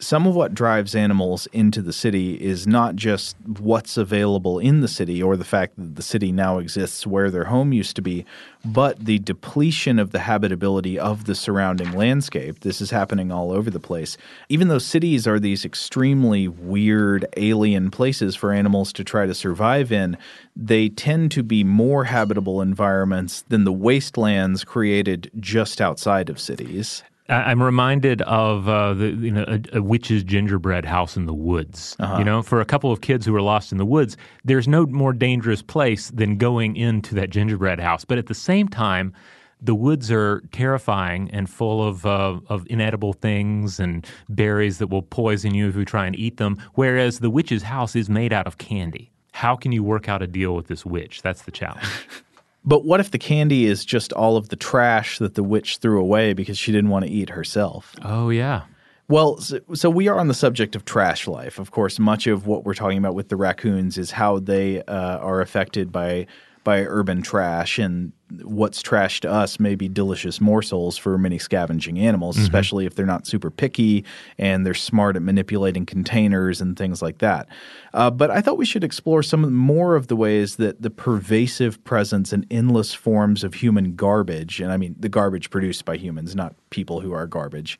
some 0.03 0.27
of 0.27 0.35
what 0.35 0.53
drives 0.53 0.95
animals 0.95 1.47
into 1.53 1.81
the 1.81 1.93
city 1.93 2.35
is 2.41 2.67
not 2.67 2.95
just 2.95 3.35
what's 3.59 3.97
available 3.97 4.59
in 4.59 4.81
the 4.81 4.87
city 4.87 5.23
or 5.23 5.37
the 5.37 5.45
fact 5.45 5.75
that 5.77 5.95
the 5.95 6.01
city 6.01 6.31
now 6.31 6.57
exists 6.57 7.07
where 7.07 7.31
their 7.31 7.45
home 7.45 7.71
used 7.71 7.95
to 7.95 8.01
be, 8.01 8.25
but 8.65 9.05
the 9.05 9.19
depletion 9.19 9.99
of 9.99 10.11
the 10.11 10.19
habitability 10.19 10.99
of 10.99 11.25
the 11.25 11.35
surrounding 11.35 11.91
landscape. 11.93 12.59
This 12.59 12.81
is 12.81 12.91
happening 12.91 13.31
all 13.31 13.51
over 13.51 13.69
the 13.69 13.79
place. 13.79 14.17
Even 14.49 14.67
though 14.67 14.79
cities 14.79 15.25
are 15.25 15.39
these 15.39 15.63
extremely 15.65 16.47
weird, 16.47 17.25
alien 17.37 17.89
places 17.89 18.35
for 18.35 18.51
animals 18.51 18.91
to 18.93 19.03
try 19.03 19.25
to 19.25 19.33
survive 19.33 19.91
in, 19.91 20.17
they 20.55 20.89
tend 20.89 21.31
to 21.31 21.43
be 21.43 21.63
more 21.63 22.05
habitable 22.05 22.61
environments 22.61 23.43
than 23.47 23.63
the 23.63 23.73
wastelands 23.73 24.63
created 24.63 25.31
just 25.39 25.79
outside 25.79 26.29
of 26.29 26.39
cities. 26.39 27.03
I'm 27.29 27.63
reminded 27.63 28.21
of 28.23 28.67
uh, 28.67 28.93
the 28.93 29.09
you 29.11 29.31
know 29.31 29.45
a, 29.47 29.77
a 29.77 29.81
witch's 29.81 30.23
gingerbread 30.23 30.83
house 30.85 31.15
in 31.15 31.25
the 31.25 31.33
woods. 31.33 31.95
You 32.17 32.25
know, 32.25 32.41
for 32.41 32.59
a 32.59 32.65
couple 32.65 32.91
of 32.91 33.01
kids 33.01 33.25
who 33.25 33.35
are 33.35 33.41
lost 33.41 33.71
in 33.71 33.77
the 33.77 33.85
woods, 33.85 34.17
there's 34.43 34.67
no 34.67 34.85
more 34.85 35.13
dangerous 35.13 35.61
place 35.61 36.09
than 36.11 36.37
going 36.37 36.75
into 36.75 37.15
that 37.15 37.29
gingerbread 37.29 37.79
house. 37.79 38.03
But 38.03 38.17
at 38.17 38.27
the 38.27 38.33
same 38.33 38.67
time, 38.67 39.13
the 39.61 39.73
woods 39.73 40.11
are 40.11 40.41
terrifying 40.51 41.29
and 41.31 41.49
full 41.49 41.87
of 41.87 42.05
uh, 42.05 42.39
of 42.47 42.67
inedible 42.69 43.13
things 43.13 43.79
and 43.79 44.05
berries 44.27 44.79
that 44.79 44.87
will 44.87 45.03
poison 45.03 45.55
you 45.55 45.69
if 45.69 45.75
you 45.75 45.85
try 45.85 46.05
and 46.05 46.17
eat 46.17 46.37
them. 46.37 46.57
Whereas 46.73 47.19
the 47.19 47.29
witch's 47.29 47.63
house 47.63 47.95
is 47.95 48.09
made 48.09 48.33
out 48.33 48.47
of 48.47 48.57
candy. 48.57 49.11
How 49.31 49.55
can 49.55 49.71
you 49.71 49.81
work 49.81 50.09
out 50.09 50.21
a 50.21 50.27
deal 50.27 50.55
with 50.55 50.67
this 50.67 50.85
witch? 50.85 51.21
That's 51.21 51.43
the 51.43 51.51
challenge. 51.51 51.87
But 52.65 52.85
what 52.85 52.99
if 52.99 53.11
the 53.11 53.17
candy 53.17 53.65
is 53.65 53.83
just 53.83 54.13
all 54.13 54.37
of 54.37 54.49
the 54.49 54.55
trash 54.55 55.19
that 55.19 55.35
the 55.35 55.43
witch 55.43 55.77
threw 55.77 55.99
away 55.99 56.33
because 56.33 56.57
she 56.57 56.71
didn't 56.71 56.89
want 56.89 57.05
to 57.05 57.11
eat 57.11 57.29
herself? 57.29 57.95
oh 58.03 58.29
yeah. 58.29 58.63
Well, 59.09 59.37
so, 59.37 59.59
so 59.73 59.89
we 59.89 60.07
are 60.07 60.17
on 60.17 60.29
the 60.29 60.33
subject 60.33 60.75
of 60.75 60.85
trash 60.85 61.27
life. 61.27 61.59
Of 61.59 61.71
course, 61.71 61.99
much 61.99 62.25
of 62.25 62.47
what 62.47 62.63
we're 62.63 62.73
talking 62.73 62.97
about 62.97 63.15
with 63.15 63.27
the 63.27 63.35
raccoons 63.35 63.97
is 63.97 64.11
how 64.11 64.39
they 64.39 64.81
uh, 64.83 65.17
are 65.17 65.41
affected 65.41 65.91
by 65.91 66.25
by 66.63 66.85
urban 66.85 67.21
trash, 67.21 67.77
and 67.77 68.11
what's 68.41 68.81
trash 68.81 69.19
to 69.21 69.31
us 69.31 69.59
may 69.59 69.75
be 69.75 69.87
delicious 69.87 70.41
morsels 70.41 70.97
for 70.97 71.17
many 71.17 71.37
scavenging 71.37 71.99
animals, 71.99 72.37
especially 72.37 72.85
if 72.85 72.95
they're 72.95 73.05
not 73.05 73.27
super 73.27 73.51
picky 73.51 74.03
and 74.37 74.65
they're 74.65 74.73
smart 74.73 75.15
at 75.15 75.21
manipulating 75.21 75.85
containers 75.85 76.61
and 76.61 76.77
things 76.77 77.01
like 77.01 77.19
that. 77.19 77.47
Uh, 77.93 78.09
but 78.09 78.31
I 78.31 78.41
thought 78.41 78.57
we 78.57 78.65
should 78.65 78.83
explore 78.83 79.21
some 79.21 79.53
more 79.53 79.95
of 79.95 80.07
the 80.07 80.15
ways 80.15 80.55
that 80.55 80.81
the 80.81 80.89
pervasive 80.89 81.83
presence 81.83 82.33
and 82.33 82.47
endless 82.49 82.93
forms 82.93 83.43
of 83.43 83.55
human 83.55 83.95
garbage, 83.95 84.59
and 84.59 84.71
I 84.71 84.77
mean 84.77 84.95
the 84.99 85.09
garbage 85.09 85.49
produced 85.49 85.85
by 85.85 85.97
humans, 85.97 86.35
not 86.35 86.55
people 86.69 87.01
who 87.01 87.13
are 87.13 87.27
garbage, 87.27 87.79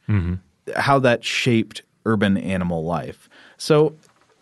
how 0.76 1.00
that 1.00 1.24
shaped 1.24 1.82
urban 2.06 2.38
animal 2.38 2.84
life. 2.84 3.30
So 3.58 3.96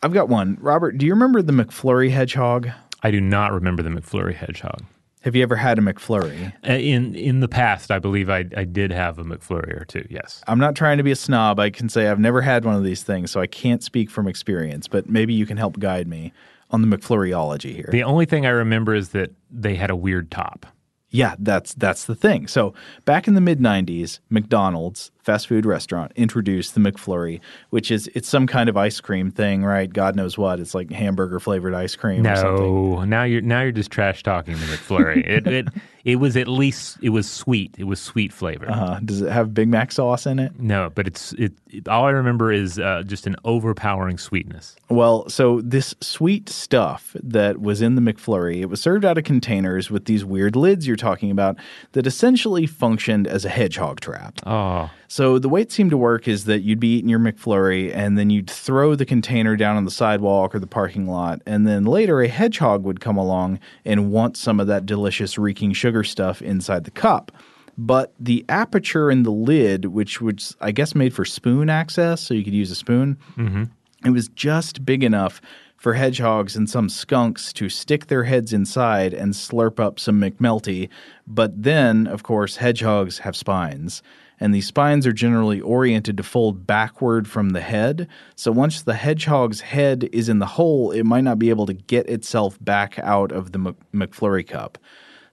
I've 0.03 0.13
got 0.13 0.29
one. 0.29 0.57
Robert, 0.59 0.97
do 0.97 1.05
you 1.05 1.13
remember 1.13 1.41
the 1.41 1.53
McFlurry 1.53 2.09
hedgehog? 2.09 2.69
I 3.03 3.11
do 3.11 3.19
not 3.21 3.51
remember 3.51 3.83
the 3.83 3.89
McFlurry 3.89 4.35
hedgehog. 4.35 4.83
Have 5.21 5.35
you 5.35 5.43
ever 5.43 5.55
had 5.55 5.77
a 5.77 5.81
McFlurry? 5.83 6.51
Uh, 6.67 6.73
In 6.73 7.13
in 7.15 7.41
the 7.41 7.47
past, 7.47 7.91
I 7.91 7.99
believe 7.99 8.29
I, 8.29 8.45
I 8.57 8.63
did 8.63 8.91
have 8.91 9.19
a 9.19 9.23
McFlurry 9.23 9.79
or 9.79 9.85
two. 9.85 10.05
Yes. 10.09 10.43
I'm 10.47 10.57
not 10.59 10.75
trying 10.75 10.97
to 10.97 11.03
be 11.03 11.11
a 11.11 11.15
snob. 11.15 11.59
I 11.59 11.69
can 11.69 11.89
say 11.89 12.07
I've 12.07 12.19
never 12.19 12.41
had 12.41 12.65
one 12.65 12.75
of 12.75 12.83
these 12.83 13.03
things, 13.03 13.29
so 13.29 13.39
I 13.39 13.45
can't 13.47 13.83
speak 13.83 14.09
from 14.09 14.27
experience, 14.27 14.87
but 14.87 15.07
maybe 15.09 15.33
you 15.33 15.45
can 15.45 15.57
help 15.57 15.77
guide 15.77 16.07
me 16.07 16.33
on 16.71 16.81
the 16.81 16.97
McFlurryology 16.97 17.75
here. 17.75 17.89
The 17.91 18.03
only 18.03 18.25
thing 18.25 18.45
I 18.47 18.49
remember 18.49 18.95
is 18.95 19.09
that 19.09 19.31
they 19.51 19.75
had 19.75 19.89
a 19.91 19.95
weird 19.95 20.31
top. 20.31 20.65
Yeah, 21.13 21.35
that's 21.37 21.73
that's 21.75 22.05
the 22.05 22.15
thing. 22.15 22.47
So 22.47 22.73
back 23.05 23.27
in 23.27 23.33
the 23.35 23.41
mid 23.41 23.59
'90s, 23.59 24.19
McDonald's 24.29 25.11
fast 25.23 25.47
food 25.47 25.65
restaurant 25.65 26.11
introduced 26.15 26.75
the 26.75 26.81
McFlurry, 26.81 27.39
which 27.69 27.91
is 27.91 28.09
it's 28.15 28.27
some 28.27 28.47
kind 28.47 28.69
of 28.69 28.77
ice 28.77 28.99
cream 28.99 29.31
thing, 29.31 29.63
right? 29.63 29.91
God 29.91 30.15
knows 30.15 30.37
what. 30.37 30.59
It's 30.59 30.73
like 30.73 30.91
hamburger 30.91 31.39
flavored 31.39 31.73
ice 31.73 31.95
cream 31.95 32.25
or 32.25 32.35
something. 32.35 32.65
No, 32.65 33.03
now 33.03 33.23
you're 33.23 33.41
now 33.41 33.61
you're 33.61 33.71
just 33.71 33.91
trash 33.91 34.23
talking 34.23 34.53
the 34.55 34.65
McFlurry. 34.65 35.17
it, 35.27 35.47
it 35.47 35.67
it 36.03 36.15
was 36.15 36.35
at 36.35 36.47
least 36.47 36.97
it 37.01 37.09
was 37.09 37.29
sweet. 37.29 37.75
It 37.77 37.83
was 37.83 38.01
sweet 38.01 38.33
flavor. 38.33 38.69
Uh, 38.69 38.99
does 39.03 39.21
it 39.21 39.31
have 39.31 39.53
Big 39.53 39.67
Mac 39.67 39.91
sauce 39.91 40.25
in 40.25 40.39
it? 40.39 40.59
No, 40.59 40.89
but 40.93 41.07
it's 41.07 41.33
it, 41.33 41.53
it. 41.67 41.87
All 41.87 42.05
I 42.05 42.11
remember 42.11 42.51
is 42.51 42.79
uh, 42.79 43.03
just 43.05 43.27
an 43.27 43.35
overpowering 43.45 44.17
sweetness. 44.17 44.75
Well, 44.89 45.29
so 45.29 45.61
this 45.61 45.93
sweet 46.01 46.49
stuff 46.49 47.15
that 47.21 47.61
was 47.61 47.81
in 47.81 47.95
the 47.95 48.01
McFlurry, 48.01 48.61
it 48.61 48.65
was 48.65 48.81
served 48.81 49.05
out 49.05 49.17
of 49.17 49.23
containers 49.23 49.91
with 49.91 50.05
these 50.05 50.25
weird 50.25 50.55
lids 50.55 50.87
you're 50.87 50.95
talking 50.95 51.31
about 51.31 51.57
that 51.91 52.07
essentially 52.07 52.65
functioned 52.65 53.27
as 53.27 53.45
a 53.45 53.49
hedgehog 53.49 53.99
trap. 53.99 54.39
Oh, 54.45 54.89
So 55.11 55.39
the 55.39 55.49
way 55.49 55.59
it 55.59 55.73
seemed 55.73 55.89
to 55.89 55.97
work 55.97 56.25
is 56.29 56.45
that 56.45 56.61
you'd 56.61 56.79
be 56.79 56.95
eating 56.95 57.09
your 57.09 57.19
McFlurry 57.19 57.93
and 57.93 58.17
then 58.17 58.29
you'd 58.29 58.49
throw 58.49 58.95
the 58.95 59.05
container 59.05 59.57
down 59.57 59.75
on 59.75 59.83
the 59.83 59.91
sidewalk 59.91 60.55
or 60.55 60.59
the 60.59 60.67
parking 60.67 61.05
lot, 61.05 61.41
and 61.45 61.67
then 61.67 61.83
later 61.83 62.21
a 62.21 62.29
hedgehog 62.29 62.85
would 62.85 63.01
come 63.01 63.17
along 63.17 63.59
and 63.83 64.09
want 64.09 64.37
some 64.37 64.61
of 64.61 64.67
that 64.67 64.85
delicious 64.85 65.37
reeking 65.37 65.73
sugar 65.73 66.05
stuff 66.05 66.41
inside 66.41 66.85
the 66.85 66.91
cup. 66.91 67.29
But 67.77 68.13
the 68.21 68.45
aperture 68.47 69.11
in 69.11 69.23
the 69.23 69.33
lid, 69.33 69.87
which 69.87 70.21
was 70.21 70.55
I 70.61 70.71
guess 70.71 70.95
made 70.95 71.13
for 71.13 71.25
spoon 71.25 71.69
access, 71.69 72.21
so 72.21 72.33
you 72.33 72.45
could 72.45 72.53
use 72.53 72.71
a 72.71 72.75
spoon, 72.75 73.17
mm-hmm. 73.35 73.63
it 74.05 74.11
was 74.11 74.29
just 74.29 74.85
big 74.85 75.03
enough 75.03 75.41
for 75.75 75.95
hedgehogs 75.95 76.55
and 76.55 76.69
some 76.69 76.87
skunks 76.87 77.51
to 77.51 77.67
stick 77.67 78.07
their 78.07 78.23
heads 78.23 78.53
inside 78.53 79.13
and 79.13 79.33
slurp 79.33 79.77
up 79.77 79.99
some 79.99 80.21
McMelty. 80.21 80.87
But 81.27 81.63
then, 81.63 82.07
of 82.07 82.23
course, 82.23 82.55
hedgehogs 82.55 83.17
have 83.17 83.35
spines. 83.35 84.01
And 84.41 84.55
these 84.55 84.65
spines 84.65 85.05
are 85.05 85.13
generally 85.13 85.61
oriented 85.61 86.17
to 86.17 86.23
fold 86.23 86.65
backward 86.65 87.27
from 87.27 87.51
the 87.51 87.61
head. 87.61 88.07
So 88.35 88.51
once 88.51 88.81
the 88.81 88.95
hedgehog's 88.95 89.61
head 89.61 90.09
is 90.11 90.27
in 90.27 90.39
the 90.39 90.47
hole, 90.47 90.89
it 90.89 91.03
might 91.03 91.23
not 91.23 91.37
be 91.37 91.51
able 91.51 91.67
to 91.67 91.73
get 91.73 92.09
itself 92.09 92.57
back 92.59 92.97
out 92.99 93.31
of 93.31 93.51
the 93.51 93.75
McFlurry 93.93 94.45
cup. 94.45 94.79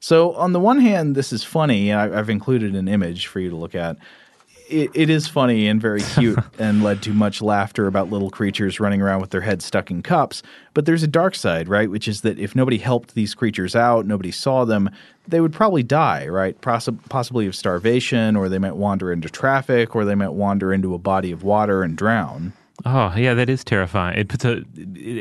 So, 0.00 0.32
on 0.34 0.52
the 0.52 0.60
one 0.60 0.78
hand, 0.78 1.16
this 1.16 1.32
is 1.32 1.42
funny. 1.42 1.92
I've 1.92 2.30
included 2.30 2.76
an 2.76 2.86
image 2.86 3.26
for 3.26 3.40
you 3.40 3.50
to 3.50 3.56
look 3.56 3.74
at 3.74 3.96
it, 4.68 4.90
it 4.94 5.10
is 5.10 5.26
funny 5.26 5.66
and 5.66 5.80
very 5.80 6.02
cute 6.14 6.38
and 6.58 6.82
led 6.82 7.02
to 7.02 7.12
much 7.12 7.42
laughter 7.42 7.86
about 7.86 8.10
little 8.10 8.30
creatures 8.30 8.80
running 8.80 9.02
around 9.02 9.20
with 9.20 9.30
their 9.30 9.40
heads 9.40 9.64
stuck 9.64 9.90
in 9.90 10.02
cups. 10.02 10.42
But 10.74 10.86
there's 10.86 11.02
a 11.02 11.08
dark 11.08 11.34
side, 11.34 11.68
right? 11.68 11.90
Which 11.90 12.06
is 12.06 12.20
that 12.20 12.38
if 12.38 12.54
nobody 12.54 12.78
helped 12.78 13.14
these 13.14 13.34
creatures 13.34 13.74
out, 13.74 14.06
nobody 14.06 14.30
saw 14.30 14.64
them, 14.64 14.90
they 15.26 15.40
would 15.40 15.52
probably 15.52 15.82
die, 15.82 16.26
right? 16.28 16.60
Possi- 16.60 16.98
possibly 17.08 17.46
of 17.46 17.54
starvation, 17.56 18.36
or 18.36 18.48
they 18.48 18.58
might 18.58 18.76
wander 18.76 19.12
into 19.12 19.28
traffic, 19.28 19.94
or 19.96 20.04
they 20.04 20.14
might 20.14 20.32
wander 20.32 20.72
into 20.72 20.94
a 20.94 20.98
body 20.98 21.32
of 21.32 21.42
water 21.42 21.82
and 21.82 21.96
drown. 21.96 22.52
oh, 22.86 23.12
yeah, 23.16 23.34
that 23.34 23.50
is 23.50 23.64
terrifying. 23.64 24.18
It 24.18 24.28
puts 24.28 24.44
a. 24.44 24.62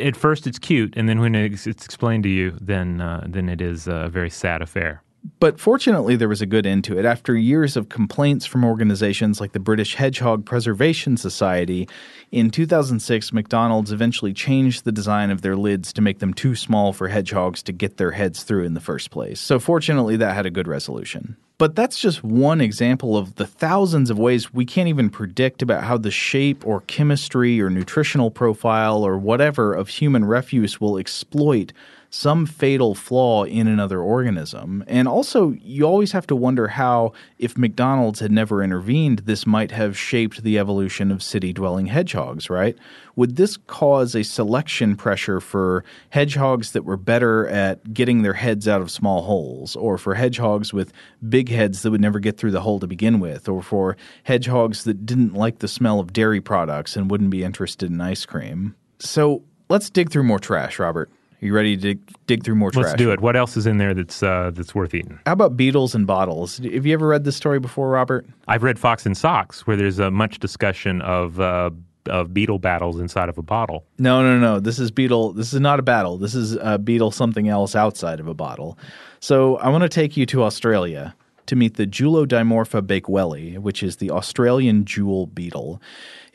At 0.03 0.15
first, 0.15 0.45
it's 0.45 0.59
cute, 0.59 0.93
and 0.95 1.09
then 1.09 1.19
when 1.19 1.33
it's, 1.33 1.65
it's 1.65 1.83
explained 1.83 2.23
to 2.23 2.29
you, 2.29 2.55
then 2.61 3.01
uh, 3.01 3.25
then 3.27 3.49
it 3.49 3.61
is 3.61 3.87
a 3.87 4.09
very 4.09 4.29
sad 4.29 4.61
affair. 4.61 5.01
But 5.39 5.59
fortunately, 5.59 6.15
there 6.15 6.29
was 6.29 6.41
a 6.41 6.45
good 6.45 6.65
end 6.65 6.83
to 6.85 6.97
it. 6.97 7.05
After 7.05 7.35
years 7.35 7.75
of 7.77 7.89
complaints 7.89 8.45
from 8.45 8.63
organizations 8.63 9.39
like 9.39 9.51
the 9.51 9.59
British 9.59 9.95
Hedgehog 9.95 10.45
Preservation 10.45 11.17
Society, 11.17 11.87
in 12.31 12.49
2006, 12.49 13.33
McDonald's 13.33 13.91
eventually 13.91 14.33
changed 14.33 14.83
the 14.83 14.91
design 14.91 15.29
of 15.29 15.41
their 15.41 15.55
lids 15.55 15.93
to 15.93 16.01
make 16.01 16.19
them 16.19 16.33
too 16.33 16.55
small 16.55 16.93
for 16.93 17.07
hedgehogs 17.07 17.61
to 17.63 17.71
get 17.71 17.97
their 17.97 18.11
heads 18.11 18.43
through 18.43 18.63
in 18.63 18.73
the 18.73 18.79
first 18.79 19.11
place. 19.11 19.39
So, 19.39 19.59
fortunately, 19.59 20.15
that 20.17 20.33
had 20.33 20.45
a 20.45 20.51
good 20.51 20.67
resolution. 20.67 21.37
But 21.57 21.75
that's 21.75 21.99
just 21.99 22.23
one 22.23 22.61
example 22.61 23.17
of 23.17 23.35
the 23.35 23.47
thousands 23.47 24.11
of 24.11 24.19
ways 24.19 24.53
we 24.53 24.65
can't 24.65 24.89
even 24.89 25.09
predict 25.09 25.63
about 25.63 25.83
how 25.83 25.97
the 25.97 26.11
shape 26.11 26.65
or 26.65 26.81
chemistry 26.81 27.59
or 27.59 27.69
nutritional 27.69 28.29
profile 28.29 29.03
or 29.03 29.17
whatever 29.17 29.73
of 29.73 29.89
human 29.89 30.25
refuse 30.25 30.79
will 30.79 30.97
exploit 30.97 31.73
some 32.09 32.45
fatal 32.45 32.95
flaw 32.95 33.43
in 33.43 33.67
another 33.67 34.01
organism. 34.01 34.83
And 34.87 35.07
also, 35.07 35.51
you 35.61 35.85
always 35.85 36.11
have 36.13 36.27
to 36.27 36.35
wonder 36.35 36.69
how, 36.69 37.13
if 37.37 37.57
McDonald's 37.57 38.19
had 38.19 38.31
never 38.31 38.63
intervened, 38.63 39.19
this 39.19 39.45
might 39.45 39.71
have 39.71 39.97
shaped 39.97 40.43
the 40.43 40.57
evolution 40.57 41.11
of 41.11 41.21
city 41.21 41.53
dwelling 41.53 41.87
hedgehogs, 41.87 42.49
right? 42.49 42.77
Would 43.15 43.35
this 43.35 43.57
cause 43.57 44.15
a 44.15 44.23
selection 44.23 44.95
pressure 44.95 45.41
for 45.41 45.83
hedgehogs 46.09 46.71
that 46.71 46.85
were 46.85 46.97
better 46.97 47.47
at 47.47 47.93
getting 47.93 48.21
their 48.21 48.33
heads 48.33 48.67
out 48.67 48.81
of 48.81 48.91
small 48.91 49.23
holes, 49.23 49.75
or 49.75 49.97
for 49.97 50.15
hedgehogs 50.15 50.73
with 50.73 50.93
big 51.27 51.49
heads 51.49 51.81
that 51.81 51.91
would 51.91 52.01
never 52.01 52.19
get 52.19 52.37
through 52.37 52.51
the 52.51 52.61
hole 52.61 52.79
to 52.79 52.87
begin 52.87 53.19
with, 53.19 53.49
or 53.49 53.61
for 53.61 53.97
hedgehogs 54.23 54.83
that 54.85 55.05
didn't 55.05 55.33
like 55.33 55.59
the 55.59 55.67
smell 55.67 55.99
of 55.99 56.13
dairy 56.13 56.41
products 56.41 56.95
and 56.95 57.11
wouldn't 57.11 57.31
be 57.31 57.43
interested 57.43 57.89
in 57.91 57.99
ice 57.99 58.25
cream? 58.25 58.75
So 58.99 59.43
let's 59.69 59.89
dig 59.89 60.11
through 60.11 60.23
more 60.23 60.39
trash, 60.39 60.79
Robert. 60.79 61.09
Are 61.41 61.45
you 61.45 61.53
ready 61.53 61.75
to 61.75 61.81
dig, 61.81 61.99
dig 62.25 62.43
through 62.43 62.55
more 62.55 62.71
trash? 62.71 62.85
Let's 62.85 62.97
do 62.97 63.11
it. 63.11 63.19
What 63.19 63.35
else 63.35 63.55
is 63.57 63.67
in 63.67 63.77
there 63.77 63.93
that's 63.93 64.23
uh, 64.23 64.51
that's 64.53 64.73
worth 64.73 64.95
eating? 64.95 65.19
How 65.27 65.33
about 65.33 65.55
beetles 65.55 65.93
and 65.93 66.07
bottles? 66.07 66.57
Have 66.57 66.85
you 66.85 66.93
ever 66.93 67.07
read 67.07 67.25
this 67.25 67.35
story 67.35 67.59
before, 67.59 67.89
Robert? 67.89 68.25
I've 68.47 68.63
read 68.63 68.79
Fox 68.79 69.05
in 69.05 69.13
Socks, 69.13 69.67
where 69.67 69.77
there's 69.77 69.99
uh, 69.99 70.09
much 70.09 70.39
discussion 70.39 71.01
of 71.03 71.39
uh, 71.39 71.69
of 72.07 72.33
beetle 72.33 72.57
battles 72.57 72.99
inside 72.99 73.29
of 73.29 73.37
a 73.37 73.43
bottle. 73.43 73.85
No, 73.99 74.23
no, 74.23 74.39
no. 74.39 74.59
This 74.59 74.79
is 74.79 74.89
beetle. 74.89 75.33
This 75.33 75.53
is 75.53 75.59
not 75.59 75.79
a 75.79 75.83
battle. 75.83 76.17
This 76.17 76.33
is 76.33 76.53
a 76.53 76.79
beetle 76.79 77.11
something 77.11 77.47
else 77.47 77.75
outside 77.75 78.19
of 78.19 78.27
a 78.27 78.33
bottle. 78.33 78.77
So 79.19 79.57
I 79.57 79.69
want 79.69 79.83
to 79.83 79.89
take 79.89 80.17
you 80.17 80.25
to 80.27 80.43
Australia 80.43 81.15
to 81.47 81.55
meet 81.55 81.75
the 81.77 81.87
Julodimorpha 81.87 82.81
bakewelli, 82.81 83.57
which 83.57 83.81
is 83.81 83.97
the 83.97 84.11
Australian 84.11 84.85
jewel 84.85 85.27
beetle. 85.27 85.81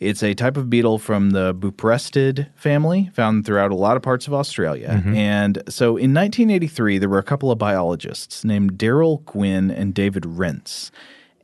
It's 0.03 0.23
a 0.23 0.35
type 0.35 0.57
of 0.57 0.69
beetle 0.69 0.99
from 0.99 1.31
the 1.31 1.55
Buprestid 1.55 2.49
family, 2.55 3.11
found 3.15 3.47
throughout 3.47 3.71
a 3.71 3.77
lot 3.77 3.97
of 3.97 4.03
parts 4.03 4.27
of 4.27 4.35
Australia. 4.35 4.91
Mm-hmm. 4.99 5.15
And 5.15 5.63
so 5.69 5.97
in 5.97 6.13
1983, 6.13 6.99
there 6.99 7.09
were 7.09 7.19
a 7.19 7.23
couple 7.23 7.51
of 7.51 7.59
biologists 7.59 8.45
named 8.45 8.75
Darryl 8.75 9.25
Gwynne 9.25 9.71
and 9.71 9.95
David 9.95 10.25
Rentz. 10.25 10.91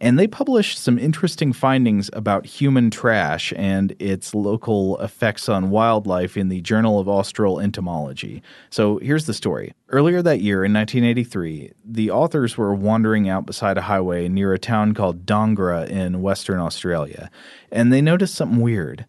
And 0.00 0.18
they 0.18 0.28
published 0.28 0.78
some 0.78 0.98
interesting 0.98 1.52
findings 1.52 2.08
about 2.12 2.46
human 2.46 2.90
trash 2.90 3.52
and 3.56 3.94
its 3.98 4.32
local 4.32 4.98
effects 5.00 5.48
on 5.48 5.70
wildlife 5.70 6.36
in 6.36 6.48
the 6.48 6.60
Journal 6.60 7.00
of 7.00 7.08
Austral 7.08 7.58
Entomology. 7.58 8.42
So 8.70 8.98
here's 8.98 9.26
the 9.26 9.34
story. 9.34 9.72
Earlier 9.88 10.22
that 10.22 10.40
year, 10.40 10.64
in 10.64 10.72
1983, 10.72 11.72
the 11.84 12.10
authors 12.10 12.56
were 12.56 12.74
wandering 12.74 13.28
out 13.28 13.44
beside 13.44 13.76
a 13.76 13.82
highway 13.82 14.28
near 14.28 14.52
a 14.52 14.58
town 14.58 14.94
called 14.94 15.26
Dongara 15.26 15.88
in 15.88 16.22
Western 16.22 16.60
Australia, 16.60 17.30
and 17.72 17.92
they 17.92 18.00
noticed 18.00 18.34
something 18.34 18.60
weird. 18.60 19.04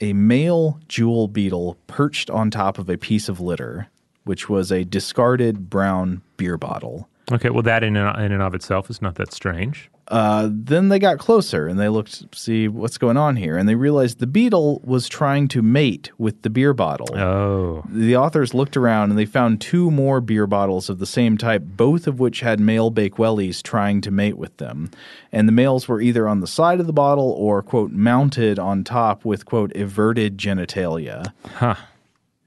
A 0.00 0.14
male 0.14 0.80
jewel 0.88 1.28
beetle 1.28 1.76
perched 1.86 2.30
on 2.30 2.50
top 2.50 2.78
of 2.78 2.88
a 2.88 2.96
piece 2.96 3.28
of 3.28 3.38
litter, 3.38 3.88
which 4.24 4.48
was 4.48 4.72
a 4.72 4.84
discarded 4.84 5.68
brown 5.68 6.22
beer 6.36 6.56
bottle. 6.56 7.08
Okay, 7.30 7.50
well, 7.50 7.62
that 7.62 7.84
in 7.84 7.96
and, 7.96 8.42
of 8.42 8.54
itself 8.54 8.90
is 8.90 9.00
not 9.00 9.14
that 9.16 9.32
strange. 9.32 9.90
Uh, 10.12 10.50
then 10.52 10.90
they 10.90 10.98
got 10.98 11.18
closer 11.18 11.66
and 11.66 11.80
they 11.80 11.88
looked 11.88 12.30
to 12.30 12.38
see 12.38 12.68
what's 12.68 12.98
going 12.98 13.16
on 13.16 13.34
here, 13.34 13.56
and 13.56 13.66
they 13.66 13.74
realized 13.74 14.18
the 14.18 14.26
beetle 14.26 14.78
was 14.84 15.08
trying 15.08 15.48
to 15.48 15.62
mate 15.62 16.10
with 16.18 16.42
the 16.42 16.50
beer 16.50 16.74
bottle. 16.74 17.16
Oh. 17.18 17.82
The 17.88 18.14
authors 18.14 18.52
looked 18.52 18.76
around 18.76 19.08
and 19.08 19.18
they 19.18 19.24
found 19.24 19.62
two 19.62 19.90
more 19.90 20.20
beer 20.20 20.46
bottles 20.46 20.90
of 20.90 20.98
the 20.98 21.06
same 21.06 21.38
type, 21.38 21.62
both 21.64 22.06
of 22.06 22.20
which 22.20 22.40
had 22.40 22.60
male 22.60 22.92
Bakewellies 22.92 23.62
trying 23.62 24.02
to 24.02 24.10
mate 24.10 24.36
with 24.36 24.54
them. 24.58 24.90
And 25.32 25.48
the 25.48 25.52
males 25.52 25.88
were 25.88 26.02
either 26.02 26.28
on 26.28 26.40
the 26.40 26.46
side 26.46 26.78
of 26.78 26.86
the 26.86 26.92
bottle 26.92 27.30
or, 27.30 27.62
quote, 27.62 27.92
mounted 27.92 28.58
on 28.58 28.84
top 28.84 29.24
with, 29.24 29.46
quote, 29.46 29.72
everted 29.74 30.36
genitalia. 30.36 31.32
Huh. 31.54 31.76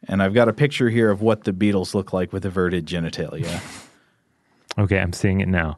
And 0.08 0.22
I've 0.22 0.36
got 0.36 0.48
a 0.48 0.54
picture 0.54 0.92
here 0.92 1.10
of 1.10 1.24
what 1.24 1.46
the 1.46 1.54
beetles 1.54 1.96
look 1.96 2.14
like 2.14 2.32
with 2.32 2.46
everted 2.46 2.86
genitalia. 2.86 3.60
Okay, 4.78 5.00
I'm 5.00 5.14
seeing 5.14 5.40
it 5.40 5.48
now. 5.48 5.78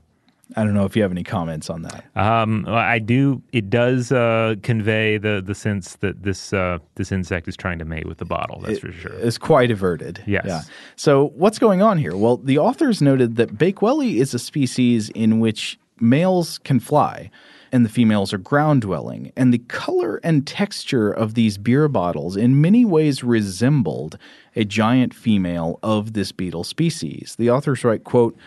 I 0.56 0.64
don't 0.64 0.74
know 0.74 0.86
if 0.86 0.96
you 0.96 1.02
have 1.02 1.12
any 1.12 1.24
comments 1.24 1.70
on 1.70 1.82
that. 1.84 2.06
Um, 2.16 2.66
I 2.68 3.00
do. 3.00 3.42
It 3.52 3.70
does 3.70 4.12
uh, 4.12 4.56
convey 4.64 5.18
the 5.18 5.42
the 5.46 5.54
sense 5.54 5.98
that 5.98 6.24
this 6.24 6.54
uh, 6.54 6.80
this 6.96 7.12
insect 7.12 7.48
is 7.48 7.58
trying 7.58 7.80
to 7.80 7.86
mate 7.86 8.08
with 8.08 8.18
the 8.18 8.26
bottle. 8.26 8.62
That's 8.62 8.80
for 8.80 8.92
sure. 8.92 9.14
It's 9.14 9.38
quite 9.38 9.72
averted. 9.72 10.24
Yes. 10.26 10.46
Yeah. 10.46 10.62
So 10.96 11.30
what's 11.36 11.60
going 11.60 11.82
on 11.82 11.98
here? 11.98 12.16
Well, 12.16 12.38
the 12.38 12.58
authors 12.58 13.02
noted 13.02 13.36
that 13.36 13.58
Bakewelli 13.58 14.16
is 14.16 14.34
a 14.34 14.40
species 14.40 15.10
in 15.10 15.40
which 15.40 15.78
males 16.00 16.60
can 16.60 16.80
fly 16.80 17.30
and 17.72 17.86
the 17.86 17.90
females 17.90 18.34
are 18.34 18.38
ground 18.38 18.82
dwelling. 18.82 19.32
And 19.36 19.54
the 19.54 19.60
color 19.60 20.20
and 20.24 20.46
texture 20.46 21.12
of 21.12 21.34
these 21.34 21.58
beer 21.58 21.88
bottles 21.88 22.38
in 22.38 22.62
many 22.62 22.86
ways 22.86 23.24
resembled 23.24 24.18
a 24.56 24.64
giant 24.64 25.14
female 25.14 25.80
of 25.84 26.14
this 26.14 26.32
beetle 26.32 26.64
species. 26.64 27.36
The 27.38 27.50
authors 27.50 27.84
write, 27.84 28.04
quote, 28.04 28.38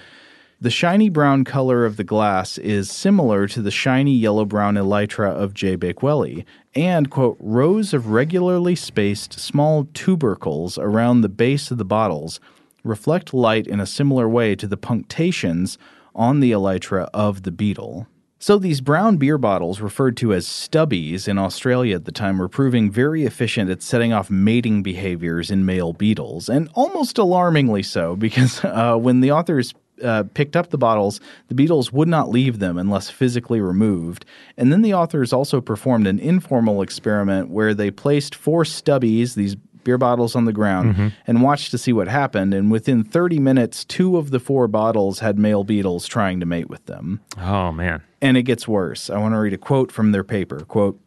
the 0.63 0.71
shiny 0.71 1.09
brown 1.09 1.43
color 1.43 1.87
of 1.87 1.97
the 1.97 2.05
glass 2.05 2.59
is 2.59 2.91
similar 2.91 3.47
to 3.47 3.63
the 3.63 3.71
shiny 3.71 4.15
yellow 4.15 4.45
brown 4.45 4.75
elytra 4.75 5.31
of 5.31 5.55
J. 5.55 5.77
Bakewelli, 5.77 6.45
and, 6.75 7.11
quote, 7.11 7.39
rows 7.41 7.95
of 7.95 8.09
regularly 8.09 8.77
spaced 8.77 9.41
small 9.41 9.89
tubercles 9.95 10.77
around 10.77 11.23
the 11.23 11.31
base 11.31 11.71
of 11.71 11.79
the 11.79 11.85
bottles 11.85 12.41
reflect 12.85 13.33
light 13.33 13.67
in 13.67 13.81
a 13.81 13.87
similar 13.87 14.29
way 14.29 14.55
to 14.55 14.67
the 14.67 14.77
punctations 14.77 15.79
on 16.15 16.41
the 16.41 16.53
elytra 16.53 17.09
of 17.15 17.43
the 17.43 17.51
beetle. 17.51 18.07
So 18.39 18.59
these 18.59 18.81
brown 18.81 19.19
beer 19.19 19.37
bottles, 19.37 19.81
referred 19.81 20.17
to 20.19 20.33
as 20.33 20.47
stubbies 20.47 21.29
in 21.29 21.37
Australia 21.37 21.97
at 21.97 22.07
the 22.07 22.13
time, 22.13 22.39
were 22.39 22.49
proving 22.49 22.91
very 22.91 23.25
efficient 23.25 23.71
at 23.71 23.83
setting 23.83 24.15
off 24.15 24.31
mating 24.31 24.83
behaviors 24.83 25.51
in 25.51 25.67
male 25.67 25.93
beetles, 25.93 26.49
and 26.49 26.71
almost 26.75 27.19
alarmingly 27.19 27.83
so, 27.83 28.17
because 28.17 28.65
uh, 28.65 28.97
when 28.97 29.21
the 29.21 29.31
authors 29.31 29.75
uh, 30.03 30.25
picked 30.35 30.57
up 30.57 30.71
the 30.71 30.79
bottles, 30.79 31.21
the 31.49 31.55
beetles 31.55 31.93
would 31.93 32.09
not 32.09 32.29
leave 32.31 32.59
them 32.59 32.79
unless 32.79 33.11
physically 33.11 33.61
removed. 33.61 34.25
And 34.57 34.73
then 34.73 34.83
the 34.83 34.95
authors 34.95 35.33
also 35.33 35.61
performed 35.61 36.07
an 36.07 36.19
informal 36.19 36.83
experiment 36.83 37.51
where 37.51 37.75
they 37.75 37.91
placed 37.91 38.35
four 38.35 38.65
stubbies, 38.65 39.35
these 39.35 39.57
beer 39.85 39.99
bottles 39.99 40.37
on 40.37 40.45
the 40.45 40.53
ground, 40.53 41.15
and 41.27 41.43
watched 41.43 41.71
to 41.71 41.79
see 41.79 41.93
what 41.93 42.07
happened. 42.09 42.53
And 42.53 42.71
within 42.71 43.03
30 43.03 43.39
minutes, 43.39 43.85
two 43.85 44.17
of 44.17 44.31
the 44.31 44.39
four 44.41 44.69
bottles 44.69 45.21
had 45.21 45.39
male 45.39 45.65
beetles 45.65 46.07
trying 46.07 46.41
to 46.41 46.47
mate 46.47 46.69
with 46.69 46.85
them. 46.87 47.21
Oh 47.39 47.73
man. 47.73 48.03
And 48.21 48.37
it 48.37 48.43
gets 48.43 48.69
worse. 48.69 49.09
I 49.09 49.19
want 49.19 49.35
to 49.35 49.39
read 49.39 49.55
a 49.55 49.59
quote 49.59 49.91
from 49.91 50.13
their 50.13 50.25
paper. 50.25 50.61
Quote, 50.61 51.01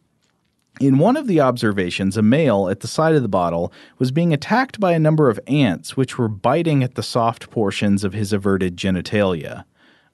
in 0.80 0.98
one 0.98 1.16
of 1.16 1.26
the 1.26 1.40
observations, 1.40 2.16
a 2.16 2.22
male 2.22 2.68
at 2.68 2.80
the 2.80 2.88
side 2.88 3.14
of 3.14 3.22
the 3.22 3.28
bottle 3.28 3.72
was 3.98 4.10
being 4.10 4.32
attacked 4.32 4.80
by 4.80 4.92
a 4.92 4.98
number 4.98 5.28
of 5.28 5.40
ants 5.46 5.96
which 5.96 6.18
were 6.18 6.28
biting 6.28 6.82
at 6.82 6.94
the 6.94 7.02
soft 7.02 7.50
portions 7.50 8.04
of 8.04 8.12
his 8.12 8.32
everted 8.32 8.76
genitalia. 8.76 9.64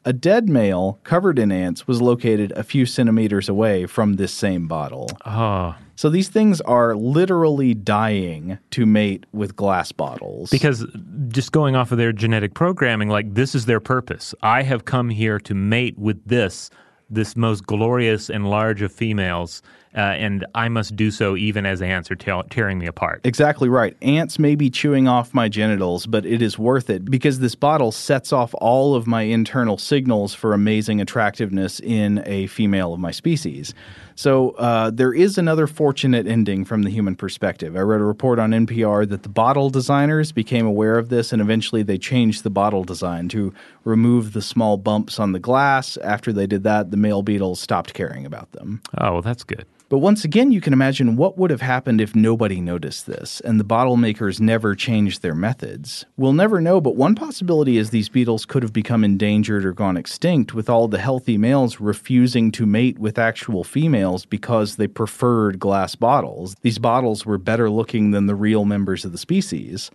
A 0.04 0.12
dead 0.14 0.48
male 0.48 0.98
covered 1.04 1.38
in 1.38 1.52
ants 1.52 1.86
was 1.86 2.00
located 2.00 2.52
a 2.52 2.62
few 2.62 2.86
centimeters 2.86 3.50
away 3.50 3.84
from 3.84 4.14
this 4.14 4.32
same 4.32 4.66
bottle. 4.66 5.11
Oh. 5.26 5.74
So 5.94 6.08
these 6.08 6.30
things 6.30 6.62
are 6.62 6.96
literally 6.96 7.74
dying 7.74 8.58
to 8.70 8.86
mate 8.86 9.26
with 9.32 9.54
glass 9.54 9.92
bottles. 9.92 10.48
Because 10.48 10.86
just 11.28 11.52
going 11.52 11.76
off 11.76 11.92
of 11.92 11.98
their 11.98 12.12
genetic 12.12 12.54
programming, 12.54 13.11
like 13.11 13.34
this 13.34 13.54
is 13.54 13.66
their 13.66 13.80
purpose. 13.80 14.34
I 14.42 14.62
have 14.62 14.86
come 14.86 15.11
here 15.11 15.38
to 15.40 15.54
mate 15.54 15.98
with 15.98 16.24
this, 16.24 16.70
this 17.11 17.36
most 17.36 17.66
glorious 17.66 18.30
and 18.30 18.48
large 18.48 18.82
of 18.82 18.92
females, 18.92 19.62
uh, 19.96 20.00
and 20.00 20.46
I 20.54 20.68
must 20.68 20.94
do 20.94 21.11
so 21.11 21.36
even 21.36 21.66
as 21.66 21.82
ants 21.82 22.11
are 22.11 22.16
te- 22.16 22.48
tearing 22.50 22.78
me 22.78 22.86
apart. 22.86 23.20
Exactly 23.24 23.68
right. 23.68 23.96
Ants 24.02 24.38
may 24.38 24.54
be 24.54 24.70
chewing 24.70 25.08
off 25.08 25.34
my 25.34 25.48
genitals, 25.48 26.06
but 26.06 26.24
it 26.24 26.40
is 26.40 26.58
worth 26.58 26.88
it 26.88 27.04
because 27.04 27.40
this 27.40 27.56
bottle 27.56 27.90
sets 27.90 28.32
off 28.32 28.54
all 28.61 28.94
of 28.94 29.06
my 29.06 29.22
internal 29.22 29.76
signals 29.76 30.32
for 30.32 30.52
amazing 30.52 31.00
attractiveness 31.00 31.80
in 31.80 32.22
a 32.26 32.46
female 32.46 32.94
of 32.94 33.00
my 33.00 33.11
species. 33.11 33.74
So 34.20 34.50
uh, 34.50 34.90
there 34.90 35.14
is 35.14 35.38
another 35.38 35.66
fortunate 35.66 36.26
ending 36.26 36.66
from 36.66 36.82
the 36.82 36.90
human 36.90 37.16
perspective. 37.16 37.74
I 37.74 37.80
read 37.80 38.02
a 38.02 38.04
report 38.04 38.38
on 38.38 38.50
NPR 38.50 39.08
that 39.08 39.22
the 39.22 39.30
bottle 39.30 39.70
designers 39.70 40.30
became 40.30 40.66
aware 40.66 40.98
of 40.98 41.08
this 41.08 41.32
and 41.32 41.40
eventually 41.40 41.82
they 41.82 41.96
changed 41.96 42.42
the 42.42 42.50
bottle 42.50 42.84
design 42.84 43.30
to 43.30 43.54
remove 43.82 44.34
the 44.34 44.42
small 44.42 44.76
bumps 44.76 45.18
on 45.18 45.32
the 45.32 45.38
glass. 45.38 45.96
After 45.96 46.34
they 46.34 46.46
did 46.46 46.64
that, 46.64 46.90
the 46.90 46.98
male 46.98 47.22
beetles 47.22 47.60
stopped 47.60 47.94
caring 47.94 48.26
about 48.26 48.52
them. 48.52 48.82
Oh, 48.98 49.14
well, 49.14 49.22
that's 49.22 49.42
good. 49.42 49.64
But 49.91 49.99
once 49.99 50.24
again, 50.24 50.53
you 50.53 50.61
can 50.61 50.72
imagine 50.72 51.16
what 51.16 51.36
would 51.36 51.51
have 51.51 51.62
happened 51.62 52.01
if 52.01 52.14
nobody 52.14 52.61
noticed 52.61 53.07
this 53.07 53.41
and 53.41 53.59
the 53.59 53.64
bottle 53.64 53.97
makers 53.97 54.41
never 54.41 54.76
changed 54.76 55.20
their 55.20 55.34
methods. 55.34 56.07
We'll 56.16 56.32
never 56.32 56.61
know, 56.61 56.80
but 56.80 56.95
one 56.95 57.16
possibility 57.16 57.76
is 57.76 57.91
these 57.91 58.09
beetles 58.09 58.47
could 58.47 58.62
have 58.62 58.72
become 58.72 59.03
endangered 59.03 59.64
or 59.64 59.72
gone 59.72 59.97
extinct 59.97 60.55
with 60.55 60.70
all 60.70 60.86
the 60.86 61.01
healthy 61.01 61.36
males 61.36 61.80
refusing 61.80 62.53
to 62.53 62.66
mate 62.66 63.01
with 63.01 63.18
actual 63.18 63.64
females 63.64 64.24
because 64.24 64.76
they 64.76 64.86
preferred 64.86 65.59
glass 65.59 65.97
bottles. 65.97 66.55
These 66.62 66.78
bottles 66.78 67.26
were 67.26 67.36
better 67.36 67.68
looking 67.68 68.12
than 68.12 68.26
the 68.26 68.36
real 68.36 68.64
members 68.64 69.05
of 69.05 69.11
the 69.11 69.18
species. 69.18 69.91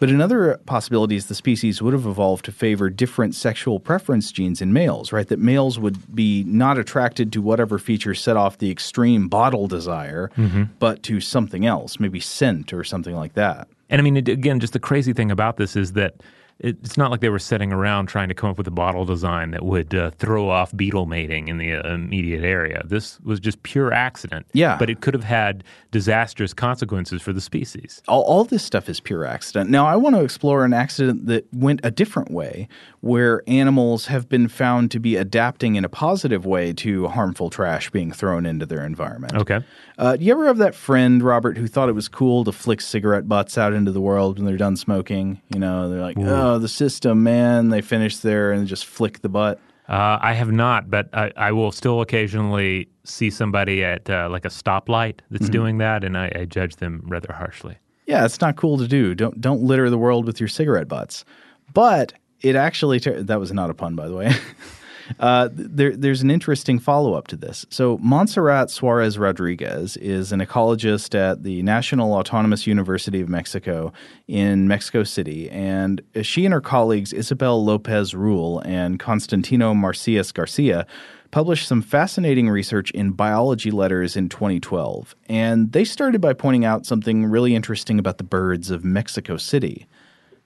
But 0.00 0.08
another 0.08 0.58
possibility 0.64 1.14
is 1.14 1.26
the 1.26 1.34
species 1.34 1.82
would 1.82 1.92
have 1.92 2.06
evolved 2.06 2.46
to 2.46 2.52
favor 2.52 2.88
different 2.88 3.34
sexual 3.34 3.78
preference 3.78 4.32
genes 4.32 4.62
in 4.62 4.72
males, 4.72 5.12
right? 5.12 5.28
That 5.28 5.38
males 5.38 5.78
would 5.78 6.16
be 6.16 6.42
not 6.44 6.78
attracted 6.78 7.30
to 7.34 7.42
whatever 7.42 7.78
feature 7.78 8.14
set 8.14 8.34
off 8.34 8.56
the 8.56 8.70
extreme 8.70 9.28
bottle 9.28 9.68
desire, 9.68 10.30
mm-hmm. 10.38 10.64
but 10.78 11.02
to 11.04 11.20
something 11.20 11.66
else, 11.66 12.00
maybe 12.00 12.18
scent 12.18 12.72
or 12.72 12.82
something 12.82 13.14
like 13.14 13.34
that. 13.34 13.68
And 13.90 14.00
I 14.00 14.02
mean, 14.02 14.16
it, 14.16 14.28
again, 14.28 14.58
just 14.58 14.72
the 14.72 14.80
crazy 14.80 15.12
thing 15.12 15.30
about 15.30 15.58
this 15.58 15.76
is 15.76 15.92
that 15.92 16.14
it, 16.60 16.76
it's 16.82 16.96
not 16.96 17.10
like 17.10 17.20
they 17.20 17.28
were 17.28 17.38
sitting 17.38 17.72
around 17.72 18.06
trying 18.06 18.28
to 18.28 18.34
come 18.34 18.50
up 18.50 18.58
with 18.58 18.66
a 18.66 18.70
bottle 18.72 19.04
design 19.04 19.50
that 19.50 19.64
would 19.64 19.94
uh, 19.94 20.10
throw 20.12 20.48
off 20.48 20.74
beetle 20.76 21.06
mating 21.06 21.48
in 21.48 21.58
the 21.58 21.74
uh, 21.74 21.94
immediate 21.94 22.44
area. 22.44 22.82
This 22.84 23.18
was 23.20 23.40
just 23.40 23.62
pure 23.62 23.92
accident. 23.92 24.46
Yeah. 24.52 24.76
But 24.78 24.90
it 24.90 25.00
could 25.00 25.14
have 25.14 25.24
had 25.24 25.64
disastrous 25.90 26.54
consequences 26.54 27.22
for 27.22 27.32
the 27.32 27.40
species. 27.40 28.02
all, 28.06 28.22
all 28.22 28.44
this 28.44 28.62
stuff 28.62 28.88
is 28.88 29.00
pure 29.00 29.24
accident. 29.24 29.70
Now, 29.70 29.86
I 29.86 29.96
want 29.96 30.16
to 30.16 30.22
explore 30.22 30.64
an 30.64 30.72
accident 30.72 31.26
that 31.26 31.46
went 31.52 31.80
a 31.82 31.90
different 31.90 32.30
way, 32.30 32.68
where 33.00 33.42
animals 33.46 34.06
have 34.06 34.28
been 34.28 34.46
found 34.46 34.90
to 34.90 35.00
be 35.00 35.16
adapting 35.16 35.76
in 35.76 35.84
a 35.84 35.88
positive 35.88 36.44
way 36.44 36.72
to 36.74 37.08
harmful 37.08 37.48
trash 37.48 37.90
being 37.90 38.12
thrown 38.12 38.44
into 38.44 38.66
their 38.66 38.84
environment. 38.84 39.34
Okay. 39.34 39.60
Uh, 39.98 40.16
do 40.16 40.24
you 40.24 40.32
ever 40.32 40.46
have 40.46 40.58
that 40.58 40.74
friend, 40.74 41.22
Robert, 41.22 41.58
who 41.58 41.66
thought 41.66 41.88
it 41.88 41.94
was 41.94 42.08
cool 42.08 42.44
to 42.44 42.52
flick 42.52 42.80
cigarette 42.80 43.28
butts 43.28 43.58
out 43.58 43.72
into 43.72 43.92
the 43.92 44.00
world 44.00 44.38
when 44.38 44.46
they're 44.46 44.56
done 44.56 44.76
smoking? 44.76 45.40
You 45.52 45.58
know, 45.58 45.88
they're 45.88 46.00
like, 46.00 46.16
oh, 46.18 46.49
the 46.58 46.68
system, 46.68 47.22
man. 47.22 47.68
They 47.68 47.80
finish 47.80 48.18
there 48.18 48.52
and 48.52 48.66
just 48.66 48.86
flick 48.86 49.20
the 49.22 49.28
butt. 49.28 49.60
Uh, 49.88 50.18
I 50.20 50.34
have 50.34 50.52
not, 50.52 50.88
but 50.88 51.08
I, 51.12 51.32
I 51.36 51.52
will 51.52 51.72
still 51.72 52.00
occasionally 52.00 52.88
see 53.04 53.28
somebody 53.28 53.82
at 53.84 54.08
uh, 54.08 54.28
like 54.30 54.44
a 54.44 54.48
stoplight 54.48 55.20
that's 55.30 55.44
Mm-hmm. 55.44 55.52
doing 55.52 55.78
that, 55.78 56.04
and 56.04 56.16
I, 56.16 56.30
I 56.34 56.44
judge 56.44 56.76
them 56.76 57.02
rather 57.06 57.32
harshly. 57.32 57.76
Yeah, 58.06 58.24
it's 58.24 58.40
not 58.40 58.56
cool 58.56 58.78
to 58.78 58.86
do. 58.88 59.14
Don't 59.14 59.40
don't 59.40 59.62
litter 59.62 59.90
the 59.90 59.98
world 59.98 60.26
with 60.26 60.38
your 60.40 60.48
cigarette 60.48 60.86
butts. 60.88 61.24
But 61.72 62.12
it 62.40 62.56
actually 62.56 63.00
tur- 63.00 63.22
that 63.22 63.38
was 63.40 63.52
not 63.52 63.70
a 63.70 63.74
pun, 63.74 63.94
by 63.96 64.06
the 64.08 64.14
way. 64.14 64.32
Uh, 65.18 65.48
there, 65.52 65.96
there's 65.96 66.22
an 66.22 66.30
interesting 66.30 66.78
follow 66.78 67.14
up 67.14 67.26
to 67.28 67.36
this. 67.36 67.66
So, 67.70 67.98
Montserrat 67.98 68.70
Suarez 68.70 69.18
Rodriguez 69.18 69.96
is 69.96 70.32
an 70.32 70.40
ecologist 70.40 71.14
at 71.14 71.42
the 71.42 71.62
National 71.62 72.12
Autonomous 72.14 72.66
University 72.66 73.20
of 73.20 73.28
Mexico 73.28 73.92
in 74.28 74.68
Mexico 74.68 75.02
City. 75.04 75.50
And 75.50 76.00
she 76.22 76.44
and 76.44 76.54
her 76.54 76.60
colleagues, 76.60 77.12
Isabel 77.12 77.64
Lopez 77.64 78.14
Rull 78.14 78.60
and 78.64 78.98
Constantino 78.98 79.74
Macias 79.74 80.32
Garcia, 80.32 80.86
published 81.30 81.68
some 81.68 81.82
fascinating 81.82 82.48
research 82.48 82.90
in 82.90 83.12
biology 83.12 83.70
letters 83.70 84.16
in 84.16 84.28
2012. 84.28 85.14
And 85.28 85.72
they 85.72 85.84
started 85.84 86.20
by 86.20 86.32
pointing 86.32 86.64
out 86.64 86.86
something 86.86 87.26
really 87.26 87.54
interesting 87.54 87.98
about 87.98 88.18
the 88.18 88.24
birds 88.24 88.70
of 88.70 88.84
Mexico 88.84 89.36
City 89.36 89.86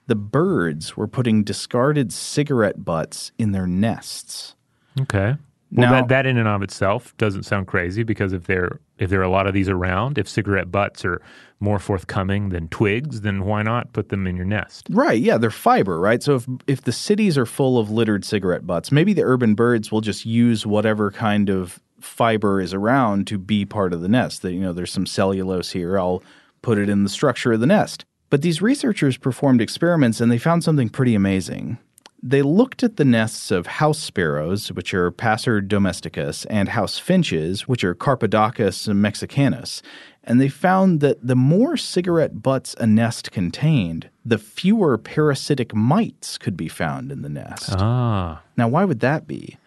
the 0.07 0.15
birds 0.15 0.97
were 0.97 1.07
putting 1.09 1.43
discarded 1.45 2.13
cigarette 2.13 2.85
butts 2.85 3.33
in 3.39 3.53
their 3.53 3.67
nests. 3.67 4.55
Okay. 5.01 5.37
Well, 5.73 5.91
Now- 5.91 5.93
that, 5.93 6.09
that 6.09 6.27
in 6.27 6.37
and 6.37 6.47
of 6.49 6.63
itself 6.63 7.17
doesn't 7.17 7.45
sound 7.45 7.67
crazy 7.67 8.03
because 8.03 8.33
if 8.33 8.45
there 8.45 8.81
if 8.97 9.11
there 9.11 9.19
are 9.19 9.25
a 9.25 9.29
lot 9.31 9.49
of 9.49 9.55
these 9.55 9.69
around, 9.69 10.19
if 10.19 10.29
cigarette 10.29 10.71
butts 10.71 11.05
are 11.05 11.21
more 11.59 11.81
forthcoming 11.81 12.51
than 12.51 12.69
twigs, 12.69 13.23
then 13.23 13.45
why 13.45 13.61
not 13.63 13.93
put 13.93 14.09
them 14.11 14.25
in 14.29 14.37
your 14.37 14.45
nest? 14.45 14.87
Right, 14.89 15.21
yeah, 15.21 15.37
they're 15.37 15.51
fiber, 15.51 15.99
right? 15.99 16.23
So 16.23 16.37
if 16.37 16.47
if 16.69 16.83
the 16.83 16.93
cities 16.93 17.37
are 17.37 17.47
full 17.47 17.79
of 17.79 17.91
littered 17.91 18.25
cigarette 18.25 18.67
butts, 18.67 18.93
maybe 18.93 19.13
the 19.15 19.25
urban 19.25 19.55
birds 19.57 19.91
will 19.91 20.01
just 20.01 20.25
use 20.25 20.65
whatever 20.65 21.11
kind 21.11 21.49
of 21.51 21.81
fiber 22.01 22.61
is 22.61 22.73
around 22.73 23.27
to 23.29 23.39
be 23.39 23.65
part 23.65 23.93
of 23.93 24.01
the 24.01 24.09
nest. 24.09 24.43
That 24.43 24.53
you 24.53 24.61
know, 24.61 24.73
there's 24.73 24.93
some 24.93 25.07
cellulose 25.07 25.73
here, 25.73 25.99
I'll 25.99 26.23
put 26.63 26.79
it 26.79 26.89
in 26.89 27.03
the 27.03 27.11
structure 27.11 27.53
of 27.53 27.59
the 27.61 27.67
nest. 27.67 28.05
But 28.31 28.43
these 28.43 28.63
researchers 28.63 29.17
performed 29.17 29.61
experiments 29.61 30.21
and 30.21 30.31
they 30.31 30.39
found 30.39 30.65
something 30.65 30.89
pretty 30.89 31.15
amazing. 31.15 31.79
They 32.27 32.41
looked 32.41 32.83
at 32.83 32.97
the 32.97 33.05
nests 33.05 33.51
of 33.51 33.67
house 33.67 33.99
sparrows, 33.99 34.73
which 34.73 34.95
are 34.95 35.11
Passer 35.11 35.61
domesticus, 35.61 36.47
and 36.47 36.71
house 36.71 36.99
finches, 36.99 37.69
which 37.69 37.85
are 37.85 37.95
Carpodacus 37.95 38.89
mexicanus, 38.89 39.83
and 40.25 40.41
they 40.41 40.49
found 40.49 41.01
that 41.01 41.25
the 41.27 41.37
more 41.37 41.77
cigarette 41.77 42.43
butts 42.43 42.75
a 42.81 42.87
nest 42.87 43.31
contained, 43.31 44.09
the 44.25 44.39
fewer 44.39 44.97
parasitic 44.97 45.75
mites 45.75 46.39
could 46.39 46.57
be 46.57 46.67
found 46.67 47.13
in 47.13 47.21
the 47.21 47.29
nest. 47.29 47.75
Ah. 47.77 48.41
Now, 48.57 48.69
why 48.69 48.87
would 48.87 49.01
that 49.01 49.27
be? 49.27 49.59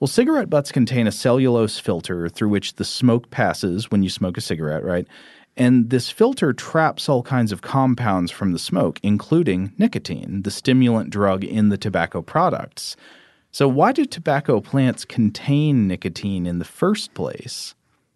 Well, 0.00 0.08
cigarette 0.08 0.48
butts 0.48 0.72
contain 0.72 1.06
a 1.06 1.12
cellulose 1.12 1.78
filter 1.78 2.30
through 2.30 2.48
which 2.48 2.76
the 2.76 2.84
smoke 2.84 3.30
passes 3.30 3.90
when 3.90 4.02
you 4.02 4.08
smoke 4.08 4.38
a 4.38 4.40
cigarette, 4.40 4.84
right? 4.84 5.06
And 5.58 5.90
this 5.90 6.08
filter 6.08 6.52
traps 6.52 7.08
all 7.08 7.24
kinds 7.24 7.50
of 7.50 7.62
compounds 7.62 8.30
from 8.30 8.52
the 8.52 8.60
smoke, 8.60 9.00
including 9.02 9.72
nicotine, 9.76 10.42
the 10.42 10.52
stimulant 10.52 11.10
drug 11.10 11.42
in 11.42 11.68
the 11.68 11.76
tobacco 11.76 12.22
products. 12.22 12.94
So, 13.50 13.66
why 13.66 13.90
do 13.90 14.04
tobacco 14.04 14.60
plants 14.60 15.04
contain 15.04 15.88
nicotine 15.88 16.46
in 16.46 16.60
the 16.60 16.64
first 16.64 17.12
place? 17.12 17.74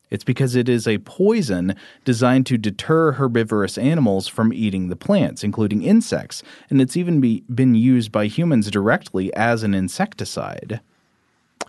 It's 0.09 0.22
because 0.22 0.55
it 0.55 0.68
is 0.68 0.86
a 0.86 0.99
poison 0.99 1.74
designed 2.05 2.47
to 2.47 2.59
deter 2.59 3.12
herbivorous 3.12 3.76
animals 3.76 4.28
from 4.28 4.53
eating 4.53 4.88
the 4.88 4.95
plants, 4.95 5.43
including 5.43 5.82
insects, 5.82 6.45
and 6.70 6.80
it's 6.80 6.97
even 6.97 7.20
be, 7.20 7.43
been 7.53 7.74
used 7.74 8.12
by 8.12 8.26
humans 8.26 8.70
directly 8.70 9.34
as 9.34 9.64
an 9.64 9.74
insecticide. 9.74 10.80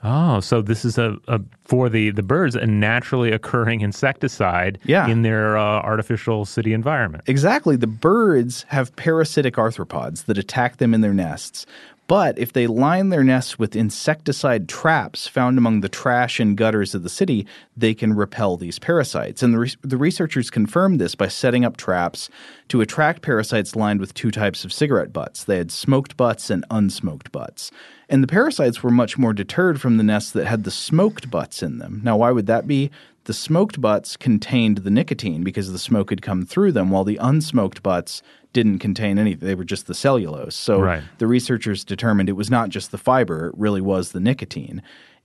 Oh, 0.03 0.39
so 0.39 0.61
this 0.61 0.83
is 0.85 0.97
a, 0.97 1.17
a 1.27 1.39
for 1.65 1.89
the, 1.89 2.09
the 2.11 2.23
birds 2.23 2.55
a 2.55 2.65
naturally 2.65 3.31
occurring 3.31 3.81
insecticide 3.81 4.79
Yeah. 4.85 5.07
in 5.07 5.21
their 5.21 5.57
uh, 5.57 5.61
artificial 5.81 6.45
city 6.45 6.73
environment. 6.73 7.23
Exactly. 7.27 7.75
The 7.75 7.87
birds 7.87 8.65
have 8.69 8.95
parasitic 8.95 9.55
arthropods 9.55 10.25
that 10.25 10.37
attack 10.37 10.77
them 10.77 10.93
in 10.93 11.01
their 11.01 11.13
nests. 11.13 11.65
But 12.07 12.37
if 12.37 12.51
they 12.51 12.67
line 12.67 13.09
their 13.09 13.23
nests 13.23 13.57
with 13.57 13.77
insecticide 13.77 14.67
traps 14.67 15.25
found 15.25 15.57
among 15.57 15.79
the 15.79 15.87
trash 15.89 16.37
and 16.37 16.57
gutters 16.57 16.93
of 16.93 17.01
the 17.03 17.09
city, 17.09 17.47
they 17.77 17.93
can 17.93 18.13
repel 18.13 18.57
these 18.57 18.77
parasites. 18.77 19.41
And 19.41 19.53
the, 19.53 19.59
re- 19.59 19.75
the 19.83 19.95
researchers 19.97 20.49
confirmed 20.49 20.99
this 20.99 21.15
by 21.15 21.29
setting 21.29 21.63
up 21.63 21.77
traps 21.77 22.29
to 22.67 22.81
attract 22.81 23.21
parasites 23.21 23.73
lined 23.77 24.01
with 24.01 24.13
two 24.13 24.31
types 24.31 24.65
of 24.65 24.73
cigarette 24.73 25.13
butts. 25.13 25.45
They 25.45 25.57
had 25.57 25.71
smoked 25.71 26.17
butts 26.17 26.49
and 26.49 26.65
unsmoked 26.69 27.31
butts. 27.31 27.71
And 28.09 28.21
the 28.23 28.27
parasites 28.27 28.83
were 28.83 28.91
much 28.91 29.17
more 29.17 29.33
deterred 29.33 29.79
from 29.81 29.97
the 29.97 30.03
nests 30.03 30.31
that 30.31 30.45
had 30.45 30.63
the 30.63 30.71
smoked 30.71 31.29
butts 31.31 31.63
in 31.63 31.77
them. 31.79 32.01
Now, 32.03 32.17
why 32.17 32.31
would 32.31 32.47
that 32.47 32.67
be? 32.67 32.91
The 33.25 33.33
smoked 33.33 33.79
butts 33.79 34.17
contained 34.17 34.79
the 34.79 34.91
nicotine 34.91 35.43
because 35.43 35.71
the 35.71 35.79
smoke 35.79 36.09
had 36.09 36.21
come 36.21 36.45
through 36.45 36.73
them, 36.73 36.89
while 36.89 37.05
the 37.05 37.17
unsmoked 37.21 37.81
butts 37.81 38.21
didn't 38.51 38.79
contain 38.79 39.17
anything. 39.17 39.47
They 39.47 39.55
were 39.55 39.63
just 39.63 39.87
the 39.87 39.93
cellulose. 39.95 40.55
So 40.55 40.79
Right. 40.81 41.03
the 41.19 41.27
researchers 41.27 41.83
determined 41.85 42.27
it 42.29 42.33
was 42.33 42.51
not 42.51 42.69
just 42.69 42.91
the 42.91 42.97
fiber, 42.97 43.47
it 43.47 43.55
really 43.57 43.81
was 43.81 44.11
the 44.11 44.19
nicotine. 44.19 44.81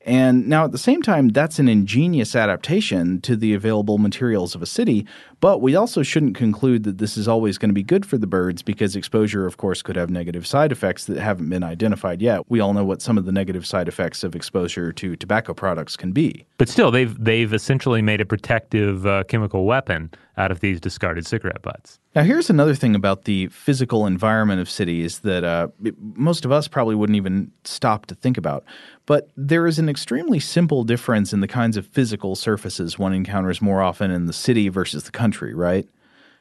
And 0.09 0.49
now 0.49 0.65
at 0.65 0.73
the 0.73 0.79
same 0.79 1.03
time, 1.03 1.29
that's 1.29 1.59
an 1.59 1.69
ingenious 1.69 2.35
adaptation 2.35 3.21
to 3.21 3.37
the 3.37 3.53
available 3.53 3.99
materials 3.99 4.55
of 4.55 4.63
a 4.63 4.67
city. 4.67 5.07
But 5.41 5.61
we 5.61 5.77
also 5.77 6.03
shouldn't 6.03 6.35
conclude 6.35 6.85
that 6.85 6.97
this 6.97 7.19
is 7.19 7.29
always 7.29 7.59
going 7.59 7.69
to 7.69 7.75
be 7.75 7.83
good 7.83 8.07
for 8.07 8.17
the 8.17 8.27
birds 8.27 8.63
because 8.63 8.97
exposure, 8.97 9.45
of 9.45 9.59
course, 9.59 9.83
could 9.83 9.97
have 9.97 10.09
negative 10.09 10.47
side 10.47 10.73
effects 10.73 11.05
that 11.05 11.19
haven't 11.19 11.51
been 11.51 11.63
identified 11.63 12.23
yet. 12.23 12.41
We 12.49 12.59
all 12.59 12.73
know 12.73 12.87
what 12.87 13.03
some 13.03 13.19
of 13.19 13.27
the 13.27 13.33
negative 13.33 13.67
side 13.67 13.87
effects 13.87 14.25
of 14.25 14.35
exposure 14.35 14.95
to 14.95 15.15
tobacco 15.15 15.53
products 15.53 15.95
can 15.95 16.13
be. 16.13 16.47
But 16.57 16.71
still, 16.71 16.91
they've 16.91 17.15
they've 17.23 17.53
essentially 17.53 18.01
made 18.01 18.23
a 18.23 18.27
protective 18.27 19.07
uh, 19.07 19.25
chemical 19.25 19.67
weapon 19.67 20.11
out 20.39 20.51
of 20.51 20.61
these 20.61 20.81
discarded 20.81 21.27
cigarette 21.27 21.61
butts. 21.61 21.99
Now, 22.15 22.23
here's 22.23 22.49
another 22.49 22.75
thing 22.75 22.95
about 22.95 23.25
the 23.25 23.49
physical 23.49 24.07
environment 24.07 24.61
of 24.61 24.71
cities 24.71 25.21
that 25.21 25.45
uh, 25.45 25.69
most 26.15 26.45
of 26.45 26.53
us 26.53 26.67
probably 26.67 26.95
wouldn't 26.95 27.17
even 27.17 27.53
stop 27.65 28.07
to 28.07 28.15
think 28.15 28.39
about. 28.39 28.65
But 29.09 29.31
there 29.39 29.67
is 29.67 29.79
an 29.79 29.89
extremely 29.89 30.39
simple 30.39 30.85
difference 30.85 31.33
in 31.33 31.41
the 31.41 31.49
kinds 31.49 31.79
of 31.79 31.87
physical 31.87 32.37
surfaces 32.37 32.99
one 32.99 33.15
encounters 33.15 33.63
more 33.63 33.81
often 33.81 34.11
in 34.11 34.27
the 34.27 34.35
city 34.35 34.69
versus 34.69 35.05
the 35.05 35.11
country, 35.11 35.55
right? 35.55 35.89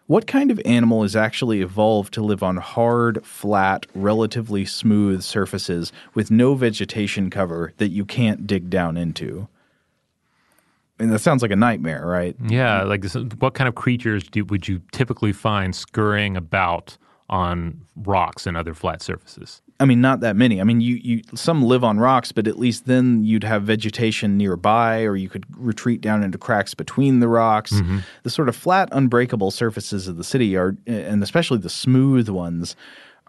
What 0.08 0.28
kind 0.28 0.52
of 0.52 0.60
animal 0.66 1.06
is 1.06 1.16
actually 1.16 1.62
evolved 1.62 2.14
to 2.16 2.22
live 2.22 2.44
on 2.44 2.58
hard, 2.58 3.26
flat, 3.26 3.86
relatively 3.96 4.66
smooth 4.66 5.24
surfaces 5.24 5.94
with 6.14 6.30
no 6.30 6.56
vegetation 6.56 7.30
cover 7.30 7.72
that 7.78 7.92
you 7.92 8.04
can't 8.04 8.46
dig 8.46 8.70
down 8.70 8.98
into? 8.98 9.48
Mean, 11.00 11.10
that 11.12 11.20
sounds 11.20 11.42
like 11.42 11.52
a 11.52 11.56
nightmare, 11.56 12.06
right? 12.06 12.36
Yeah, 12.50 12.84
like 12.84 13.02
this, 13.02 13.14
what 13.14 13.54
kind 13.54 13.70
of 13.70 13.76
creatures 13.76 14.24
do, 14.24 14.44
would 14.44 14.68
you 14.68 14.82
typically 14.92 15.32
find 15.32 15.74
scurrying 15.74 16.36
about 16.36 16.98
on 17.30 17.82
rocks 17.96 18.48
and 18.48 18.56
other 18.56 18.74
flat 18.74 19.02
surfaces? 19.02 19.62
I 19.80 19.86
mean, 19.86 20.02
not 20.02 20.22
that 20.22 20.36
many. 20.36 20.60
I 20.60 20.64
mean, 20.64 20.82
you, 20.82 20.96
you 20.96 21.22
some 21.36 21.64
live 21.64 21.84
on 21.84 22.00
rocks, 22.00 22.32
but 22.32 22.48
at 22.48 22.58
least 22.58 22.88
then 22.88 23.24
you'd 23.24 23.44
have 23.44 23.64
vegetation 23.64 24.36
nearby, 24.38 25.04
or 25.04 25.16
you 25.16 25.30
could 25.30 25.46
retreat 25.56 26.02
down 26.02 26.24
into 26.24 26.38
cracks 26.38 26.74
between 26.74 27.20
the 27.20 27.28
rocks. 27.28 27.74
Mm-hmm. 27.74 28.00
The 28.24 28.30
sort 28.30 28.50
of 28.50 28.56
flat, 28.56 28.90
unbreakable 28.92 29.52
surfaces 29.52 30.08
of 30.08 30.18
the 30.18 30.24
city 30.24 30.56
are, 30.58 30.76
and 30.88 31.22
especially 31.22 31.60
the 31.60 31.70
smooth 31.70 32.28
ones, 32.28 32.76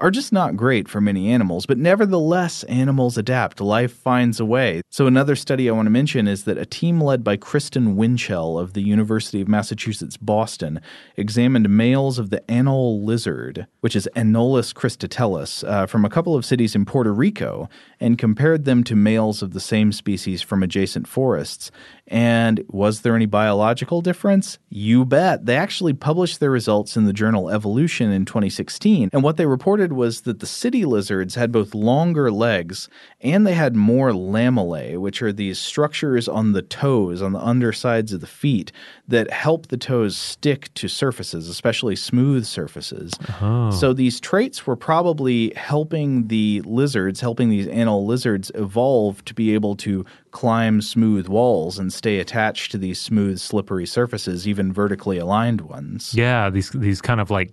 are 0.00 0.10
just 0.10 0.32
not 0.32 0.56
great 0.56 0.88
for 0.88 1.00
many 1.00 1.28
animals. 1.28 1.66
But 1.66 1.78
nevertheless, 1.78 2.62
animals 2.64 3.18
adapt. 3.18 3.60
Life 3.60 3.92
finds 3.92 4.40
a 4.40 4.44
way. 4.44 4.82
So 4.90 5.06
another 5.06 5.36
study 5.36 5.68
I 5.68 5.72
want 5.72 5.86
to 5.86 5.90
mention 5.90 6.28
is 6.28 6.44
that 6.44 6.58
a 6.58 6.66
team 6.66 7.00
led 7.00 7.24
by 7.24 7.36
Kristin 7.36 7.94
Winchell 7.94 8.58
of 8.58 8.72
the 8.72 8.82
University 8.82 9.40
of 9.40 9.48
Massachusetts 9.48 10.16
Boston 10.16 10.80
examined 11.16 11.68
males 11.68 12.18
of 12.18 12.30
the 12.30 12.40
anole 12.48 13.04
lizard, 13.04 13.66
which 13.80 13.96
is 13.96 14.08
Anolis 14.14 14.72
cristatellus, 14.72 15.68
uh, 15.68 15.86
from 15.86 16.04
a 16.04 16.10
couple 16.10 16.34
of 16.34 16.44
cities 16.44 16.74
in 16.74 16.84
Puerto 16.84 17.12
Rico, 17.12 17.68
and 18.00 18.18
compared 18.18 18.64
them 18.64 18.84
to 18.84 18.96
males 18.96 19.42
of 19.42 19.52
the 19.52 19.60
same 19.60 19.92
species 19.92 20.42
from 20.42 20.62
adjacent 20.62 21.08
forests. 21.08 21.70
And 22.06 22.64
was 22.68 23.02
there 23.02 23.14
any 23.14 23.26
biological 23.26 24.00
difference? 24.00 24.58
You 24.70 25.04
bet. 25.04 25.46
They 25.46 25.56
actually 25.56 25.92
published 25.92 26.40
their 26.40 26.50
results 26.50 26.96
in 26.96 27.04
the 27.04 27.12
journal 27.12 27.50
Evolution 27.50 28.10
in 28.10 28.24
2016. 28.24 29.10
And 29.12 29.22
what 29.22 29.36
they 29.36 29.46
reported 29.46 29.87
was 29.92 30.22
that 30.22 30.40
the 30.40 30.46
city 30.46 30.84
lizards 30.84 31.34
had 31.34 31.52
both 31.52 31.74
longer 31.74 32.30
legs 32.30 32.88
and 33.20 33.46
they 33.46 33.54
had 33.54 33.74
more 33.76 34.10
lamellae, 34.10 34.98
which 34.98 35.22
are 35.22 35.32
these 35.32 35.58
structures 35.58 36.28
on 36.28 36.52
the 36.52 36.62
toes, 36.62 37.22
on 37.22 37.32
the 37.32 37.40
undersides 37.40 38.12
of 38.12 38.20
the 38.20 38.26
feet, 38.26 38.72
that 39.06 39.30
help 39.30 39.68
the 39.68 39.76
toes 39.76 40.16
stick 40.16 40.72
to 40.74 40.88
surfaces, 40.88 41.48
especially 41.48 41.96
smooth 41.96 42.44
surfaces. 42.44 43.12
Uh-huh. 43.28 43.70
So 43.70 43.92
these 43.92 44.20
traits 44.20 44.66
were 44.66 44.76
probably 44.76 45.52
helping 45.54 46.28
the 46.28 46.62
lizards, 46.64 47.20
helping 47.20 47.48
these 47.48 47.66
anole 47.66 48.06
lizards 48.06 48.50
evolve 48.54 49.24
to 49.24 49.34
be 49.34 49.54
able 49.54 49.76
to 49.76 50.04
climb 50.30 50.80
smooth 50.80 51.28
walls 51.28 51.78
and 51.78 51.92
stay 51.92 52.18
attached 52.18 52.70
to 52.72 52.78
these 52.78 53.00
smooth, 53.00 53.38
slippery 53.38 53.86
surfaces, 53.86 54.46
even 54.46 54.72
vertically 54.72 55.18
aligned 55.18 55.62
ones. 55.62 56.14
Yeah, 56.14 56.50
these 56.50 56.70
these 56.70 57.00
kind 57.00 57.20
of 57.20 57.30
like 57.30 57.52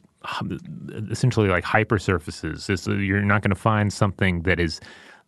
essentially 1.11 1.49
like 1.49 1.63
hypersurfaces. 1.63 2.87
Uh, 2.87 2.93
you're 2.93 3.21
not 3.21 3.41
going 3.41 3.49
to 3.49 3.55
find 3.55 3.91
something 3.91 4.43
that 4.43 4.59
is 4.59 4.79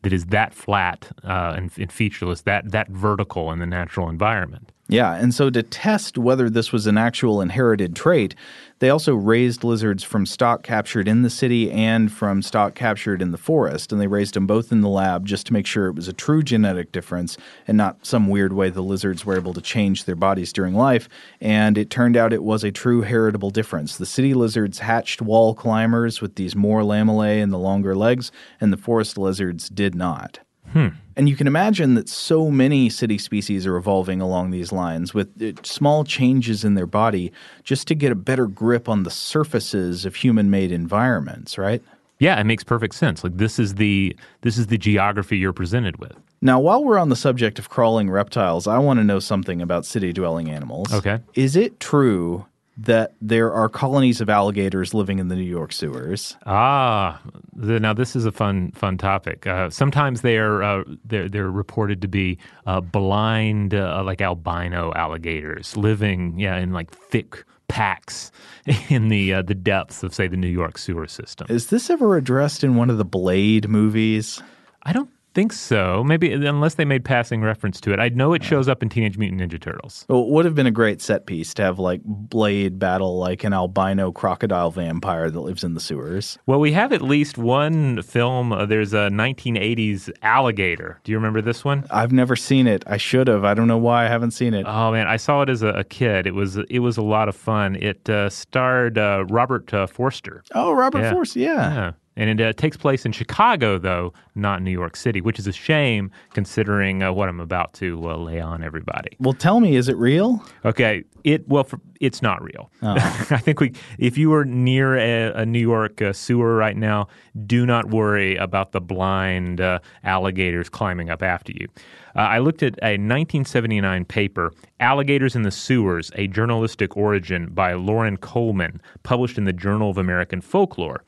that 0.04 0.14
is 0.14 0.26
that 0.28 0.54
flat 0.54 1.12
uh, 1.24 1.54
and, 1.58 1.72
and 1.78 1.91
featureless, 1.91 2.41
that 2.41 2.72
that 2.72 2.89
vertical 2.89 3.52
in 3.52 3.60
the 3.60 3.66
natural 3.66 4.10
environment. 4.10 4.72
Yeah, 4.90 5.16
and 5.16 5.34
so 5.34 5.50
to 5.50 5.64
test 5.64 6.18
whether 6.18 6.50
this 6.50 6.72
was 6.72 6.88
an 6.88 6.98
actual 6.98 7.42
inherited 7.42 7.94
trait, 7.94 8.36
they 8.80 8.90
also 8.90 9.16
raised 9.16 9.64
lizards 9.64 10.04
from 10.04 10.26
stock 10.26 10.64
captured 10.64 11.10
in 11.10 11.24
the 11.24 11.30
city 11.30 11.70
and 11.72 12.12
from 12.12 12.42
stock 12.42 12.74
captured 12.74 13.22
in 13.22 13.32
the 13.32 13.38
forest, 13.38 13.92
and 13.92 14.00
they 14.00 14.08
raised 14.08 14.36
them 14.36 14.48
both 14.48 14.72
in 14.72 14.82
the 14.82 14.90
lab 14.90 15.26
just 15.26 15.48
to 15.48 15.54
make 15.54 15.66
sure 15.66 15.88
it 15.88 15.96
was 15.96 16.08
a 16.08 16.14
true 16.14 16.42
genetic 16.42 16.94
difference 16.94 17.38
and 17.68 17.76
not 17.76 18.06
some 18.06 18.28
weird 18.28 18.54
way 18.54 18.70
the 18.70 18.82
lizards 18.82 19.26
were 19.26 19.36
able 19.36 19.54
to 19.54 19.62
change 19.62 20.06
their 20.06 20.16
bodies 20.16 20.54
during 20.54 20.74
life. 20.74 21.10
And 21.42 21.78
it 21.78 21.90
turned 21.90 22.16
out 22.16 22.32
it 22.32 22.44
was 22.44 22.64
a 22.64 22.72
true 22.72 23.02
heritable 23.02 23.50
difference. 23.50 23.98
The 23.98 24.06
city 24.06 24.34
lizards 24.34 24.80
hatched 24.80 25.22
wall 25.22 25.54
climbers 25.54 26.22
with 26.22 26.36
these 26.36 26.56
more 26.56 26.82
lamellae 26.82 27.42
and 27.42 27.52
the 27.52 27.58
longer 27.58 27.96
legs, 27.96 28.32
and 28.62 28.72
the 28.72 28.78
forest 28.78 29.18
lizards 29.18 29.68
did 29.68 29.96
not. 29.96 30.40
Hmm. 30.72 30.90
And 31.18 31.28
you 31.28 31.36
can 31.36 31.47
imagine 31.47 31.95
that 31.95 32.07
so 32.07 32.51
many 32.51 32.89
city 32.89 33.18
species 33.18 33.65
are 33.65 33.76
evolving 33.76 34.22
along 34.22 34.51
these 34.51 34.72
lines 34.72 35.15
with 35.15 35.30
uh, 35.41 35.59
small 35.63 36.03
changes 36.03 36.63
in 36.63 36.76
their 36.76 36.86
body 36.86 37.32
just 37.63 37.88
to 37.88 37.95
get 37.95 38.11
a 38.11 38.15
better 38.15 38.45
grip 38.45 38.88
on 38.88 39.01
the 39.01 39.09
surfaces 39.09 40.05
of 40.05 40.15
human-made 40.15 40.72
environments, 40.72 41.57
right? 41.57 41.82
Yeah, 42.20 42.39
it 42.39 42.43
makes 42.43 42.63
perfect 42.63 42.93
sense. 42.93 43.24
Like 43.24 43.38
this 43.38 43.57
is 43.57 43.76
the 43.76 44.15
this 44.41 44.59
is 44.59 44.68
the 44.68 44.78
geography 44.78 45.38
you're 45.39 45.53
presented 45.53 45.97
with. 45.97 46.13
Now, 46.39 46.59
while 46.59 46.84
we're 46.84 46.99
on 46.99 47.09
the 47.09 47.15
subject 47.15 47.57
of 47.57 47.70
crawling 47.70 48.11
reptiles, 48.11 48.68
I 48.68 48.78
want 48.78 48.99
to 48.99 49.03
know 49.03 49.18
something 49.18 49.59
about 49.59 49.88
city-dwelling 49.88 50.51
animals. 50.51 50.93
Okay. 50.93 51.20
Is 51.34 51.55
it 51.55 51.80
true 51.80 52.45
that 52.78 53.15
there 53.19 53.51
are 53.51 53.67
colonies 53.67 54.21
of 54.21 54.30
alligators 54.30 54.93
living 54.93 55.17
in 55.17 55.30
the 55.30 55.36
New 55.36 55.41
York 55.41 55.73
sewers. 55.73 56.38
Ah, 56.45 57.19
the, 57.53 57.80
now 57.80 57.93
this 57.93 58.15
is 58.15 58.25
a 58.25 58.32
fun 58.32 58.71
fun 58.71 58.97
topic. 58.97 59.47
Uh, 59.47 59.69
sometimes 59.69 60.21
they 60.21 60.38
are 60.38 60.61
uh, 60.61 60.84
they're 61.03 61.28
they're 61.28 61.51
reported 61.51 62.01
to 62.01 62.07
be 62.07 62.38
uh, 62.67 62.80
blind, 62.80 63.73
uh, 63.73 64.03
like 64.03 64.21
albino 64.21 64.93
alligators 64.93 65.75
living, 65.75 66.39
yeah, 66.39 66.57
in 66.57 66.71
like 66.71 66.91
thick 66.91 67.43
packs 67.67 68.32
in 68.89 69.09
the 69.09 69.34
uh, 69.34 69.41
the 69.41 69.55
depths 69.55 70.03
of 70.03 70.13
say 70.13 70.28
the 70.28 70.38
New 70.38 70.47
York 70.47 70.78
sewer 70.78 71.07
system. 71.07 71.47
Is 71.49 71.67
this 71.67 71.89
ever 71.89 72.15
addressed 72.15 72.63
in 72.63 72.75
one 72.75 72.89
of 72.89 72.97
the 72.97 73.05
Blade 73.05 73.67
movies? 73.67 74.41
I 74.84 74.93
don't 74.93 75.09
think 75.38 75.54
so. 75.54 76.04
Maybe 76.04 76.34
unless 76.34 76.74
they 76.74 76.84
made 76.86 77.06
passing 77.06 77.44
reference 77.44 77.80
to 77.82 77.94
it. 77.94 78.00
I 78.00 78.10
know 78.10 78.34
it 78.34 78.44
shows 78.44 78.68
up 78.68 78.82
in 78.82 78.90
Teenage 78.90 79.20
Mutant 79.20 79.40
Ninja 79.40 79.62
Turtles. 79.62 80.04
Well, 80.10 80.24
it 80.24 80.30
would 80.30 80.46
have 80.46 80.56
been 80.56 80.66
a 80.66 80.72
great 80.72 81.00
set 81.00 81.28
piece 81.28 81.54
to 81.54 81.62
have 81.62 81.78
like 81.78 82.02
Blade 82.04 82.80
battle 82.80 83.20
like 83.20 83.44
an 83.44 83.54
albino 83.54 84.12
crocodile 84.12 84.72
vampire 84.72 85.30
that 85.30 85.40
lives 85.40 85.64
in 85.64 85.76
the 85.76 85.80
sewers. 85.80 86.40
Well, 86.48 86.60
we 86.60 86.72
have 86.72 86.92
at 86.92 87.04
least 87.04 87.38
one 87.38 88.02
film. 88.02 88.52
Uh, 88.52 88.66
there's 88.66 88.94
a 88.94 89.10
1980s 89.12 90.10
Alligator. 90.24 91.00
Do 91.04 91.12
you 91.12 91.20
remember 91.20 91.42
this 91.44 91.64
one? 91.64 91.86
I've 91.92 92.12
never 92.12 92.36
seen 92.36 92.66
it. 92.66 92.84
I 92.88 92.98
should 92.98 93.28
have. 93.28 93.46
I 93.46 93.54
don't 93.54 93.68
know 93.68 93.78
why 93.78 94.06
I 94.06 94.08
haven't 94.08 94.32
seen 94.32 94.56
it. 94.56 94.66
Oh 94.68 94.92
man, 94.92 95.06
I 95.06 95.18
saw 95.18 95.44
it 95.44 95.50
as 95.50 95.62
a, 95.62 95.68
a 95.68 95.84
kid. 95.84 96.26
It 96.26 96.34
was 96.34 96.58
it 96.58 96.80
was 96.80 96.98
a 96.98 97.04
lot 97.04 97.30
of 97.30 97.36
fun. 97.36 97.76
It 97.76 98.10
uh, 98.10 98.32
starred 98.32 98.98
uh, 98.98 99.26
Robert 99.30 99.72
uh, 99.72 99.86
Forster. 99.86 100.44
Oh, 100.56 100.72
Robert 100.72 101.02
Yeah. 101.02 101.12
Forster, 101.12 101.40
yeah. 101.40 101.74
Yeah. 101.74 101.92
And 102.18 102.41
it 102.41 102.43
uh, 102.43 102.51
takes 102.53 102.76
place 102.76 103.05
in 103.05 103.11
Chicago, 103.11 103.78
though, 103.78 104.11
not 104.34 104.63
New 104.63 104.72
York 104.72 104.95
City, 104.95 105.22
which 105.22 105.38
is 105.38 105.45
a 105.45 105.51
shame 105.51 106.11
considering 106.34 107.03
uh, 107.03 107.13
what 107.13 107.30
I'm 107.30 107.39
about 107.39 107.74
to 107.76 108.09
uh, 108.09 108.18
lay 108.18 108.41
on 108.41 108.63
everybody. 108.63 109.15
Well, 109.20 109.34
tell 109.34 109.59
me, 109.59 109.76
is 109.76 109.88
it 109.88 109.95
real? 109.97 110.43
Okay, 110.65 111.03
it 111.24 111.47
well, 111.47 111.63
for, 111.63 111.80
it's 112.01 112.24
not 112.24 112.41
real. 112.41 112.72
Oh. 112.82 112.95
I 112.95 113.38
think 113.38 113.59
we, 113.59 113.74
if 113.99 114.18
you 114.18 114.34
are 114.34 114.45
near 114.45 114.97
a, 114.97 115.41
a 115.41 115.45
New 115.45 115.59
York 115.59 116.01
uh, 116.01 116.11
sewer 116.11 116.55
right 116.55 116.76
now, 116.76 117.07
do 117.45 117.68
not 117.68 117.91
worry 117.91 118.36
about 118.36 118.72
the 118.72 118.82
blind 118.82 119.61
uh, 119.61 119.80
alligators 120.03 120.70
climbing 120.70 121.11
up 121.11 121.22
after 121.22 121.51
you. 121.51 121.68
Uh, 122.15 122.22
I 122.22 122.39
looked 122.39 122.63
at 122.63 122.74
a 122.82 122.97
1979 122.97 124.05
paper, 124.05 124.51
"Alligators 124.80 125.36
in 125.36 125.43
the 125.43 125.51
Sewers: 125.51 126.11
A 126.15 126.26
Journalistic 126.26 126.97
Origin" 126.97 127.49
by 127.51 127.74
Loren 127.74 128.18
Coleman, 128.18 128.82
published 129.03 129.38
in 129.38 129.45
the 129.45 129.53
Journal 129.53 129.91
of 129.91 129.99
American 129.99 130.41
Folklore, 130.41 131.03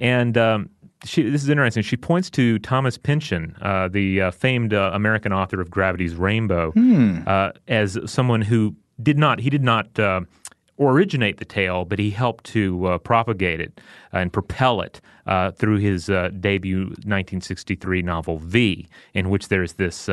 and. 0.00 0.36
Um, 0.36 0.70
she, 1.04 1.22
this 1.28 1.42
is 1.42 1.50
interesting. 1.50 1.82
She 1.82 1.98
points 1.98 2.30
to 2.30 2.58
Thomas 2.60 2.96
Pynchon, 2.96 3.54
uh, 3.60 3.88
the 3.88 4.22
uh, 4.22 4.30
famed 4.30 4.72
uh, 4.72 4.90
American 4.94 5.34
author 5.34 5.60
of 5.60 5.70
Gravity's 5.70 6.14
Rainbow, 6.14 6.72
uh, 7.26 7.52
as 7.68 7.98
someone 8.06 8.40
who 8.40 8.74
did 9.02 9.18
not 9.18 9.38
he 9.40 9.50
did 9.50 9.62
not 9.62 9.98
uh, 9.98 10.22
originate 10.78 11.36
the 11.38 11.44
tale, 11.44 11.84
but 11.84 11.98
he 11.98 12.10
helped 12.10 12.44
to 12.44 12.86
uh, 12.86 12.98
propagate 12.98 13.60
it 13.60 13.80
and 14.12 14.32
propel 14.32 14.80
it 14.80 15.00
uh, 15.26 15.50
through 15.52 15.76
his 15.76 16.10
uh, 16.10 16.30
debut 16.40 16.84
1963 16.84 18.02
novel 18.02 18.38
V, 18.38 18.88
in 19.12 19.30
which 19.30 19.48
there's 19.48 19.74
this. 19.74 20.08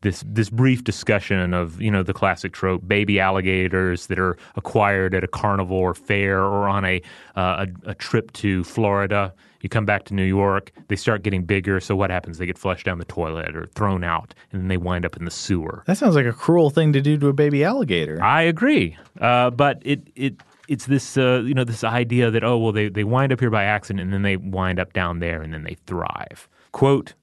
This 0.00 0.22
this 0.26 0.48
brief 0.48 0.84
discussion 0.84 1.52
of 1.54 1.80
you 1.80 1.90
know 1.90 2.02
the 2.02 2.14
classic 2.14 2.52
trope 2.52 2.86
baby 2.86 3.18
alligators 3.18 4.06
that 4.06 4.18
are 4.18 4.36
acquired 4.54 5.14
at 5.14 5.24
a 5.24 5.28
carnival 5.28 5.76
or 5.76 5.94
fair 5.94 6.40
or 6.40 6.68
on 6.68 6.84
a 6.84 7.02
uh, 7.36 7.66
a, 7.84 7.90
a 7.90 7.94
trip 7.94 8.32
to 8.34 8.62
Florida. 8.64 9.34
You 9.60 9.68
come 9.68 9.84
back 9.84 10.04
to 10.04 10.14
New 10.14 10.24
York, 10.24 10.70
they 10.86 10.94
start 10.94 11.24
getting 11.24 11.42
bigger. 11.42 11.80
So 11.80 11.96
what 11.96 12.10
happens? 12.10 12.38
They 12.38 12.46
get 12.46 12.56
flushed 12.56 12.86
down 12.86 12.98
the 12.98 13.04
toilet 13.04 13.56
or 13.56 13.66
thrown 13.74 14.04
out, 14.04 14.32
and 14.52 14.60
then 14.60 14.68
they 14.68 14.76
wind 14.76 15.04
up 15.04 15.16
in 15.16 15.24
the 15.24 15.32
sewer. 15.32 15.82
That 15.86 15.98
sounds 15.98 16.14
like 16.14 16.26
a 16.26 16.32
cruel 16.32 16.70
thing 16.70 16.92
to 16.92 17.00
do 17.00 17.18
to 17.18 17.28
a 17.28 17.32
baby 17.32 17.64
alligator. 17.64 18.22
I 18.22 18.42
agree, 18.42 18.96
uh, 19.20 19.50
but 19.50 19.82
it 19.84 20.02
it 20.14 20.36
it's 20.68 20.86
this 20.86 21.16
uh, 21.16 21.42
you 21.44 21.54
know 21.54 21.64
this 21.64 21.82
idea 21.82 22.30
that 22.30 22.44
oh 22.44 22.56
well 22.58 22.72
they 22.72 22.88
they 22.88 23.04
wind 23.04 23.32
up 23.32 23.40
here 23.40 23.50
by 23.50 23.64
accident 23.64 24.04
and 24.04 24.12
then 24.12 24.22
they 24.22 24.36
wind 24.36 24.78
up 24.78 24.92
down 24.92 25.18
there 25.18 25.42
and 25.42 25.52
then 25.52 25.64
they 25.64 25.76
thrive. 25.86 26.48
Quote. 26.70 27.14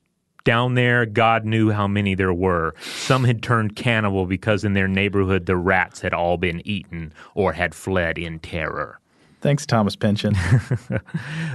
Down 0.45 0.75
there, 0.75 1.05
God 1.05 1.43
knew 1.43 1.71
how 1.71 1.87
many 1.87 2.15
there 2.15 2.33
were. 2.33 2.75
Some 2.81 3.23
had 3.23 3.41
turned 3.41 3.75
cannibal 3.75 4.27
because 4.27 4.63
in 4.63 4.73
their 4.73 4.87
neighborhood 4.87 5.47
the 5.47 5.57
rats 5.57 6.01
had 6.01 6.13
all 6.13 6.37
been 6.37 6.61
eaten 6.65 7.11
or 7.33 7.53
had 7.53 7.75
fled 7.75 8.17
in 8.17 8.39
terror. 8.39 8.99
Thanks, 9.41 9.65
Thomas 9.65 9.95
Pynchon. 9.95 10.35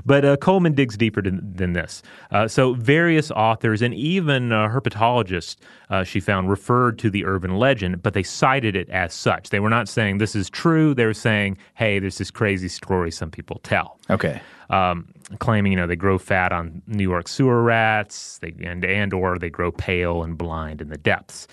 But 0.06 0.24
uh, 0.24 0.36
Coleman 0.38 0.74
digs 0.74 0.96
deeper 0.96 1.20
than, 1.22 1.52
than 1.54 1.72
this. 1.72 2.02
Uh, 2.30 2.48
so, 2.48 2.72
various 2.74 3.30
authors 3.30 3.82
and 3.82 3.94
even 3.94 4.50
uh, 4.50 4.68
herpetologists 4.68 5.56
uh, 5.90 6.04
she 6.04 6.20
found 6.20 6.48
referred 6.48 6.98
to 7.00 7.10
the 7.10 7.24
urban 7.24 7.56
legend, 7.58 8.02
but 8.02 8.14
they 8.14 8.22
cited 8.22 8.76
it 8.76 8.88
as 8.90 9.12
such. 9.12 9.50
They 9.50 9.60
were 9.60 9.70
not 9.70 9.88
saying 9.88 10.18
this 10.18 10.34
is 10.34 10.48
true. 10.48 10.94
They 10.94 11.04
were 11.04 11.14
saying, 11.14 11.58
hey, 11.74 11.98
there's 11.98 12.18
this 12.18 12.30
crazy 12.30 12.68
story 12.68 13.10
some 13.10 13.30
people 13.30 13.60
tell. 13.62 13.98
Okay. 14.08 14.40
Um, 14.70 15.08
claiming, 15.38 15.72
you 15.72 15.76
know, 15.76 15.86
they 15.86 15.96
grow 15.96 16.18
fat 16.18 16.52
on 16.52 16.82
New 16.86 17.08
York 17.08 17.28
sewer 17.28 17.62
rats, 17.62 18.38
they, 18.38 18.54
and 18.62 18.84
and 18.84 19.12
or 19.12 19.38
they 19.38 19.50
grow 19.50 19.70
pale 19.70 20.22
and 20.22 20.36
blind 20.36 20.80
in 20.80 20.88
the 20.88 20.98
depths. 20.98 21.46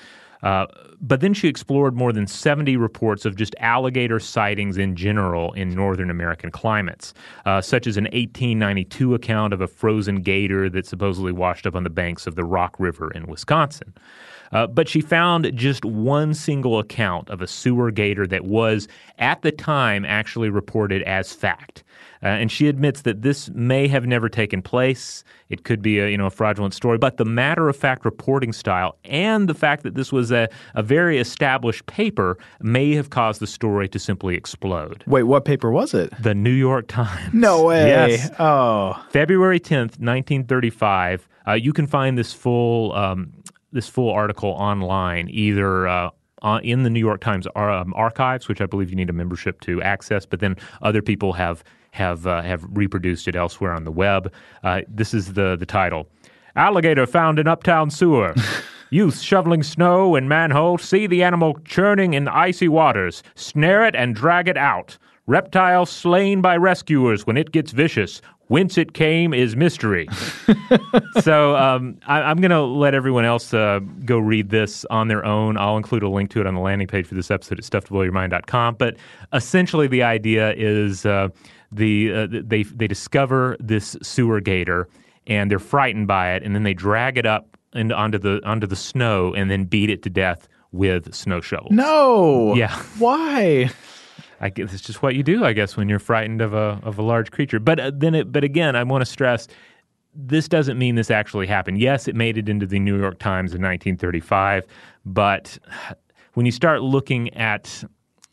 Uh, 0.43 0.67
but 0.99 1.21
then 1.21 1.33
she 1.33 1.47
explored 1.47 1.95
more 1.95 2.11
than 2.11 2.27
70 2.27 2.77
reports 2.77 3.25
of 3.25 3.35
just 3.35 3.55
alligator 3.59 4.19
sightings 4.19 4.77
in 4.77 4.95
general 4.95 5.53
in 5.53 5.69
northern 5.69 6.09
American 6.09 6.51
climates, 6.51 7.13
uh, 7.45 7.61
such 7.61 7.87
as 7.87 7.97
an 7.97 8.05
1892 8.05 9.13
account 9.13 9.53
of 9.53 9.61
a 9.61 9.67
frozen 9.67 10.21
gator 10.21 10.69
that 10.69 10.85
supposedly 10.85 11.31
washed 11.31 11.65
up 11.65 11.75
on 11.75 11.83
the 11.83 11.89
banks 11.89 12.27
of 12.27 12.35
the 12.35 12.43
Rock 12.43 12.75
River 12.79 13.11
in 13.11 13.27
Wisconsin. 13.27 13.93
Uh, 14.51 14.67
but 14.67 14.87
she 14.87 15.01
found 15.01 15.51
just 15.55 15.83
one 15.83 16.33
single 16.33 16.79
account 16.79 17.29
of 17.29 17.41
a 17.41 17.47
sewer 17.47 17.91
gator 17.91 18.25
that 18.27 18.45
was, 18.45 18.87
at 19.19 19.41
the 19.41 19.51
time, 19.51 20.05
actually 20.05 20.49
reported 20.49 21.01
as 21.03 21.33
fact. 21.33 21.83
Uh, 22.23 22.27
and 22.27 22.51
she 22.51 22.67
admits 22.67 23.01
that 23.01 23.21
this 23.21 23.49
may 23.49 23.87
have 23.87 24.05
never 24.05 24.27
taken 24.27 24.61
place. 24.61 25.23
It 25.49 25.63
could 25.63 25.81
be 25.81 25.99
a 25.99 26.09
you 26.09 26.17
know 26.17 26.25
a 26.25 26.31
fraudulent 26.31 26.73
story, 26.73 26.97
but 26.97 27.17
the 27.17 27.25
matter 27.25 27.69
of 27.69 27.75
fact 27.75 28.05
reporting 28.05 28.53
style 28.53 28.97
and 29.03 29.47
the 29.47 29.53
fact 29.53 29.83
that 29.83 29.95
this 29.95 30.11
was 30.11 30.26
a, 30.31 30.49
a 30.75 30.83
very 30.83 31.17
established 31.19 31.85
paper 31.85 32.37
may 32.61 32.93
have 32.93 33.09
caused 33.09 33.39
the 33.39 33.47
story 33.47 33.87
to 33.89 33.99
simply 33.99 34.35
explode. 34.35 35.03
Wait, 35.07 35.23
what 35.23 35.45
paper 35.45 35.71
was 35.71 35.93
it? 35.93 36.11
The 36.21 36.35
New 36.35 36.51
York 36.51 36.87
Times. 36.87 37.33
No 37.33 37.63
way. 37.63 37.87
Yes. 37.87 38.29
Oh. 38.39 39.01
February 39.11 39.59
10th, 39.59 39.99
1935. 39.99 41.27
Uh, 41.47 41.53
you 41.53 41.73
can 41.73 41.87
find 41.87 42.17
this 42.17 42.33
full 42.33 42.93
um, 42.93 43.31
this 43.71 43.87
full 43.87 44.09
article 44.09 44.49
online 44.49 45.27
either 45.29 45.87
uh, 45.87 46.09
on, 46.41 46.63
in 46.63 46.83
the 46.83 46.89
New 46.89 46.99
York 46.99 47.21
Times 47.21 47.47
ar- 47.55 47.71
um, 47.71 47.93
archives, 47.95 48.47
which 48.47 48.61
I 48.61 48.65
believe 48.65 48.89
you 48.89 48.95
need 48.95 49.09
a 49.09 49.13
membership 49.13 49.61
to 49.61 49.81
access, 49.81 50.25
but 50.25 50.39
then 50.39 50.55
other 50.81 51.01
people 51.01 51.33
have 51.33 51.63
have 51.91 52.27
uh, 52.27 52.41
have 52.41 52.65
reproduced 52.69 53.27
it 53.27 53.35
elsewhere 53.35 53.73
on 53.73 53.83
the 53.83 53.91
web. 53.91 54.31
Uh, 54.63 54.81
this 54.87 55.13
is 55.13 55.33
the 55.33 55.55
the 55.55 55.65
title: 55.65 56.07
Alligator 56.55 57.05
found 57.05 57.39
in 57.39 57.47
uptown 57.47 57.89
sewer. 57.89 58.35
Youth 58.89 59.19
shoveling 59.19 59.63
snow 59.63 60.15
in 60.15 60.29
manhole 60.29 60.77
see 60.77 61.07
the 61.07 61.21
animal 61.21 61.57
churning 61.65 62.13
in 62.13 62.27
icy 62.29 62.69
waters. 62.69 63.21
Snare 63.35 63.85
it 63.85 63.95
and 63.95 64.15
drag 64.15 64.47
it 64.47 64.55
out. 64.55 64.97
Reptile 65.25 65.85
slain 65.85 66.39
by 66.39 66.55
rescuers 66.55 67.27
when 67.27 67.35
it 67.35 67.51
gets 67.51 67.71
vicious. 67.71 68.21
Whence 68.47 68.77
it 68.77 68.93
came 68.93 69.33
is 69.33 69.57
mystery. 69.57 70.07
so 71.21 71.57
um, 71.57 71.97
I, 72.07 72.21
I'm 72.21 72.37
going 72.37 72.51
to 72.51 72.61
let 72.61 72.93
everyone 72.93 73.25
else 73.25 73.53
uh, 73.53 73.81
go 74.05 74.19
read 74.19 74.51
this 74.51 74.85
on 74.85 75.09
their 75.09 75.25
own. 75.25 75.57
I'll 75.57 75.75
include 75.75 76.03
a 76.03 76.07
link 76.07 76.29
to 76.31 76.39
it 76.39 76.47
on 76.47 76.53
the 76.53 76.61
landing 76.61 76.87
page 76.87 77.07
for 77.07 77.15
this 77.15 77.29
episode 77.29 77.59
at 77.59 77.65
stufftoblowyourmind.com. 77.65 78.75
But 78.75 78.95
essentially, 79.33 79.87
the 79.87 80.03
idea 80.03 80.53
is 80.53 81.05
uh, 81.05 81.27
the 81.73 82.13
uh, 82.13 82.27
they 82.29 82.63
they 82.63 82.87
discover 82.87 83.57
this 83.59 83.97
sewer 84.01 84.39
gator 84.39 84.87
and 85.27 85.51
they're 85.51 85.59
frightened 85.59 86.07
by 86.07 86.31
it, 86.31 86.43
and 86.43 86.55
then 86.55 86.63
they 86.63 86.73
drag 86.73 87.17
it 87.17 87.25
up 87.25 87.56
and 87.77 87.93
onto 87.93 88.17
the 88.17 88.41
onto 88.45 88.67
the 88.67 88.75
snow 88.75 89.33
and 89.33 89.49
then 89.49 89.65
beat 89.65 89.89
it 89.89 90.03
to 90.03 90.09
death 90.09 90.47
with 90.71 91.13
snow 91.13 91.41
shovels. 91.41 91.71
No. 91.71 92.55
Yeah. 92.55 92.75
Why? 92.97 93.69
I 94.39 94.49
guess 94.49 94.73
it's 94.73 94.83
just 94.83 95.01
what 95.01 95.15
you 95.15 95.23
do, 95.23 95.43
I 95.43 95.53
guess, 95.53 95.75
when 95.75 95.89
you're 95.89 95.99
frightened 95.99 96.41
of 96.41 96.53
a 96.53 96.79
of 96.83 96.99
a 96.99 97.01
large 97.01 97.31
creature. 97.31 97.59
But 97.59 97.79
uh, 97.79 97.91
then, 97.93 98.13
it, 98.13 98.31
but 98.31 98.43
again, 98.43 98.75
I 98.75 98.83
want 98.83 99.01
to 99.01 99.05
stress 99.05 99.47
this 100.17 100.47
doesn't 100.47 100.79
mean 100.79 100.95
this 100.95 101.11
actually 101.11 101.45
happened. 101.45 101.79
Yes, 101.79 102.07
it 102.07 102.15
made 102.15 102.37
it 102.37 102.49
into 102.49 102.65
the 102.65 102.79
New 102.79 102.99
York 102.99 103.19
Times 103.19 103.53
in 103.53 103.61
1935, 103.61 104.65
but 105.05 105.59
when 106.33 106.45
you 106.45 106.51
start 106.51 106.81
looking 106.81 107.33
at 107.35 107.83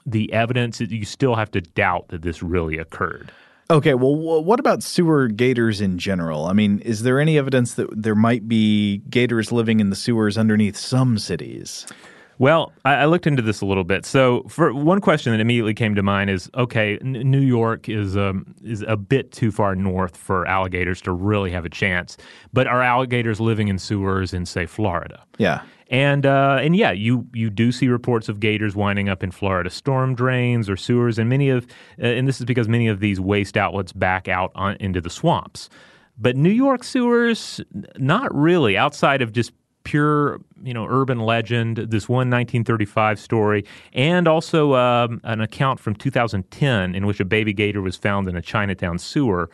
the 0.06 0.32
evidence, 0.32 0.80
you 0.80 1.04
still 1.04 1.34
have 1.34 1.50
to 1.50 1.60
doubt 1.60 2.08
that 2.08 2.22
this 2.22 2.42
really 2.42 2.78
occurred. 2.78 3.30
Okay, 3.70 3.94
well, 3.94 4.14
what 4.14 4.60
about 4.60 4.82
sewer 4.82 5.26
gators 5.26 5.80
in 5.80 5.96
general? 5.98 6.44
I 6.44 6.52
mean, 6.52 6.80
is 6.80 7.02
there 7.02 7.18
any 7.18 7.38
evidence 7.38 7.74
that 7.74 7.88
there 7.90 8.14
might 8.14 8.46
be 8.46 8.98
gators 9.08 9.52
living 9.52 9.80
in 9.80 9.88
the 9.88 9.96
sewers 9.96 10.36
underneath 10.36 10.76
some 10.76 11.18
cities? 11.18 11.86
Well, 12.38 12.72
I, 12.84 12.94
I, 12.94 13.04
looked 13.06 13.26
into 13.26 13.42
this 13.42 13.60
a 13.60 13.66
little 13.66 13.84
bit. 13.84 14.04
So, 14.04 14.44
for 14.48 14.74
one 14.74 15.00
question 15.00 15.32
that 15.32 15.40
immediately 15.40 15.74
came 15.74 15.94
to 15.94 16.02
mind 16.02 16.30
is, 16.30 16.50
okay, 16.54 16.98
N- 16.98 17.12
New 17.12 17.40
York 17.40 17.88
is 17.88 18.16
um, 18.16 18.54
is 18.64 18.84
a 18.88 18.96
bit 18.96 19.32
too 19.32 19.52
far 19.52 19.74
north 19.76 20.16
for 20.16 20.46
alligators 20.46 21.00
to 21.02 21.12
really 21.12 21.50
have 21.50 21.64
a 21.64 21.70
chance. 21.70 22.16
But 22.52 22.66
are 22.66 22.82
alligators 22.82 23.40
living 23.40 23.68
in 23.68 23.78
sewers 23.78 24.34
in, 24.34 24.46
say, 24.46 24.66
Florida? 24.66 25.24
Yeah. 25.38 25.62
And 25.88 26.26
uh, 26.26 26.58
and 26.60 26.74
yeah, 26.74 26.92
you 26.92 27.26
you 27.34 27.50
do 27.50 27.70
see 27.70 27.88
reports 27.88 28.28
of 28.28 28.40
gators 28.40 28.74
winding 28.74 29.08
up 29.08 29.22
in 29.22 29.30
Florida 29.30 29.70
storm 29.70 30.14
drains 30.14 30.68
or 30.68 30.76
sewers, 30.76 31.18
and 31.18 31.28
many 31.28 31.50
of 31.50 31.66
uh, 32.02 32.06
and 32.06 32.26
this 32.26 32.40
is 32.40 32.46
because 32.46 32.68
many 32.68 32.88
of 32.88 33.00
these 33.00 33.20
waste 33.20 33.56
outlets 33.56 33.92
back 33.92 34.26
out 34.26 34.50
on, 34.54 34.76
into 34.80 35.00
the 35.00 35.10
swamps. 35.10 35.68
But 36.16 36.36
New 36.36 36.50
York 36.50 36.84
sewers, 36.84 37.60
not 37.98 38.34
really. 38.34 38.76
Outside 38.76 39.20
of 39.20 39.32
just 39.32 39.52
pure, 39.84 40.40
you 40.62 40.74
know, 40.74 40.86
urban 40.88 41.20
legend. 41.20 41.76
This 41.76 42.08
one 42.08 42.30
1935 42.30 43.20
story, 43.20 43.64
and 43.92 44.26
also 44.26 44.74
um, 44.74 45.20
an 45.24 45.40
account 45.40 45.80
from 45.80 45.94
2010 45.94 46.94
in 46.94 47.06
which 47.06 47.20
a 47.20 47.24
baby 47.24 47.52
gator 47.52 47.80
was 47.80 47.96
found 47.96 48.28
in 48.28 48.36
a 48.36 48.42
Chinatown 48.42 48.98
sewer. 48.98 49.50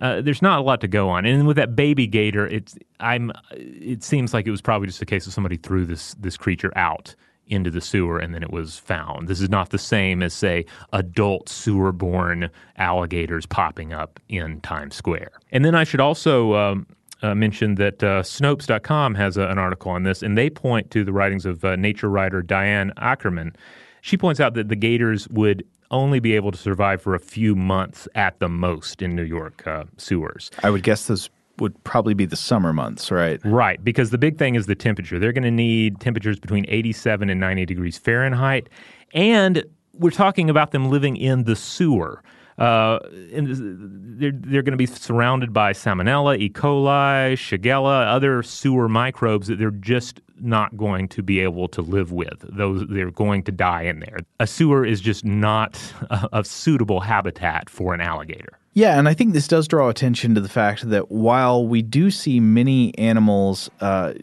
Uh, 0.00 0.20
there's 0.20 0.42
not 0.42 0.58
a 0.58 0.62
lot 0.62 0.80
to 0.80 0.88
go 0.88 1.08
on, 1.08 1.24
and 1.24 1.46
with 1.46 1.56
that 1.56 1.76
baby 1.76 2.06
gator, 2.06 2.46
it's 2.46 2.76
I'm. 3.00 3.32
It 3.52 4.02
seems 4.02 4.34
like 4.34 4.46
it 4.46 4.50
was 4.50 4.62
probably 4.62 4.86
just 4.86 5.02
a 5.02 5.06
case 5.06 5.26
of 5.26 5.32
somebody 5.32 5.56
threw 5.56 5.84
this 5.84 6.14
this 6.14 6.36
creature 6.36 6.72
out 6.76 7.14
into 7.46 7.70
the 7.70 7.80
sewer 7.80 8.18
and 8.18 8.34
then 8.34 8.42
it 8.42 8.50
was 8.50 8.78
found. 8.78 9.28
This 9.28 9.40
is 9.40 9.50
not 9.50 9.70
the 9.70 9.78
same 9.78 10.22
as, 10.22 10.32
say, 10.32 10.64
adult 10.92 11.48
sewer 11.48 11.92
born 11.92 12.50
alligators 12.76 13.46
popping 13.46 13.92
up 13.92 14.18
in 14.28 14.60
Times 14.62 14.94
Square. 14.94 15.32
And 15.52 15.64
then 15.64 15.74
I 15.74 15.84
should 15.84 16.00
also 16.00 16.54
um, 16.54 16.86
uh, 17.24 17.34
mentioned 17.34 17.78
that 17.78 18.04
uh, 18.04 18.22
Snopes.com 18.22 19.14
has 19.14 19.36
a, 19.36 19.48
an 19.48 19.58
article 19.58 19.90
on 19.90 20.02
this, 20.02 20.22
and 20.22 20.36
they 20.36 20.50
point 20.50 20.90
to 20.90 21.04
the 21.04 21.12
writings 21.12 21.46
of 21.46 21.64
uh, 21.64 21.74
nature 21.76 22.10
writer 22.10 22.42
Diane 22.42 22.92
Ackerman. 22.98 23.56
She 24.02 24.16
points 24.16 24.40
out 24.40 24.54
that 24.54 24.68
the 24.68 24.76
gators 24.76 25.26
would 25.28 25.64
only 25.90 26.20
be 26.20 26.34
able 26.34 26.52
to 26.52 26.58
survive 26.58 27.00
for 27.00 27.14
a 27.14 27.20
few 27.20 27.54
months 27.54 28.06
at 28.14 28.38
the 28.40 28.48
most 28.48 29.00
in 29.00 29.16
New 29.16 29.22
York 29.22 29.66
uh, 29.66 29.84
sewers. 29.96 30.50
I 30.62 30.70
would 30.70 30.82
guess 30.82 31.06
those 31.06 31.30
would 31.58 31.82
probably 31.84 32.14
be 32.14 32.26
the 32.26 32.36
summer 32.36 32.72
months, 32.72 33.10
right? 33.10 33.40
Right, 33.44 33.82
because 33.82 34.10
the 34.10 34.18
big 34.18 34.38
thing 34.38 34.56
is 34.56 34.66
the 34.66 34.74
temperature. 34.74 35.18
They're 35.18 35.32
going 35.32 35.44
to 35.44 35.50
need 35.50 36.00
temperatures 36.00 36.38
between 36.38 36.66
87 36.68 37.30
and 37.30 37.40
90 37.40 37.64
degrees 37.64 37.96
Fahrenheit. 37.96 38.68
And 39.12 39.64
we're 39.92 40.10
talking 40.10 40.50
about 40.50 40.72
them 40.72 40.90
living 40.90 41.16
in 41.16 41.44
the 41.44 41.54
sewer. 41.56 42.22
Uh, 42.58 43.00
they're 43.10 44.32
they're 44.32 44.62
going 44.62 44.72
to 44.72 44.76
be 44.76 44.86
surrounded 44.86 45.52
by 45.52 45.72
salmonella, 45.72 46.38
E. 46.38 46.48
coli, 46.48 47.32
shigella, 47.32 48.06
other 48.06 48.42
sewer 48.42 48.88
microbes 48.88 49.48
that 49.48 49.58
they're 49.58 49.70
just 49.72 50.20
not 50.40 50.76
going 50.76 51.08
to 51.08 51.22
be 51.22 51.40
able 51.40 51.68
to 51.68 51.82
live 51.82 52.12
with. 52.12 52.38
Those 52.40 52.86
they're 52.88 53.10
going 53.10 53.42
to 53.44 53.52
die 53.52 53.82
in 53.82 54.00
there. 54.00 54.18
A 54.38 54.46
sewer 54.46 54.84
is 54.84 55.00
just 55.00 55.24
not 55.24 55.80
a, 56.10 56.28
a 56.32 56.44
suitable 56.44 57.00
habitat 57.00 57.68
for 57.68 57.92
an 57.94 58.00
alligator. 58.00 58.58
Yeah, 58.74 58.98
and 58.98 59.08
I 59.08 59.14
think 59.14 59.32
this 59.32 59.48
does 59.48 59.68
draw 59.68 59.88
attention 59.88 60.34
to 60.34 60.40
the 60.40 60.48
fact 60.48 60.88
that 60.90 61.10
while 61.10 61.66
we 61.66 61.82
do 61.82 62.10
see 62.10 62.40
many 62.40 62.96
animals. 62.98 63.70
Uh, 63.80 64.14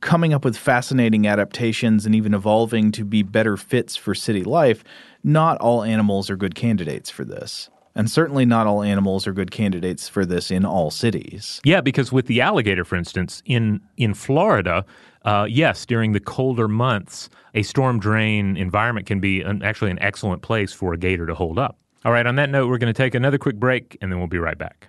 coming 0.00 0.32
up 0.32 0.42
with 0.44 0.56
fascinating 0.56 1.26
adaptations 1.26 2.06
and 2.06 2.14
even 2.14 2.32
evolving 2.32 2.90
to 2.92 3.04
be 3.04 3.22
better 3.22 3.58
fits 3.58 3.94
for 3.94 4.14
city 4.14 4.42
life, 4.42 4.82
not 5.24 5.58
all 5.58 5.82
animals 5.82 6.30
are 6.30 6.36
good 6.36 6.54
candidates 6.54 7.10
for 7.10 7.24
this. 7.24 7.70
And 7.94 8.10
certainly 8.10 8.46
not 8.46 8.66
all 8.66 8.82
animals 8.82 9.26
are 9.26 9.34
good 9.34 9.50
candidates 9.50 10.08
for 10.08 10.24
this 10.24 10.50
in 10.50 10.64
all 10.64 10.90
cities. 10.90 11.60
Yeah, 11.62 11.82
because 11.82 12.10
with 12.10 12.26
the 12.26 12.40
alligator, 12.40 12.84
for 12.84 12.96
instance, 12.96 13.42
in 13.44 13.80
in 13.98 14.14
Florida, 14.14 14.84
uh, 15.24 15.46
yes, 15.48 15.84
during 15.84 16.12
the 16.12 16.20
colder 16.20 16.68
months, 16.68 17.28
a 17.54 17.62
storm 17.62 18.00
drain 18.00 18.56
environment 18.56 19.06
can 19.06 19.20
be 19.20 19.42
an, 19.42 19.62
actually 19.62 19.90
an 19.90 19.98
excellent 20.00 20.42
place 20.42 20.72
for 20.72 20.94
a 20.94 20.96
gator 20.96 21.26
to 21.26 21.34
hold 21.34 21.58
up. 21.58 21.78
All 22.04 22.12
right, 22.12 22.26
on 22.26 22.36
that 22.36 22.50
note, 22.50 22.68
we're 22.68 22.78
going 22.78 22.92
to 22.92 22.96
take 22.96 23.14
another 23.14 23.38
quick 23.38 23.56
break 23.56 23.96
and 24.00 24.10
then 24.10 24.18
we'll 24.18 24.26
be 24.26 24.38
right 24.38 24.58
back. 24.58 24.88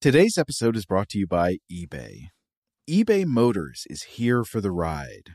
Today's 0.00 0.38
episode 0.38 0.76
is 0.76 0.86
brought 0.86 1.08
to 1.10 1.18
you 1.18 1.26
by 1.26 1.58
eBay. 1.70 2.28
eBay 2.88 3.26
Motors 3.26 3.84
is 3.90 4.04
here 4.04 4.42
for 4.42 4.60
the 4.60 4.70
ride. 4.70 5.34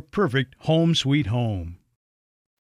perfect 0.00 0.54
home 0.60 0.94
sweet 0.94 1.26
home. 1.26 1.78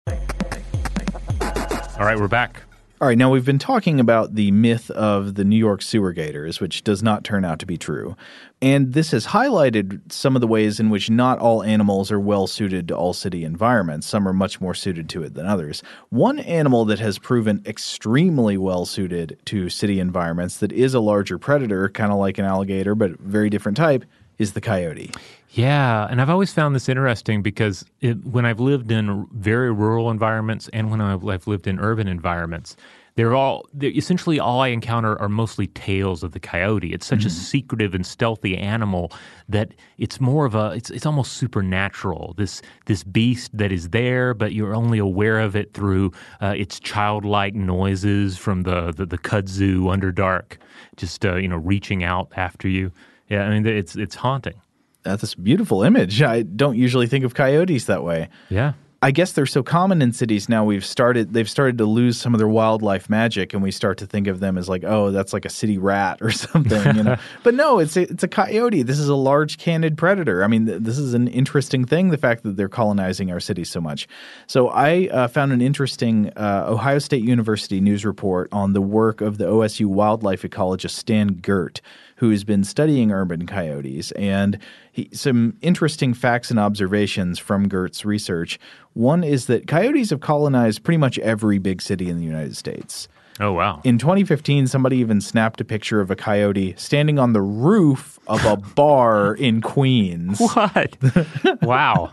All 0.07 2.05
right, 2.05 2.17
we're 2.17 2.27
back. 2.27 2.63
All 3.01 3.07
right, 3.07 3.17
now 3.17 3.31
we've 3.31 3.45
been 3.45 3.59
talking 3.59 4.01
about 4.01 4.35
the 4.35 4.51
myth 4.51 4.91
of 4.91 5.35
the 5.35 5.45
New 5.45 5.55
York 5.55 5.81
sewer 5.81 6.11
gators, 6.11 6.59
which 6.59 6.83
does 6.83 7.01
not 7.01 7.23
turn 7.23 7.45
out 7.45 7.59
to 7.59 7.65
be 7.65 7.77
true. 7.77 8.17
And 8.61 8.91
this 8.91 9.11
has 9.11 9.27
highlighted 9.27 10.11
some 10.11 10.35
of 10.35 10.41
the 10.41 10.47
ways 10.47 10.81
in 10.81 10.89
which 10.89 11.09
not 11.09 11.39
all 11.39 11.63
animals 11.63 12.11
are 12.11 12.19
well 12.19 12.45
suited 12.45 12.89
to 12.89 12.97
all 12.97 13.13
city 13.13 13.45
environments. 13.45 14.05
Some 14.05 14.27
are 14.27 14.33
much 14.33 14.59
more 14.59 14.73
suited 14.73 15.07
to 15.09 15.23
it 15.23 15.33
than 15.33 15.45
others. 15.45 15.81
One 16.09 16.39
animal 16.39 16.83
that 16.85 16.99
has 16.99 17.19
proven 17.19 17.63
extremely 17.65 18.57
well 18.57 18.85
suited 18.85 19.39
to 19.45 19.69
city 19.69 20.01
environments 20.01 20.57
that 20.57 20.73
is 20.73 20.93
a 20.93 20.99
larger 20.99 21.37
predator, 21.37 21.87
kind 21.87 22.11
of 22.11 22.17
like 22.17 22.37
an 22.37 22.43
alligator, 22.43 22.95
but 22.95 23.17
very 23.19 23.49
different 23.49 23.77
type, 23.77 24.03
is 24.37 24.51
the 24.51 24.61
coyote. 24.61 25.11
Yeah, 25.51 26.07
and 26.09 26.21
I've 26.21 26.29
always 26.29 26.53
found 26.53 26.75
this 26.75 26.87
interesting 26.87 27.41
because 27.41 27.83
it, 28.01 28.23
when 28.23 28.45
I've 28.45 28.59
lived 28.59 28.91
in 28.91 29.25
very 29.31 29.71
rural 29.71 30.11
environments 30.11 30.69
and 30.73 30.91
when 30.91 31.01
I've, 31.01 31.25
I've 31.27 31.47
lived 31.47 31.65
in 31.65 31.79
urban 31.79 32.07
environments, 32.07 32.77
they're 33.15 33.33
all 33.33 33.65
they're 33.73 33.89
essentially 33.89 34.39
all 34.39 34.61
I 34.61 34.67
encounter 34.67 35.19
are 35.19 35.27
mostly 35.27 35.65
tales 35.67 36.21
of 36.23 36.33
the 36.33 36.39
coyote. 36.39 36.93
It's 36.93 37.05
such 37.05 37.21
mm. 37.21 37.25
a 37.25 37.29
secretive 37.31 37.95
and 37.95 38.05
stealthy 38.05 38.55
animal 38.55 39.11
that 39.49 39.73
it's 39.97 40.21
more 40.21 40.45
of 40.45 40.53
a 40.53 40.71
it's 40.71 40.91
it's 40.91 41.07
almost 41.07 41.33
supernatural. 41.33 42.35
This 42.37 42.61
this 42.85 43.03
beast 43.03 43.49
that 43.57 43.71
is 43.71 43.89
there, 43.89 44.35
but 44.35 44.53
you're 44.53 44.75
only 44.75 44.99
aware 44.99 45.39
of 45.39 45.55
it 45.55 45.73
through 45.73 46.11
uh, 46.41 46.53
its 46.55 46.79
childlike 46.79 47.55
noises 47.55 48.37
from 48.37 48.61
the 48.61 48.93
the, 48.93 49.07
the 49.07 49.17
kudzu 49.17 49.85
underdark, 49.85 50.57
just 50.95 51.25
uh, 51.25 51.35
you 51.35 51.47
know 51.47 51.57
reaching 51.57 52.03
out 52.03 52.31
after 52.35 52.69
you. 52.69 52.91
Yeah, 53.29 53.45
I 53.45 53.49
mean 53.49 53.65
it's 53.65 53.95
it's 53.95 54.15
haunting 54.15 54.61
that's 55.03 55.33
a 55.33 55.37
beautiful 55.37 55.83
image. 55.83 56.21
I 56.21 56.43
don't 56.43 56.77
usually 56.77 57.07
think 57.07 57.25
of 57.25 57.33
coyotes 57.33 57.85
that 57.85 58.03
way. 58.03 58.29
Yeah. 58.49 58.73
I 59.01 59.11
guess 59.11 59.31
they're 59.31 59.45
so 59.45 59.63
common 59.63 60.01
in 60.01 60.11
cities 60.11 60.49
now. 60.49 60.65
We've 60.65 60.83
started 60.83 61.33
they've 61.33 61.49
started 61.49 61.77
to 61.77 61.85
lose 61.85 62.19
some 62.19 62.33
of 62.33 62.37
their 62.37 62.49
wildlife 62.49 63.09
magic, 63.09 63.53
and 63.53 63.63
we 63.63 63.71
start 63.71 63.97
to 63.99 64.05
think 64.05 64.27
of 64.27 64.41
them 64.41 64.57
as 64.57 64.67
like, 64.67 64.83
oh, 64.83 65.11
that's 65.11 65.31
like 65.31 65.45
a 65.45 65.49
city 65.49 65.77
rat 65.77 66.17
or 66.21 66.31
something, 66.31 66.97
you 66.97 67.03
know. 67.03 67.15
but 67.43 67.53
no, 67.53 67.79
it's 67.79 67.95
a, 67.95 68.01
it's 68.01 68.23
a 68.23 68.27
coyote. 68.27 68.83
This 68.83 68.99
is 68.99 69.07
a 69.07 69.15
large 69.15 69.57
canid 69.57 69.97
predator. 69.97 70.43
I 70.43 70.47
mean, 70.47 70.65
th- 70.65 70.81
this 70.81 70.97
is 70.97 71.13
an 71.13 71.29
interesting 71.29 71.85
thing. 71.85 72.09
The 72.09 72.17
fact 72.17 72.43
that 72.43 72.57
they're 72.57 72.67
colonizing 72.67 73.31
our 73.31 73.39
cities 73.39 73.69
so 73.69 73.79
much. 73.79 74.05
So 74.47 74.67
I 74.67 75.07
uh, 75.07 75.27
found 75.29 75.53
an 75.53 75.61
interesting 75.61 76.31
uh, 76.35 76.65
Ohio 76.67 76.99
State 76.99 77.23
University 77.23 77.79
news 77.79 78.03
report 78.03 78.49
on 78.51 78.73
the 78.73 78.81
work 78.81 79.21
of 79.21 79.37
the 79.37 79.45
OSU 79.45 79.85
wildlife 79.85 80.41
ecologist 80.41 80.91
Stan 80.91 81.35
Gehrt 81.35 81.79
who's 82.19 82.43
been 82.43 82.65
studying 82.65 83.11
urban 83.11 83.47
coyotes. 83.47 84.11
And 84.11 84.59
he, 84.91 85.09
some 85.13 85.55
interesting 85.61 86.13
facts 86.13 86.51
and 86.51 86.59
observations 86.59 87.39
from 87.39 87.69
Gehrt's 87.69 88.03
research. 88.03 88.59
One 88.91 89.23
is 89.23 89.45
that 89.45 89.67
coyotes 89.67 90.09
have 90.09 90.19
colonized 90.19 90.83
pretty 90.83 90.97
much 90.97 91.17
every 91.19 91.59
big 91.59 91.81
city 91.81 92.09
in 92.09 92.17
the 92.17 92.25
United 92.25 92.57
States. 92.57 93.07
Oh, 93.39 93.53
wow. 93.53 93.79
In 93.85 93.97
2015, 93.97 94.67
somebody 94.67 94.97
even 94.97 95.21
snapped 95.21 95.61
a 95.61 95.65
picture 95.65 96.01
of 96.01 96.11
a 96.11 96.15
coyote 96.15 96.75
standing 96.77 97.17
on 97.17 97.31
the 97.31 97.41
roof 97.41 98.19
of 98.27 98.43
a 98.43 98.57
bar 98.75 99.33
in 99.35 99.61
Queens. 99.61 100.39
What? 100.39 100.97
wow. 101.61 102.11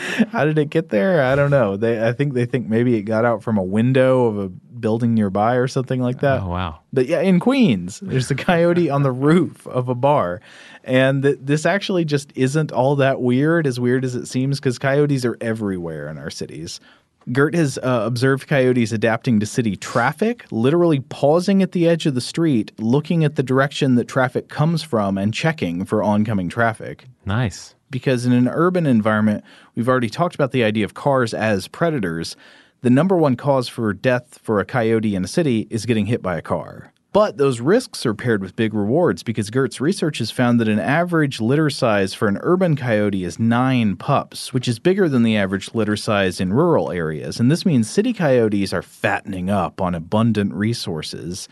How 0.30 0.44
did 0.44 0.58
it 0.58 0.70
get 0.70 0.88
there? 0.88 1.22
I 1.22 1.34
don't 1.34 1.50
know. 1.50 1.76
They, 1.76 2.06
I 2.06 2.12
think 2.12 2.34
they 2.34 2.46
think 2.46 2.68
maybe 2.68 2.94
it 2.96 3.02
got 3.02 3.24
out 3.24 3.42
from 3.42 3.58
a 3.58 3.62
window 3.62 4.26
of 4.26 4.38
a 4.38 4.48
building 4.48 5.14
nearby 5.14 5.56
or 5.56 5.68
something 5.68 6.00
like 6.00 6.20
that. 6.20 6.40
Oh 6.40 6.48
wow! 6.48 6.80
But 6.92 7.06
yeah, 7.06 7.20
in 7.20 7.38
Queens, 7.38 8.00
there's 8.00 8.30
a 8.30 8.34
coyote 8.34 8.88
on 8.88 9.02
the 9.02 9.12
roof 9.12 9.66
of 9.66 9.88
a 9.88 9.94
bar, 9.94 10.40
and 10.84 11.22
th- 11.22 11.38
this 11.40 11.66
actually 11.66 12.04
just 12.04 12.32
isn't 12.34 12.72
all 12.72 12.96
that 12.96 13.20
weird. 13.20 13.66
As 13.66 13.78
weird 13.78 14.04
as 14.04 14.14
it 14.14 14.26
seems, 14.26 14.58
because 14.58 14.78
coyotes 14.78 15.24
are 15.24 15.36
everywhere 15.40 16.08
in 16.08 16.18
our 16.18 16.30
cities. 16.30 16.80
Gehrt 17.28 17.54
has 17.54 17.76
uh, 17.76 18.02
observed 18.06 18.48
coyotes 18.48 18.92
adapting 18.92 19.40
to 19.40 19.46
city 19.46 19.76
traffic, 19.76 20.46
literally 20.50 21.00
pausing 21.00 21.62
at 21.62 21.72
the 21.72 21.86
edge 21.86 22.06
of 22.06 22.14
the 22.14 22.20
street, 22.20 22.72
looking 22.78 23.24
at 23.24 23.36
the 23.36 23.42
direction 23.42 23.96
that 23.96 24.08
traffic 24.08 24.48
comes 24.48 24.82
from, 24.82 25.18
and 25.18 25.34
checking 25.34 25.84
for 25.84 26.02
oncoming 26.02 26.48
traffic. 26.48 27.04
Nice 27.26 27.74
because 27.90 28.26
in 28.26 28.32
an 28.32 28.48
urban 28.48 28.86
environment, 28.86 29.44
we've 29.74 29.88
already 29.88 30.10
talked 30.10 30.34
about 30.34 30.52
the 30.52 30.64
idea 30.64 30.84
of 30.84 30.94
cars 30.94 31.34
as 31.34 31.68
predators. 31.68 32.36
The 32.82 32.90
number 32.90 33.16
one 33.16 33.36
cause 33.36 33.68
for 33.68 33.92
death 33.92 34.38
for 34.42 34.60
a 34.60 34.64
coyote 34.64 35.14
in 35.14 35.24
a 35.24 35.28
city 35.28 35.66
is 35.70 35.86
getting 35.86 36.06
hit 36.06 36.22
by 36.22 36.36
a 36.36 36.42
car. 36.42 36.92
But 37.12 37.38
those 37.38 37.60
risks 37.60 38.06
are 38.06 38.14
paired 38.14 38.40
with 38.40 38.54
big 38.54 38.72
rewards 38.72 39.24
because 39.24 39.50
Gehrt's 39.50 39.80
research 39.80 40.18
has 40.18 40.30
found 40.30 40.60
that 40.60 40.68
an 40.68 40.78
average 40.78 41.40
litter 41.40 41.68
size 41.68 42.14
for 42.14 42.28
an 42.28 42.38
urban 42.40 42.76
coyote 42.76 43.24
is 43.24 43.40
nine 43.40 43.96
pups, 43.96 44.52
which 44.52 44.68
is 44.68 44.78
bigger 44.78 45.08
than 45.08 45.24
the 45.24 45.36
average 45.36 45.74
litter 45.74 45.96
size 45.96 46.40
in 46.40 46.52
rural 46.52 46.92
areas. 46.92 47.40
And 47.40 47.50
this 47.50 47.66
means 47.66 47.90
city 47.90 48.12
coyotes 48.12 48.72
are 48.72 48.82
fattening 48.82 49.50
up 49.50 49.80
on 49.80 49.96
abundant 49.96 50.54
resources. 50.54 51.48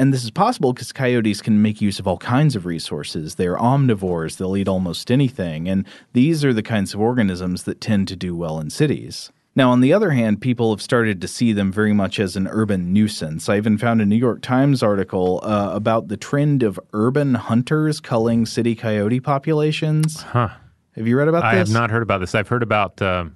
And 0.00 0.14
this 0.14 0.24
is 0.24 0.30
possible 0.30 0.72
because 0.72 0.92
coyotes 0.92 1.42
can 1.42 1.60
make 1.60 1.82
use 1.82 1.98
of 1.98 2.08
all 2.08 2.16
kinds 2.16 2.56
of 2.56 2.64
resources. 2.64 3.34
They're 3.34 3.58
omnivores, 3.58 4.38
they'll 4.38 4.56
eat 4.56 4.66
almost 4.66 5.10
anything. 5.10 5.68
And 5.68 5.86
these 6.14 6.42
are 6.42 6.54
the 6.54 6.62
kinds 6.62 6.94
of 6.94 7.00
organisms 7.00 7.64
that 7.64 7.82
tend 7.82 8.08
to 8.08 8.16
do 8.16 8.34
well 8.34 8.58
in 8.58 8.70
cities. 8.70 9.30
Now, 9.54 9.70
on 9.72 9.80
the 9.80 9.92
other 9.92 10.12
hand, 10.12 10.40
people 10.40 10.70
have 10.70 10.80
started 10.80 11.20
to 11.20 11.28
see 11.28 11.52
them 11.52 11.70
very 11.70 11.92
much 11.92 12.18
as 12.18 12.34
an 12.34 12.48
urban 12.48 12.94
nuisance. 12.94 13.50
I 13.50 13.58
even 13.58 13.76
found 13.76 14.00
a 14.00 14.06
New 14.06 14.16
York 14.16 14.40
Times 14.40 14.82
article 14.82 15.40
uh, 15.42 15.72
about 15.74 16.08
the 16.08 16.16
trend 16.16 16.62
of 16.62 16.80
urban 16.94 17.34
hunters 17.34 18.00
culling 18.00 18.46
city 18.46 18.74
coyote 18.74 19.20
populations. 19.20 20.22
Huh. 20.22 20.48
Have 20.96 21.06
you 21.06 21.18
read 21.18 21.28
about 21.28 21.44
I 21.44 21.56
this? 21.56 21.68
I 21.68 21.72
have 21.72 21.78
not 21.78 21.90
heard 21.90 22.02
about 22.02 22.20
this. 22.20 22.34
I've 22.34 22.48
heard 22.48 22.62
about 22.62 23.02
uh, 23.02 23.26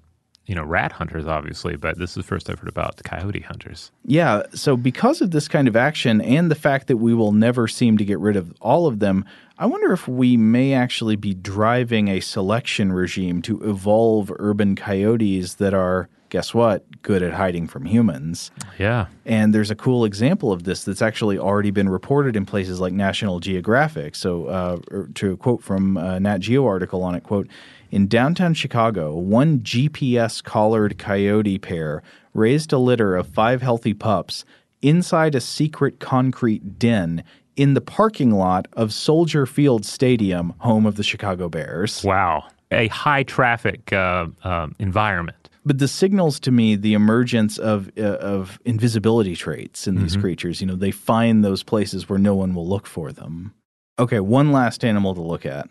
you 0.46 0.54
know, 0.54 0.62
rat 0.62 0.92
hunters, 0.92 1.26
obviously, 1.26 1.76
but 1.76 1.98
this 1.98 2.10
is 2.10 2.16
the 2.16 2.22
first 2.22 2.50
I've 2.50 2.58
heard 2.58 2.68
about 2.68 3.02
coyote 3.02 3.40
hunters. 3.40 3.90
Yeah. 4.04 4.42
So, 4.52 4.76
because 4.76 5.20
of 5.20 5.30
this 5.30 5.48
kind 5.48 5.68
of 5.68 5.76
action 5.76 6.20
and 6.20 6.50
the 6.50 6.54
fact 6.54 6.86
that 6.88 6.98
we 6.98 7.14
will 7.14 7.32
never 7.32 7.66
seem 7.66 7.96
to 7.98 8.04
get 8.04 8.18
rid 8.18 8.36
of 8.36 8.52
all 8.60 8.86
of 8.86 8.98
them, 8.98 9.24
I 9.58 9.66
wonder 9.66 9.92
if 9.92 10.06
we 10.06 10.36
may 10.36 10.74
actually 10.74 11.16
be 11.16 11.32
driving 11.32 12.08
a 12.08 12.20
selection 12.20 12.92
regime 12.92 13.40
to 13.42 13.62
evolve 13.62 14.32
urban 14.38 14.76
coyotes 14.76 15.54
that 15.54 15.72
are, 15.72 16.10
guess 16.28 16.52
what, 16.52 17.00
good 17.00 17.22
at 17.22 17.32
hiding 17.32 17.66
from 17.66 17.86
humans. 17.86 18.50
Yeah. 18.78 19.06
And 19.24 19.54
there's 19.54 19.70
a 19.70 19.76
cool 19.76 20.04
example 20.04 20.52
of 20.52 20.64
this 20.64 20.84
that's 20.84 21.00
actually 21.00 21.38
already 21.38 21.70
been 21.70 21.88
reported 21.88 22.36
in 22.36 22.44
places 22.44 22.80
like 22.80 22.92
National 22.92 23.40
Geographic. 23.40 24.14
So, 24.14 24.46
uh, 24.46 24.78
er, 24.90 25.08
to 25.14 25.38
quote 25.38 25.62
from 25.62 25.96
a 25.96 26.20
Nat 26.20 26.38
Geo 26.38 26.66
article 26.66 27.02
on 27.02 27.14
it, 27.14 27.22
quote, 27.22 27.48
in 27.94 28.08
downtown 28.08 28.54
Chicago, 28.54 29.14
one 29.14 29.60
GPS 29.60 30.42
collared 30.42 30.98
coyote 30.98 31.58
pair 31.58 32.02
raised 32.32 32.72
a 32.72 32.78
litter 32.78 33.14
of 33.14 33.28
five 33.28 33.62
healthy 33.62 33.94
pups 33.94 34.44
inside 34.82 35.36
a 35.36 35.40
secret 35.40 36.00
concrete 36.00 36.76
den 36.76 37.22
in 37.54 37.74
the 37.74 37.80
parking 37.80 38.32
lot 38.32 38.66
of 38.72 38.92
Soldier 38.92 39.46
Field 39.46 39.86
Stadium, 39.86 40.54
home 40.58 40.86
of 40.86 40.96
the 40.96 41.04
Chicago 41.04 41.48
Bears. 41.48 42.02
Wow. 42.02 42.48
A 42.72 42.88
high 42.88 43.22
traffic 43.22 43.92
uh, 43.92 44.26
uh, 44.42 44.66
environment. 44.80 45.48
But 45.64 45.78
this 45.78 45.92
signals 45.92 46.40
to 46.40 46.50
me 46.50 46.74
the 46.74 46.94
emergence 46.94 47.58
of 47.58 47.90
uh, 47.96 48.02
of 48.02 48.58
invisibility 48.64 49.36
traits 49.36 49.86
in 49.86 49.94
these 49.94 50.12
Mm-hmm. 50.14 50.20
creatures. 50.20 50.60
You 50.60 50.66
know, 50.66 50.74
they 50.76 50.90
find 50.90 51.44
those 51.44 51.62
places 51.62 52.08
where 52.08 52.18
no 52.18 52.34
one 52.34 52.54
will 52.56 52.66
look 52.68 52.86
for 52.88 53.12
them. 53.12 53.54
Okay, 54.00 54.18
one 54.18 54.50
last 54.50 54.84
animal 54.84 55.14
to 55.14 55.22
look 55.22 55.46
at 55.46 55.68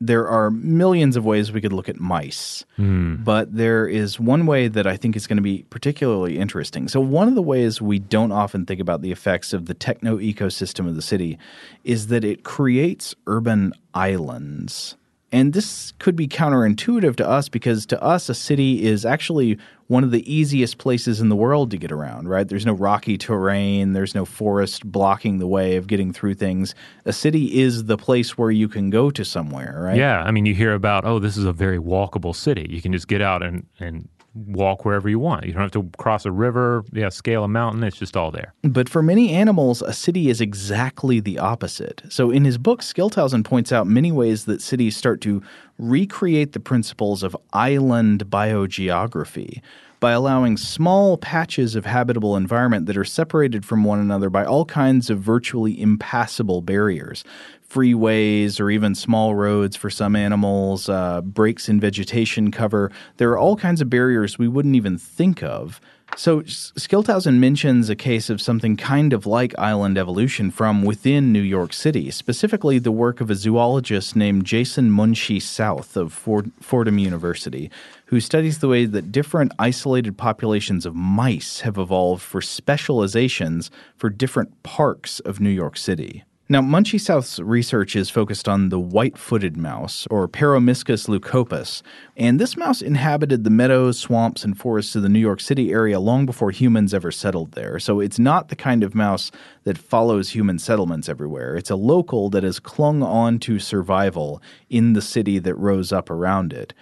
there 0.00 0.28
are 0.28 0.50
millions 0.50 1.16
of 1.16 1.24
ways 1.24 1.52
we 1.52 1.60
could 1.60 1.72
look 1.72 1.88
at 1.88 1.98
mice, 1.98 2.64
Hmm. 2.76 3.16
but 3.16 3.54
there 3.56 3.86
is 3.88 4.20
one 4.20 4.44
way 4.46 4.68
that 4.68 4.86
I 4.86 4.96
think 4.96 5.16
is 5.16 5.26
going 5.26 5.38
to 5.38 5.42
be 5.42 5.64
particularly 5.70 6.38
interesting. 6.38 6.86
So, 6.88 7.00
one 7.00 7.28
of 7.28 7.34
the 7.34 7.42
ways 7.42 7.80
we 7.80 7.98
don't 7.98 8.32
often 8.32 8.66
think 8.66 8.80
about 8.80 9.00
the 9.02 9.10
effects 9.12 9.52
of 9.52 9.66
the 9.66 9.74
techno 9.74 10.18
ecosystem 10.18 10.86
of 10.86 10.96
the 10.96 11.02
city 11.02 11.38
is 11.84 12.08
that 12.08 12.24
it 12.24 12.44
creates 12.44 13.14
urban 13.26 13.72
islands. 13.94 14.96
And 15.32 15.52
this 15.52 15.92
could 15.98 16.14
be 16.14 16.28
counterintuitive 16.28 17.16
to 17.16 17.28
us 17.28 17.48
because 17.48 17.84
to 17.86 18.00
us, 18.02 18.28
a 18.28 18.34
city 18.34 18.86
is 18.86 19.04
actually 19.04 19.58
one 19.88 20.04
of 20.04 20.10
the 20.10 20.32
easiest 20.32 20.78
places 20.78 21.20
in 21.20 21.28
the 21.28 21.36
world 21.36 21.70
to 21.70 21.76
get 21.76 21.92
around, 21.92 22.28
right? 22.28 22.46
There's 22.46 22.66
no 22.66 22.72
rocky 22.72 23.18
terrain, 23.18 23.92
there's 23.92 24.14
no 24.14 24.24
forest 24.24 24.90
blocking 24.90 25.38
the 25.38 25.46
way 25.46 25.76
of 25.76 25.86
getting 25.86 26.12
through 26.12 26.34
things. 26.34 26.74
A 27.04 27.12
city 27.12 27.60
is 27.60 27.84
the 27.84 27.96
place 27.96 28.38
where 28.38 28.50
you 28.50 28.68
can 28.68 28.90
go 28.90 29.10
to 29.10 29.24
somewhere, 29.24 29.80
right? 29.82 29.96
Yeah. 29.96 30.22
I 30.22 30.30
mean, 30.30 30.46
you 30.46 30.54
hear 30.54 30.74
about, 30.74 31.04
oh, 31.04 31.18
this 31.18 31.36
is 31.36 31.44
a 31.44 31.52
very 31.52 31.78
walkable 31.78 32.34
city. 32.34 32.66
You 32.68 32.80
can 32.80 32.92
just 32.92 33.08
get 33.08 33.20
out 33.20 33.42
and, 33.42 33.66
and 33.78 34.08
walk 34.36 34.84
wherever 34.84 35.08
you 35.08 35.18
want. 35.18 35.46
You 35.46 35.52
don't 35.52 35.62
have 35.62 35.70
to 35.72 35.90
cross 35.98 36.26
a 36.26 36.32
river, 36.32 36.84
yeah, 36.92 37.08
scale 37.08 37.44
a 37.44 37.48
mountain. 37.48 37.82
It's 37.82 37.96
just 37.96 38.16
all 38.16 38.30
there. 38.30 38.52
But 38.62 38.88
for 38.88 39.02
many 39.02 39.32
animals, 39.32 39.82
a 39.82 39.92
city 39.92 40.28
is 40.28 40.40
exactly 40.40 41.20
the 41.20 41.38
opposite. 41.38 42.02
So 42.08 42.30
in 42.30 42.44
his 42.44 42.58
book, 42.58 42.82
Schilthuizen 42.82 43.44
points 43.44 43.72
out 43.72 43.86
many 43.86 44.12
ways 44.12 44.44
that 44.44 44.60
cities 44.60 44.96
start 44.96 45.20
to 45.22 45.42
recreate 45.78 46.52
the 46.52 46.60
principles 46.60 47.22
of 47.22 47.36
island 47.52 48.26
biogeography 48.26 49.60
by 50.00 50.12
allowing 50.12 50.56
small 50.56 51.16
patches 51.16 51.74
of 51.74 51.86
habitable 51.86 52.36
environment 52.36 52.86
that 52.86 52.96
are 52.96 53.04
separated 53.04 53.64
from 53.64 53.84
one 53.84 53.98
another 53.98 54.28
by 54.28 54.44
all 54.44 54.64
kinds 54.64 55.10
of 55.10 55.20
virtually 55.20 55.80
impassable 55.80 56.60
barriers 56.60 57.24
freeways 57.68 58.60
or 58.60 58.70
even 58.70 58.94
small 58.94 59.34
roads 59.34 59.76
for 59.76 59.90
some 59.90 60.16
animals, 60.16 60.88
uh, 60.88 61.20
breaks 61.20 61.68
in 61.68 61.80
vegetation 61.80 62.50
cover. 62.50 62.90
There 63.16 63.30
are 63.30 63.38
all 63.38 63.56
kinds 63.56 63.80
of 63.80 63.90
barriers 63.90 64.38
we 64.38 64.48
wouldn't 64.48 64.76
even 64.76 64.98
think 64.98 65.42
of. 65.42 65.80
So 66.14 66.40
Schilthuizen 66.42 67.38
mentions 67.38 67.90
a 67.90 67.96
case 67.96 68.30
of 68.30 68.40
something 68.40 68.76
kind 68.76 69.12
of 69.12 69.26
like 69.26 69.58
island 69.58 69.98
evolution 69.98 70.50
from 70.50 70.82
within 70.82 71.32
New 71.32 71.42
York 71.42 71.72
City, 71.72 72.10
specifically 72.10 72.78
the 72.78 72.92
work 72.92 73.20
of 73.20 73.28
a 73.28 73.34
zoologist 73.34 74.14
named 74.16 74.44
Jason 74.46 74.90
Munshi 74.90 75.42
South 75.42 75.96
of 75.96 76.12
Ford- 76.12 76.52
Fordham 76.60 76.98
University, 76.98 77.70
who 78.06 78.20
studies 78.20 78.60
the 78.60 78.68
way 78.68 78.86
that 78.86 79.12
different 79.12 79.52
isolated 79.58 80.16
populations 80.16 80.86
of 80.86 80.94
mice 80.94 81.60
have 81.60 81.76
evolved 81.76 82.22
for 82.22 82.40
specializations 82.40 83.70
for 83.96 84.08
different 84.08 84.62
parks 84.62 85.20
of 85.20 85.40
New 85.40 85.50
York 85.50 85.76
City. 85.76 86.24
Now, 86.48 86.60
Munshi 86.60 87.00
South's 87.00 87.40
research 87.40 87.96
is 87.96 88.08
focused 88.08 88.48
on 88.48 88.68
the 88.68 88.78
white 88.78 89.18
footed 89.18 89.56
mouse, 89.56 90.06
or 90.12 90.28
Peromyscus 90.28 91.08
leucopus, 91.08 91.82
and 92.16 92.38
this 92.38 92.56
mouse 92.56 92.80
inhabited 92.80 93.42
the 93.42 93.50
meadows, 93.50 93.98
swamps, 93.98 94.44
and 94.44 94.56
forests 94.56 94.94
of 94.94 95.02
the 95.02 95.08
New 95.08 95.18
York 95.18 95.40
City 95.40 95.72
area 95.72 95.98
long 95.98 96.24
before 96.24 96.52
humans 96.52 96.94
ever 96.94 97.10
settled 97.10 97.52
there. 97.52 97.80
So 97.80 97.98
it's 97.98 98.20
not 98.20 98.46
the 98.48 98.54
kind 98.54 98.84
of 98.84 98.94
mouse 98.94 99.32
that 99.64 99.76
follows 99.76 100.30
human 100.30 100.60
settlements 100.60 101.08
everywhere. 101.08 101.56
It's 101.56 101.70
a 101.70 101.74
local 101.74 102.30
that 102.30 102.44
has 102.44 102.60
clung 102.60 103.02
on 103.02 103.40
to 103.40 103.58
survival 103.58 104.40
in 104.70 104.92
the 104.92 105.02
city 105.02 105.40
that 105.40 105.56
rose 105.56 105.90
up 105.90 106.10
around 106.10 106.52
it. 106.52 106.72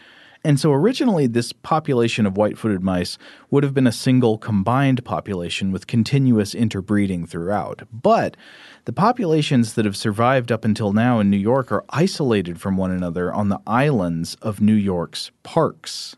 And 0.47 0.61
so 0.61 0.73
originally, 0.73 1.27
this 1.27 1.55
population 1.55 2.27
of 2.27 2.37
white 2.37 2.59
footed 2.59 2.83
mice 2.83 3.17
would 3.51 3.65
have 3.65 3.73
been 3.73 3.87
a 3.87 3.93
single 3.93 4.37
combined 4.37 5.03
population 5.03 5.73
with 5.73 5.87
continuous 5.87 6.55
interbreeding 6.55 7.27
throughout. 7.27 7.83
But 7.91 8.37
the 8.85 8.93
populations 8.93 9.73
that 9.73 9.87
have 9.87 9.97
survived 9.97 10.53
up 10.53 10.63
until 10.63 10.93
now 10.93 11.19
in 11.19 11.31
New 11.31 11.39
York 11.39 11.73
are 11.73 11.87
isolated 11.89 12.61
from 12.61 12.77
one 12.77 12.91
another 12.91 13.33
on 13.33 13.49
the 13.49 13.61
islands 13.67 14.35
of 14.43 14.61
New 14.61 14.75
York's 14.75 15.31
parks. 15.43 16.15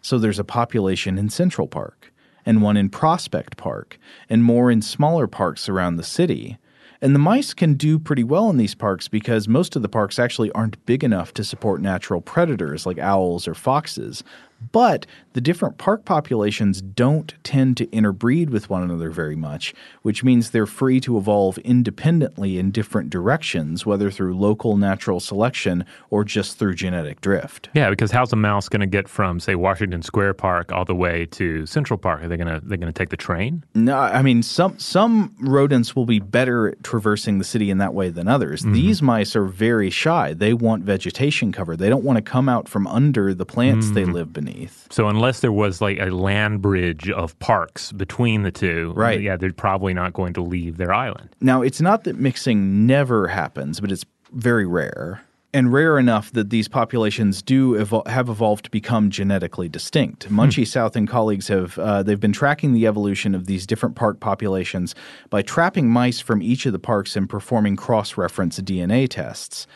So 0.00 0.18
there's 0.18 0.38
a 0.38 0.44
population 0.44 1.18
in 1.18 1.28
Central 1.28 1.68
Park, 1.68 2.10
and 2.46 2.62
one 2.62 2.78
in 2.78 2.88
Prospect 2.88 3.58
Park, 3.58 3.98
and 4.30 4.42
more 4.42 4.70
in 4.70 4.80
smaller 4.80 5.26
parks 5.26 5.68
around 5.68 5.96
the 5.96 6.02
city. 6.02 6.56
And 7.00 7.14
the 7.14 7.20
mice 7.20 7.54
can 7.54 7.74
do 7.74 7.98
pretty 7.98 8.24
well 8.24 8.50
in 8.50 8.56
these 8.56 8.74
parks 8.74 9.06
because 9.06 9.46
most 9.46 9.76
of 9.76 9.82
the 9.82 9.88
parks 9.88 10.18
actually 10.18 10.50
aren't 10.52 10.84
big 10.84 11.04
enough 11.04 11.32
to 11.34 11.44
support 11.44 11.80
natural 11.80 12.20
predators 12.20 12.86
like 12.86 12.98
owls 12.98 13.46
or 13.46 13.54
foxes. 13.54 14.24
But 14.72 15.06
the 15.34 15.40
different 15.40 15.78
park 15.78 16.04
populations 16.04 16.82
don't 16.82 17.32
tend 17.44 17.76
to 17.76 17.88
interbreed 17.90 18.50
with 18.50 18.68
one 18.68 18.82
another 18.82 19.10
very 19.10 19.36
much, 19.36 19.72
which 20.02 20.24
means 20.24 20.50
they're 20.50 20.66
free 20.66 21.00
to 21.00 21.16
evolve 21.16 21.58
independently 21.58 22.58
in 22.58 22.72
different 22.72 23.10
directions, 23.10 23.86
whether 23.86 24.10
through 24.10 24.36
local 24.36 24.76
natural 24.76 25.20
selection 25.20 25.84
or 26.10 26.24
just 26.24 26.58
through 26.58 26.74
genetic 26.74 27.20
drift. 27.20 27.68
Yeah, 27.74 27.88
because 27.90 28.10
how's 28.10 28.32
a 28.32 28.36
mouse 28.36 28.68
going 28.68 28.80
to 28.80 28.86
get 28.86 29.08
from, 29.08 29.38
say, 29.38 29.54
Washington 29.54 30.02
Square 30.02 30.34
Park 30.34 30.72
all 30.72 30.84
the 30.84 30.94
way 30.94 31.26
to 31.26 31.64
Central 31.66 31.98
Park? 31.98 32.22
Are 32.22 32.28
they 32.28 32.36
going 32.36 32.48
to 32.48 32.60
they 32.66 32.76
going 32.76 32.92
to 32.92 32.98
take 32.98 33.10
the 33.10 33.16
train? 33.16 33.64
No, 33.74 33.96
I 33.96 34.22
mean 34.22 34.42
some 34.42 34.78
some 34.78 35.36
rodents 35.40 35.94
will 35.94 36.06
be 36.06 36.18
better 36.18 36.68
at 36.68 36.82
traversing 36.82 37.38
the 37.38 37.44
city 37.44 37.70
in 37.70 37.78
that 37.78 37.94
way 37.94 38.10
than 38.10 38.26
others. 38.26 38.62
Mm-hmm. 38.62 38.72
These 38.72 39.02
mice 39.02 39.36
are 39.36 39.44
very 39.44 39.90
shy. 39.90 40.34
They 40.34 40.52
want 40.52 40.82
vegetation 40.82 41.52
cover. 41.52 41.76
They 41.76 41.88
don't 41.88 42.04
want 42.04 42.16
to 42.16 42.22
come 42.22 42.48
out 42.48 42.68
from 42.68 42.86
under 42.88 43.34
the 43.34 43.46
plants 43.46 43.86
mm-hmm. 43.86 43.94
they 43.94 44.04
live 44.04 44.32
beneath 44.32 44.47
underneath. 44.48 44.86
So 44.90 45.08
unless 45.08 45.40
there 45.40 45.52
was 45.52 45.80
like 45.80 45.98
a 45.98 46.06
land 46.06 46.62
bridge 46.62 47.10
of 47.10 47.38
parks 47.38 47.92
between 47.92 48.42
the 48.42 48.50
two, 48.50 48.92
right? 48.96 49.20
Yeah, 49.20 49.36
they're 49.36 49.52
probably 49.52 49.94
not 49.94 50.12
going 50.12 50.32
to 50.34 50.42
leave 50.42 50.76
their 50.76 50.92
island. 50.92 51.30
Now, 51.40 51.62
it's 51.62 51.80
not 51.80 52.04
that 52.04 52.16
mixing 52.16 52.86
never 52.86 53.28
happens, 53.28 53.80
but 53.80 53.92
it's 53.92 54.04
very 54.32 54.66
rare 54.66 55.22
and 55.54 55.72
rare 55.72 55.98
enough 55.98 56.30
that 56.32 56.50
these 56.50 56.68
populations 56.68 57.40
do 57.40 57.72
evol- 57.72 58.06
have 58.06 58.28
evolved 58.28 58.66
to 58.66 58.70
become 58.70 59.10
genetically 59.10 59.68
distinct. 59.68 60.24
Hmm. 60.24 60.40
Munshi 60.40 60.66
South 60.66 60.94
and 60.94 61.08
colleagues 61.08 61.48
have 61.48 61.78
uh, 61.78 62.02
they've 62.02 62.20
been 62.20 62.32
tracking 62.32 62.74
the 62.74 62.86
evolution 62.86 63.34
of 63.34 63.46
these 63.46 63.66
different 63.66 63.94
park 63.94 64.20
populations 64.20 64.94
by 65.30 65.42
trapping 65.42 65.88
mice 65.88 66.20
from 66.20 66.42
each 66.42 66.66
of 66.66 66.72
the 66.72 66.78
parks 66.78 67.16
and 67.16 67.28
performing 67.28 67.76
cross-reference 67.76 68.60
DNA 68.60 69.08
tests. 69.08 69.66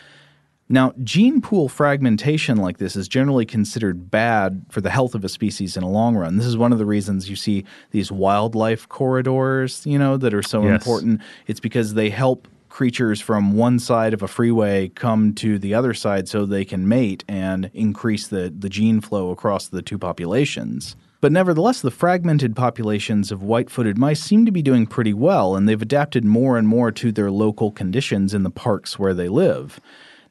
Now, 0.72 0.94
gene 1.04 1.42
pool 1.42 1.68
fragmentation 1.68 2.56
like 2.56 2.78
this 2.78 2.96
is 2.96 3.06
generally 3.06 3.44
considered 3.44 4.10
bad 4.10 4.64
for 4.70 4.80
the 4.80 4.88
health 4.88 5.14
of 5.14 5.22
a 5.22 5.28
species 5.28 5.76
in 5.76 5.82
a 5.82 5.88
long 5.88 6.16
run. 6.16 6.38
This 6.38 6.46
is 6.46 6.56
one 6.56 6.72
of 6.72 6.78
the 6.78 6.86
reasons 6.86 7.28
you 7.28 7.36
see 7.36 7.66
these 7.90 8.10
wildlife 8.10 8.88
corridors, 8.88 9.84
you 9.84 9.98
know, 9.98 10.16
that 10.16 10.32
are 10.32 10.42
so 10.42 10.62
yes. 10.62 10.80
important. 10.80 11.20
It's 11.46 11.60
because 11.60 11.92
they 11.92 12.08
help 12.08 12.48
creatures 12.70 13.20
from 13.20 13.54
one 13.54 13.78
side 13.78 14.14
of 14.14 14.22
a 14.22 14.28
freeway 14.28 14.88
come 14.88 15.34
to 15.34 15.58
the 15.58 15.74
other 15.74 15.92
side 15.92 16.26
so 16.26 16.46
they 16.46 16.64
can 16.64 16.88
mate 16.88 17.22
and 17.28 17.70
increase 17.74 18.26
the, 18.26 18.50
the 18.58 18.70
gene 18.70 19.02
flow 19.02 19.30
across 19.30 19.68
the 19.68 19.82
two 19.82 19.98
populations. 19.98 20.96
But 21.20 21.32
nevertheless, 21.32 21.82
the 21.82 21.90
fragmented 21.90 22.56
populations 22.56 23.30
of 23.30 23.42
white 23.42 23.68
footed 23.68 23.98
mice 23.98 24.22
seem 24.22 24.46
to 24.46 24.50
be 24.50 24.62
doing 24.62 24.86
pretty 24.86 25.12
well, 25.12 25.54
and 25.54 25.68
they've 25.68 25.82
adapted 25.82 26.24
more 26.24 26.56
and 26.56 26.66
more 26.66 26.90
to 26.92 27.12
their 27.12 27.30
local 27.30 27.70
conditions 27.70 28.32
in 28.32 28.42
the 28.42 28.50
parks 28.50 28.98
where 28.98 29.12
they 29.12 29.28
live. 29.28 29.78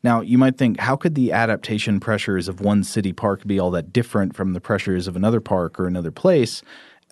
Now, 0.04 0.22
you 0.22 0.38
might 0.38 0.58
think, 0.58 0.80
how 0.80 0.96
could 0.96 1.16
the 1.16 1.32
adaptation 1.32 2.00
pressures 2.00 2.48
of 2.48 2.60
one 2.60 2.84
city 2.84 3.14
park 3.14 3.46
be 3.46 3.60
all 3.60 3.72
that 3.72 3.94
different 3.94 4.36
from 4.36 4.54
the 4.54 4.62
pressures 4.62 5.08
of 5.08 5.16
another 5.16 5.40
park 5.40 5.80
or 5.80 5.86
another 5.86 6.12
place? 6.12 6.64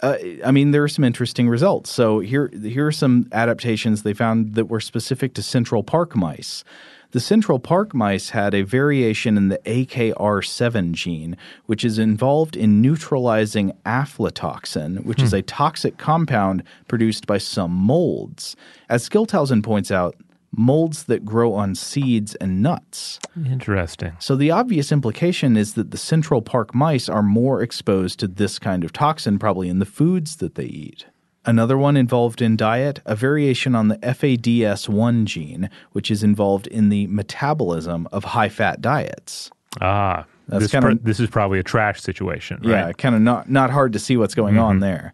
Uh, 0.02 0.18
I 0.46 0.52
mean, 0.52 0.72
there 0.72 0.84
are 0.84 0.90
some 0.90 1.04
interesting 1.04 1.50
results. 1.50 1.92
So 1.92 2.20
here, 2.20 2.50
here 2.62 2.88
are 2.88 2.92
some 2.92 3.28
adaptations 3.32 4.04
they 4.04 4.14
found 4.14 4.56
that 4.56 4.66
were 4.66 4.80
specific 4.80 5.34
to 5.36 5.44
Central 5.44 5.84
Park 5.84 6.16
mice. 6.16 6.64
The 7.12 7.20
Central 7.20 7.60
Park 7.60 7.96
mice 7.96 8.30
had 8.30 8.54
a 8.54 8.62
variation 8.62 9.36
in 9.36 9.50
the 9.50 9.58
AKR7 9.66 10.92
gene, 10.92 11.36
which 11.66 11.84
is 11.84 11.98
involved 11.98 12.56
in 12.56 12.82
neutralizing 12.82 13.74
aflatoxin, 13.84 15.04
which 15.06 15.20
hmm. 15.20 15.26
is 15.26 15.34
a 15.34 15.42
toxic 15.42 15.98
compound 15.98 16.64
produced 16.88 17.26
by 17.26 17.40
some 17.40 17.72
molds. 17.72 18.56
As 18.90 19.10
Schilthuizen 19.10 19.64
points 19.64 19.90
out, 19.90 20.16
molds 20.52 21.04
that 21.06 21.26
grow 21.26 21.54
on 21.54 21.76
seeds 21.76 22.36
and 22.36 22.62
nuts. 22.62 23.20
Interesting. 23.46 24.14
So 24.20 24.36
the 24.36 24.52
obvious 24.52 24.92
implication 24.92 25.56
is 25.56 25.74
that 25.76 25.92
the 25.92 25.98
Central 25.98 26.42
Park 26.42 26.74
mice 26.74 27.08
are 27.10 27.24
more 27.24 27.62
exposed 27.62 28.20
to 28.20 28.28
this 28.28 28.60
kind 28.60 28.84
of 28.84 28.94
toxin 28.94 29.40
probably 29.40 29.70
in 29.70 29.80
the 29.80 29.86
foods 29.86 30.38
that 30.38 30.56
they 30.56 30.66
eat. 30.66 31.06
Another 31.46 31.78
one 31.78 31.96
involved 31.96 32.42
in 32.42 32.58
diet, 32.58 33.00
a 33.06 33.16
variation 33.16 33.74
on 33.74 33.88
the 33.88 33.98
FADS1 33.98 35.24
gene, 35.26 35.70
which 35.94 36.12
is 36.12 36.22
involved 36.22 36.68
in 36.68 36.90
the 36.90 37.08
metabolism 37.08 38.08
of 38.12 38.24
high 38.24 38.50
fat 38.50 38.82
diets. 38.82 39.50
Ah, 39.80 40.26
That's 40.48 40.66
this, 40.66 40.72
kinda, 40.72 40.96
pr- 40.96 41.02
this 41.02 41.20
is 41.20 41.30
probably 41.30 41.60
a 41.60 41.64
trash 41.64 42.02
situation, 42.02 42.60
right? 42.64 42.70
Yeah, 42.70 42.92
kind 42.92 43.16
of 43.16 43.22
not, 43.22 43.50
not 43.50 43.70
hard 43.70 43.94
to 43.94 44.00
see 44.00 44.18
what's 44.18 44.36
going 44.36 44.56
mm-hmm. 44.56 44.64
on 44.64 44.80
there. 44.80 45.14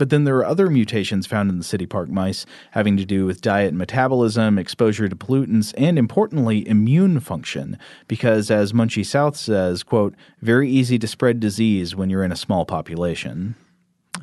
But 0.00 0.08
then 0.08 0.24
there 0.24 0.38
are 0.38 0.46
other 0.46 0.70
mutations 0.70 1.26
found 1.26 1.50
in 1.50 1.58
the 1.58 1.62
city 1.62 1.84
park 1.84 2.08
mice 2.08 2.46
having 2.70 2.96
to 2.96 3.04
do 3.04 3.26
with 3.26 3.42
diet 3.42 3.68
and 3.68 3.76
metabolism, 3.76 4.58
exposure 4.58 5.10
to 5.10 5.14
pollutants, 5.14 5.74
and 5.76 5.98
importantly, 5.98 6.66
immune 6.66 7.20
function. 7.20 7.78
Because 8.08 8.50
as 8.50 8.72
Munshi 8.72 9.04
South 9.04 9.36
says, 9.36 9.82
quote, 9.82 10.14
very 10.40 10.70
easy 10.70 10.98
to 10.98 11.06
spread 11.06 11.38
disease 11.38 11.94
when 11.94 12.08
you're 12.08 12.24
in 12.24 12.32
a 12.32 12.36
small 12.36 12.64
population. 12.64 13.56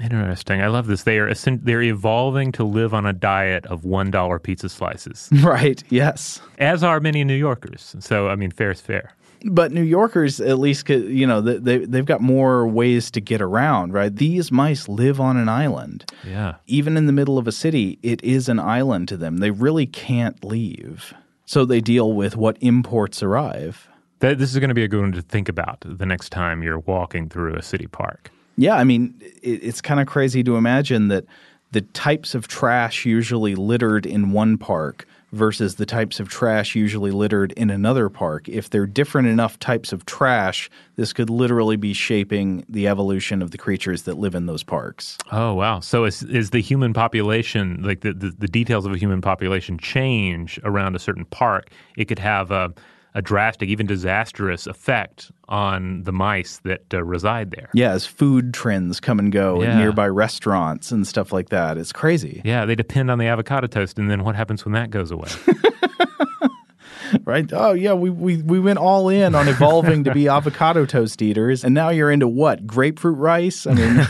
Interesting. 0.02 0.64
I 0.64 0.68
love 0.68 0.88
this. 0.88 1.04
They 1.04 1.20
are 1.20 1.32
they're 1.32 1.84
evolving 1.84 2.52
to 2.54 2.64
live 2.64 2.96
on 2.96 3.06
a 3.06 3.14
diet 3.14 3.68
of 3.68 3.86
one 3.86 4.10
dollar 4.10 4.40
pizza 4.40 4.70
slices. 4.70 5.30
Right. 5.44 5.84
Yes. 5.90 6.42
As 6.58 6.84
are 6.84 7.00
many 7.00 7.24
New 7.24 7.36
Yorkers. 7.36 7.96
So 8.00 8.30
I 8.30 8.36
mean, 8.36 8.50
fair 8.50 8.72
is 8.72 8.82
fair 8.82 9.14
but 9.46 9.72
New 9.72 9.84
Yorkers 9.84 10.40
at 10.40 10.60
least 10.60 10.86
could, 10.86 11.06
you 11.06 11.28
know 11.28 11.42
they 11.42 11.80
they've 11.80 12.06
got 12.06 12.22
more 12.22 12.68
ways 12.68 13.12
to 13.12 13.22
get 13.22 13.42
around, 13.42 13.94
right? 13.94 14.16
These 14.16 14.52
mice 14.52 14.88
live 14.88 15.20
on 15.20 15.38
an 15.38 15.50
island. 15.50 16.06
Yeah. 16.26 16.56
Even 16.68 16.98
in 16.98 17.06
the 17.06 17.14
middle 17.14 17.38
of 17.38 17.48
a 17.48 17.52
city, 17.52 18.00
it 18.04 18.24
is 18.24 18.50
an 18.50 18.60
island 18.60 19.08
to 19.10 19.18
them. 19.18 19.38
They 19.38 19.52
really 19.52 19.86
can't 19.86 20.44
leave. 20.44 21.14
So 21.46 21.64
they 21.64 21.80
deal 21.80 22.14
with 22.14 22.36
what 22.36 22.58
imports 22.60 23.24
arrive. 23.24 23.88
That, 24.20 24.38
this 24.38 24.52
is 24.52 24.60
going 24.60 24.70
to 24.70 24.76
be 24.76 24.84
a 24.84 24.88
good 24.88 25.02
one 25.02 25.12
to 25.14 25.22
think 25.22 25.48
about 25.48 25.78
the 25.86 26.06
next 26.06 26.30
time 26.30 26.64
you're 26.64 26.80
walking 26.80 27.30
through 27.30 27.56
a 27.56 27.62
city 27.62 27.88
park. 27.88 28.32
Yeah, 28.58 28.76
I 28.76 28.84
mean, 28.84 29.14
it, 29.42 29.64
it's 29.64 29.80
kind 29.80 30.00
of 30.00 30.08
crazy 30.08 30.44
to 30.44 30.58
imagine 30.58 31.08
that 31.10 31.26
the 31.72 31.82
types 31.82 32.34
of 32.34 32.48
trash 32.48 33.06
usually 33.06 33.56
littered 33.56 34.06
in 34.06 34.32
one 34.32 34.58
park 34.58 35.06
versus 35.32 35.76
the 35.76 35.86
types 35.86 36.20
of 36.20 36.30
trash 36.30 36.76
usually 36.76 37.12
littered 37.12 37.52
in 37.54 37.70
another 37.70 38.10
park. 38.10 38.48
If 38.48 38.70
they're 38.70 38.86
different 38.86 39.28
enough 39.28 39.60
types 39.60 39.92
of 39.92 40.06
trash, 40.06 40.70
this 40.96 41.14
could 41.14 41.30
literally 41.30 41.76
be 41.76 41.94
shaping 41.94 42.66
the 42.70 42.88
evolution 42.88 43.42
of 43.42 43.52
the 43.52 43.58
creatures 43.58 44.04
that 44.04 44.18
live 44.18 44.36
in 44.36 44.46
those 44.46 44.64
parks. 44.64 45.18
Oh 45.32 45.54
wow! 45.54 45.80
So 45.80 46.06
is 46.06 46.24
is 46.24 46.52
the 46.52 46.62
human 46.62 46.94
population 46.94 47.82
like 47.84 48.02
the, 48.02 48.14
the, 48.14 48.34
the 48.38 48.48
details 48.48 48.86
of 48.86 48.94
a 48.94 48.98
human 48.98 49.22
population 49.22 49.78
change 49.78 50.60
around 50.64 50.96
a 50.96 51.00
certain 51.00 51.26
park? 51.26 51.70
It 51.98 52.06
could 52.06 52.20
have 52.20 52.52
a 52.52 52.74
a 53.16 53.22
drastic, 53.22 53.70
even 53.70 53.86
disastrous 53.88 54.68
effect 54.68 55.32
on 55.49 56.03
the 56.03 56.12
mice 56.12 56.60
that 56.64 56.93
uh, 56.93 57.03
reside 57.03 57.51
there. 57.51 57.70
Yeah, 57.74 57.91
as 57.93 58.05
food 58.05 58.53
trends 58.53 58.99
come 58.99 59.18
and 59.20 59.32
go 59.32 59.62
Yeah. 59.64 59.70
at 59.72 59.78
nearby 59.78 60.08
restaurants 60.08 60.91
and 60.91 61.08
stuff 61.08 61.32
like 61.34 61.49
that. 61.49 61.78
It's 61.78 61.91
crazy. 61.91 62.41
Yeah, 62.45 62.66
they 62.66 62.76
depend 62.76 63.10
on 63.10 63.18
the 63.18 63.26
avocado 63.28 63.68
toast, 63.68 63.97
and 63.97 64.12
then 64.12 64.24
what 64.24 64.36
happens 64.36 64.66
when 64.66 64.74
that 64.74 64.89
goes 64.91 65.10
away? 65.12 65.30
right? 67.26 67.49
Oh 67.53 67.72
yeah, 67.74 67.93
we, 67.93 68.10
we 68.10 68.41
we 68.41 68.60
went 68.60 68.80
all 68.80 69.10
in 69.10 69.34
on 69.36 69.47
evolving 69.47 70.03
to 70.05 70.14
be 70.14 70.28
avocado 70.30 70.86
toast 70.86 71.22
eaters, 71.22 71.64
and 71.64 71.73
now 71.73 71.90
you're 71.90 72.11
into 72.11 72.27
what? 72.27 72.68
Grapefruit 72.68 73.18
rice? 73.18 73.65
I 73.65 73.73
mean, 73.73 74.07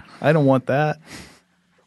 I 0.20 0.32
don't 0.32 0.46
want 0.46 0.66
that. 0.66 0.98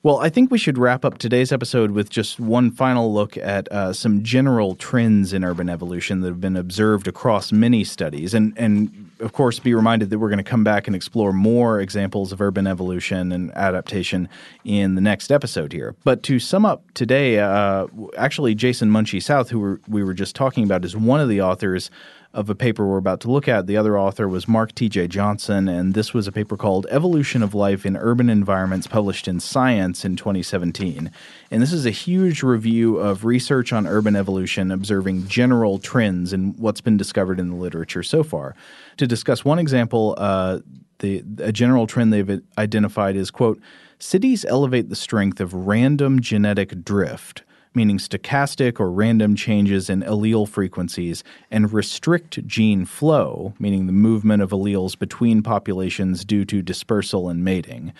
Well, 0.03 0.17
I 0.19 0.27
think 0.27 0.51
we 0.51 0.57
should 0.57 0.77
wrap 0.77 1.05
up 1.05 1.17
today's 1.17 1.53
episode 1.53 1.91
with 1.91 2.09
just 2.09 2.37
one 2.37 2.71
final 2.71 3.13
look 3.13 3.37
at 3.37 3.71
uh, 3.71 3.93
some 3.93 4.21
general 4.21 4.75
trends 4.75 5.31
in 5.31 5.45
urban 5.45 5.69
evolution 5.69 6.19
that 6.19 6.27
have 6.27 6.41
been 6.41 6.57
observed 6.57 7.07
across 7.07 7.53
many 7.53 7.85
studies, 7.85 8.33
and 8.33 8.53
and 8.57 9.09
of 9.21 9.31
course, 9.31 9.59
be 9.59 9.73
reminded 9.73 10.09
that 10.09 10.19
we're 10.19 10.27
going 10.27 10.43
to 10.43 10.43
come 10.43 10.65
back 10.65 10.87
and 10.87 10.95
explore 10.95 11.31
more 11.31 11.79
examples 11.79 12.33
of 12.33 12.41
urban 12.41 12.67
evolution 12.67 13.31
and 13.31 13.49
adaptation 13.53 14.27
in 14.65 14.95
the 14.95 15.01
next 15.01 15.31
episode 15.31 15.71
here. 15.71 15.95
But 16.03 16.21
to 16.23 16.37
sum 16.37 16.65
up 16.65 16.83
today, 16.95 17.39
uh, 17.39 17.87
actually, 18.17 18.55
Jason 18.55 18.89
Munshi 18.89 19.23
South, 19.23 19.51
who 19.51 19.79
we 19.87 20.03
were 20.03 20.13
just 20.13 20.35
talking 20.35 20.65
about, 20.65 20.83
is 20.83 20.97
one 20.97 21.21
of 21.21 21.29
the 21.29 21.39
authors 21.41 21.89
of 22.33 22.49
a 22.49 22.55
paper 22.55 22.85
we're 22.85 22.97
about 22.97 23.19
to 23.21 23.29
look 23.29 23.47
at. 23.47 23.67
The 23.67 23.77
other 23.77 23.97
author 23.97 24.27
was 24.27 24.47
Marc 24.47 24.73
T.J. 24.73 25.07
Johnson, 25.07 25.67
and 25.67 25.93
this 25.93 26.13
was 26.13 26.27
a 26.27 26.31
paper 26.31 26.57
called 26.57 26.87
Evolution 26.89 27.43
of 27.43 27.53
Life 27.53 27.85
in 27.85 27.95
Urban 27.95 28.27
Environments, 28.29 28.87
published 28.87 29.27
in 29.27 29.39
Science 29.39 30.03
in 30.03 30.15
2017. 30.15 31.11
And 31.51 31.61
this 31.61 31.71
is 31.71 31.85
a 31.85 31.91
huge 31.91 32.41
review 32.41 32.97
of 32.97 33.23
research 33.23 33.71
on 33.71 33.85
urban 33.85 34.15
evolution, 34.15 34.71
observing 34.71 35.27
general 35.27 35.77
trends 35.77 36.33
in 36.33 36.53
what's 36.53 36.81
been 36.81 36.97
discovered 36.97 37.39
in 37.39 37.49
the 37.49 37.55
literature 37.55 38.01
so 38.01 38.23
far. 38.23 38.55
To 38.97 39.05
discuss 39.05 39.45
one 39.45 39.59
example, 39.59 40.15
uh, 40.17 40.59
the 40.99 41.23
a 41.39 41.51
general 41.51 41.85
trend 41.85 42.11
they've 42.11 42.41
identified 42.57 43.15
is 43.15 43.29
quote 43.29 43.59
cities 43.99 44.45
elevate 44.45 44.89
the 44.89 44.95
strength 44.95 45.39
of 45.39 45.53
random 45.53 46.19
genetic 46.19 46.83
drift 46.83 47.43
meaning 47.75 47.97
stochastic 47.97 48.79
or 48.79 48.91
random 48.91 49.35
changes 49.35 49.89
in 49.89 50.01
allele 50.01 50.47
frequencies, 50.47 51.23
and 51.49 51.73
restrict 51.73 52.45
gene 52.47 52.85
flow, 52.85 53.53
meaning 53.59 53.85
the 53.85 53.91
movement 53.91 54.41
of 54.41 54.51
alleles 54.51 54.97
between 54.97 55.41
populations 55.41 56.25
due 56.25 56.45
to 56.45 56.61
dispersal 56.61 57.29
and 57.29 57.43
mating. 57.43 57.93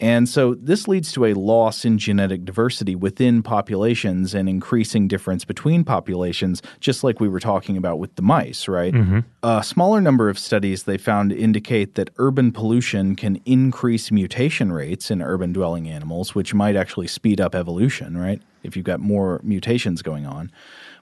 And 0.00 0.28
so 0.28 0.54
this 0.54 0.86
leads 0.86 1.12
to 1.12 1.24
a 1.24 1.34
loss 1.34 1.84
in 1.84 1.98
genetic 1.98 2.44
diversity 2.44 2.94
within 2.94 3.42
populations 3.42 4.32
and 4.32 4.48
increasing 4.48 5.08
difference 5.08 5.44
between 5.44 5.82
populations, 5.82 6.62
just 6.78 7.02
like 7.02 7.18
we 7.18 7.28
were 7.28 7.40
talking 7.40 7.76
about 7.76 7.98
with 7.98 8.14
the 8.14 8.22
mice, 8.22 8.68
right? 8.68 8.94
Mhm. 8.94 9.24
A 9.42 9.62
smaller 9.64 10.00
number 10.00 10.28
of 10.28 10.38
studies 10.38 10.84
they 10.84 10.98
found 10.98 11.32
indicate 11.32 11.96
that 11.96 12.10
urban 12.18 12.52
pollution 12.52 13.16
can 13.16 13.40
increase 13.44 14.12
mutation 14.12 14.70
rates 14.70 15.10
in 15.10 15.20
urban 15.20 15.52
dwelling 15.52 15.88
animals, 15.88 16.34
which 16.34 16.54
might 16.54 16.76
actually 16.76 17.08
speed 17.08 17.40
up 17.40 17.54
evolution, 17.54 18.16
right? 18.16 18.40
If 18.62 18.76
you've 18.76 18.84
got 18.84 19.00
more 19.00 19.40
mutations 19.42 20.02
going 20.02 20.26
on. 20.26 20.50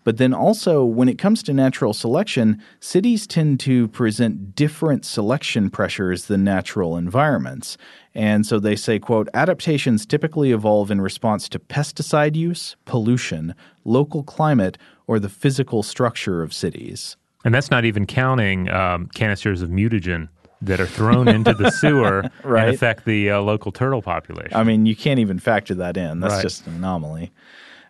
But 0.05 0.19
then 0.19 0.33
also, 0.33 0.85
when 0.85 1.09
it 1.09 1.19
comes 1.19 1.43
to 1.43 1.53
natural 1.53 1.93
selection, 1.93 2.63
cities 2.79 3.27
tend 3.27 3.59
to 3.61 3.89
present 3.89 4.55
different 4.55 5.05
selection 5.05 5.69
pressures 5.69 6.27
than 6.27 6.45
natural 6.45 6.97
environments. 6.97 7.77
And 8.17 8.47
so 8.47 8.59
they 8.59 8.77
say, 8.77 8.99
quote, 8.99 9.29
adaptations 9.35 10.07
typically 10.07 10.51
evolve 10.51 10.91
in 10.91 11.03
response 11.03 11.51
to 11.51 11.59
pesticide 11.59 12.35
use, 12.35 12.75
pollution, 12.87 13.55
local 13.85 14.23
climate, 14.23 14.79
or 15.07 15.19
the 15.21 15.29
physical 15.29 15.83
structure 15.83 16.43
of 16.43 16.55
cities. 16.55 17.17
and 17.45 17.55
that's 17.55 17.71
not 17.71 17.85
even 17.85 18.07
counting 18.07 18.71
um, 18.71 19.07
canisters 19.15 19.61
of 19.61 19.69
mutagen 19.69 20.29
that 20.63 20.81
are 20.81 20.87
thrown 20.87 21.29
into 21.29 21.53
the 21.53 21.71
sewer 21.71 22.25
Right. 22.43 22.65
and 22.67 22.75
affect 22.75 23.05
the 23.05 23.31
uh, 23.33 23.41
local 23.43 23.71
turtle 23.71 24.01
population. 24.01 24.57
I 24.57 24.65
mean, 24.65 24.87
you 24.87 24.97
can't 24.97 25.21
even 25.21 25.39
factor 25.39 25.75
that 25.75 25.99
in. 25.99 26.21
That's 26.21 26.35
Right. 26.37 26.43
just 26.43 26.67
an 26.67 26.77
anomaly. 26.77 27.31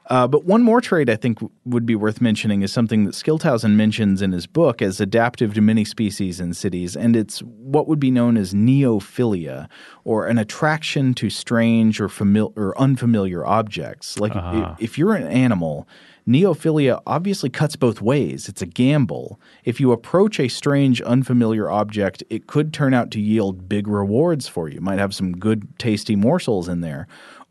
Uh, 0.08 0.26
but 0.28 0.44
one 0.44 0.62
more 0.62 0.80
trait 0.80 1.10
I 1.10 1.16
think 1.16 1.38
would 1.64 1.84
be 1.84 1.96
worth 1.96 2.20
mentioning 2.20 2.62
is 2.62 2.72
something 2.72 3.04
that 3.06 3.14
Schilthuizen 3.14 3.72
mentions 3.74 4.22
in 4.22 4.30
his 4.30 4.46
book 4.46 4.80
as 4.80 5.00
adaptive 5.00 5.52
to 5.54 5.60
many 5.60 5.84
species 5.84 6.38
in 6.38 6.54
cities, 6.54 6.96
and 6.96 7.16
it's 7.16 7.40
what 7.40 7.88
would 7.88 7.98
be 7.98 8.12
known 8.12 8.36
as 8.36 8.54
neophilia, 8.54 9.68
or 10.04 10.26
an 10.28 10.38
attraction 10.38 11.12
to 11.14 11.28
strange 11.28 12.00
or, 12.00 12.08
famil- 12.08 12.52
or 12.56 12.78
unfamiliar 12.80 13.44
objects. 13.44 14.18
Like 14.20 14.36
i- 14.36 14.38
Ah. 14.38 14.76
if 14.78 14.96
you're 14.96 15.14
an 15.14 15.26
animal, 15.26 15.88
neophilia 16.28 17.00
obviously 17.06 17.48
cuts 17.50 17.74
both 17.76 18.00
ways. 18.00 18.48
It's 18.48 18.62
a 18.62 18.66
gamble. 18.66 19.40
If 19.64 19.80
you 19.80 19.92
approach 19.92 20.38
a 20.40 20.48
strange, 20.48 21.00
unfamiliar 21.02 21.68
object, 21.70 22.22
it 22.30 22.46
could 22.46 22.72
turn 22.72 22.94
out 22.94 23.10
to 23.12 23.20
yield 23.20 23.68
big 23.68 23.86
rewards 23.88 24.46
for 24.48 24.68
you. 24.68 24.80
Might 24.80 24.98
have 24.98 25.14
some 25.14 25.32
good, 25.32 25.66
tasty 25.78 26.14
morsels 26.16 26.68
in 26.68 26.80
there. 26.80 27.06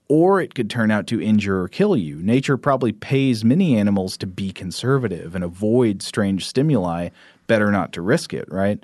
Or 0.07 0.39
it 0.39 0.53
could 0.53 0.69
turn 0.69 0.91
out 0.91 1.07
to 1.07 1.21
injure 1.21 1.61
or 1.61 1.67
kill 1.67 1.97
you. 1.97 2.17
Nature 2.17 2.57
probably 2.57 2.91
pays 2.91 3.43
many 3.43 3.75
animals 3.75 4.17
to 4.17 4.27
be 4.27 4.51
conservative 4.51 5.33
and 5.33 5.43
avoid 5.43 6.01
strange 6.01 6.45
stimuli. 6.45 7.09
Better 7.47 7.71
not 7.71 7.91
to 7.93 8.01
risk 8.01 8.33
it, 8.33 8.47
right? 8.51 8.83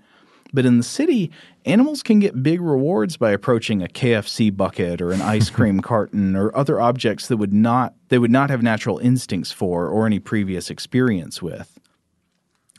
But 0.53 0.65
in 0.65 0.77
the 0.77 0.83
city, 0.83 1.31
animals 1.65 2.03
can 2.03 2.19
get 2.19 2.43
big 2.43 2.59
rewards 2.59 3.17
by 3.17 3.31
approaching 3.31 3.81
a 3.81 3.87
KFC 3.87 4.55
bucket 4.55 5.01
or 5.01 5.11
an 5.11 5.21
ice 5.21 5.49
cream 5.51 5.79
carton 5.79 6.35
or 6.35 6.55
other 6.55 6.81
objects 6.81 7.27
that 7.27 7.37
would 7.37 7.53
not 7.53 7.93
they 8.09 8.17
would 8.17 8.31
not 8.31 8.49
have 8.49 8.61
natural 8.61 8.97
instincts 8.97 9.51
for 9.51 9.87
or 9.87 10.05
any 10.05 10.19
previous 10.19 10.69
experience 10.69 11.41
with. 11.41 11.79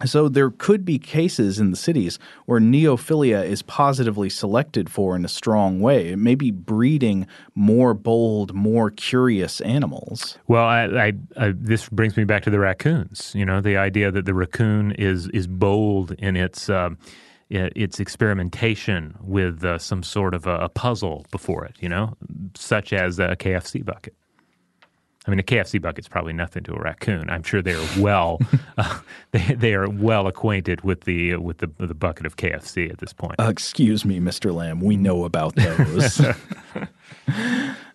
So 0.05 0.29
there 0.29 0.51
could 0.51 0.85
be 0.85 0.99
cases 0.99 1.59
in 1.59 1.71
the 1.71 1.77
cities 1.77 2.19
where 2.47 2.61
neophilia 2.61 3.45
is 3.45 3.63
positively 3.63 4.29
selected 4.29 4.91
for 4.91 5.15
in 5.17 5.25
a 5.25 5.29
strong 5.29 5.81
way. 5.81 6.09
It 6.09 6.19
may 6.19 6.35
be 6.35 6.51
breeding 6.51 7.27
more 7.55 7.95
bold, 7.95 8.55
more 8.55 8.91
curious 8.91 9.61
animals. 9.63 10.39
Well, 10.49 10.65
I, 10.65 10.85
I, 10.85 11.13
I, 11.37 11.53
this 11.57 11.89
brings 11.89 12.17
me 12.17 12.25
back 12.25 12.43
to 12.45 12.51
the 12.51 12.59
raccoons. 12.59 13.33
You 13.35 13.45
know, 13.47 13.61
the 13.61 13.77
idea 13.77 14.11
that 14.11 14.25
the 14.25 14.35
raccoon 14.35 14.93
is 14.93 15.29
is 15.29 15.47
bold 15.47 16.13
in 16.19 16.37
its 16.37 16.69
i- 16.69 16.91
its 17.51 18.01
experimentation 18.01 19.15
with 19.21 19.65
uh, 19.65 19.79
some 19.79 20.03
sort 20.03 20.35
of 20.35 20.47
a, 20.47 20.57
a 20.57 20.69
puzzle 20.69 21.27
before 21.31 21.65
it. 21.65 21.77
You 21.81 21.89
know, 21.89 22.17
such 22.55 22.93
as 22.93 23.19
a 23.19 23.37
KFC 23.37 23.85
bucket. 23.85 24.15
I 25.27 25.31
mean, 25.31 25.39
a 25.39 25.45
KFC 25.45 25.81
bucket's 25.81 26.09
probably 26.09 26.33
nothing 26.33 26.65
to 26.65 26.75
a 26.75 26.81
raccoon. 26.81 27.31
I'm 27.31 27.45
sure 27.45 27.63
they 27.63 27.75
are 27.75 27.89
well 27.99 28.41
uh, 28.79 28.99
they 29.31 29.55
they 29.55 29.75
are 29.75 29.89
well 29.89 30.27
acquainted 30.27 30.83
with 30.83 31.03
the 31.03 31.37
with 31.37 31.59
the 31.59 31.71
the 31.79 31.95
bucket 31.95 32.27
of 32.27 32.37
KFC 32.37 32.91
at 32.91 32.99
this 32.99 33.13
point. 33.13 33.37
Uh, 33.39 33.49
excuse 33.49 34.05
me, 34.05 34.19
Mr. 34.19 34.53
Lamb, 34.53 34.81
we 34.81 34.97
know 34.97 35.25
about 35.25 35.55
those. 35.55 36.21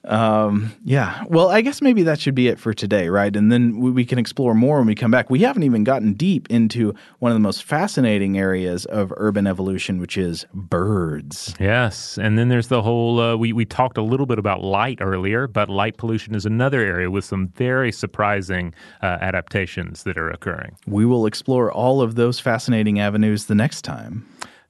um, 0.08 0.74
yeah. 0.84 1.24
Well, 1.28 1.50
I 1.50 1.62
guess 1.62 1.82
maybe 1.82 2.04
that 2.04 2.20
should 2.20 2.36
be 2.36 2.48
it 2.48 2.60
for 2.60 2.74
today, 2.74 3.10
right? 3.10 3.36
And 3.36 3.52
then 3.52 3.80
we, 3.80 3.92
we 3.92 4.06
can 4.06 4.18
explore 4.18 4.54
more 4.54 4.78
when 4.78 4.88
we 4.88 4.96
come 4.96 5.12
back. 5.12 5.30
We 5.30 5.40
haven't 5.40 5.64
even 5.64 5.84
gotten 5.84 6.14
deep 6.14 6.48
into 6.50 6.94
one 7.20 7.32
of 7.32 7.36
the 7.36 7.42
most 7.42 7.64
fascinating 7.64 8.38
areas 8.38 8.86
of 8.86 9.14
urban 9.18 9.48
evolution, 9.48 10.00
which 10.00 10.18
is 10.18 10.46
birds. 10.54 11.54
Yes, 11.60 12.18
and 12.18 12.38
then 12.38 12.50
there's 12.50 12.70
the 12.70 12.82
whole. 12.82 13.20
Uh, 13.20 13.36
we 13.36 13.54
we 13.54 13.66
talked 13.66 13.98
a 13.98 14.02
little 14.02 14.26
bit 14.26 14.40
about 14.40 14.64
light 14.64 15.00
earlier, 15.02 15.48
but 15.48 15.70
light 15.70 15.98
pollution 15.98 16.36
is 16.36 16.46
another 16.46 16.80
area 16.80 17.12
with 17.12 17.26
some 17.26 17.50
very 17.50 17.92
surprising 17.92 18.74
uh, 19.02 19.18
adaptations 19.22 20.04
that 20.04 20.18
are 20.18 20.30
occurring. 20.30 20.76
We 20.88 21.06
will 21.06 21.26
explore 21.26 21.72
all 21.72 22.02
of 22.02 22.16
those 22.16 22.40
fascinating 22.40 23.00
avenues 23.00 23.46
the 23.46 23.56
next 23.56 23.82
time. 23.82 24.26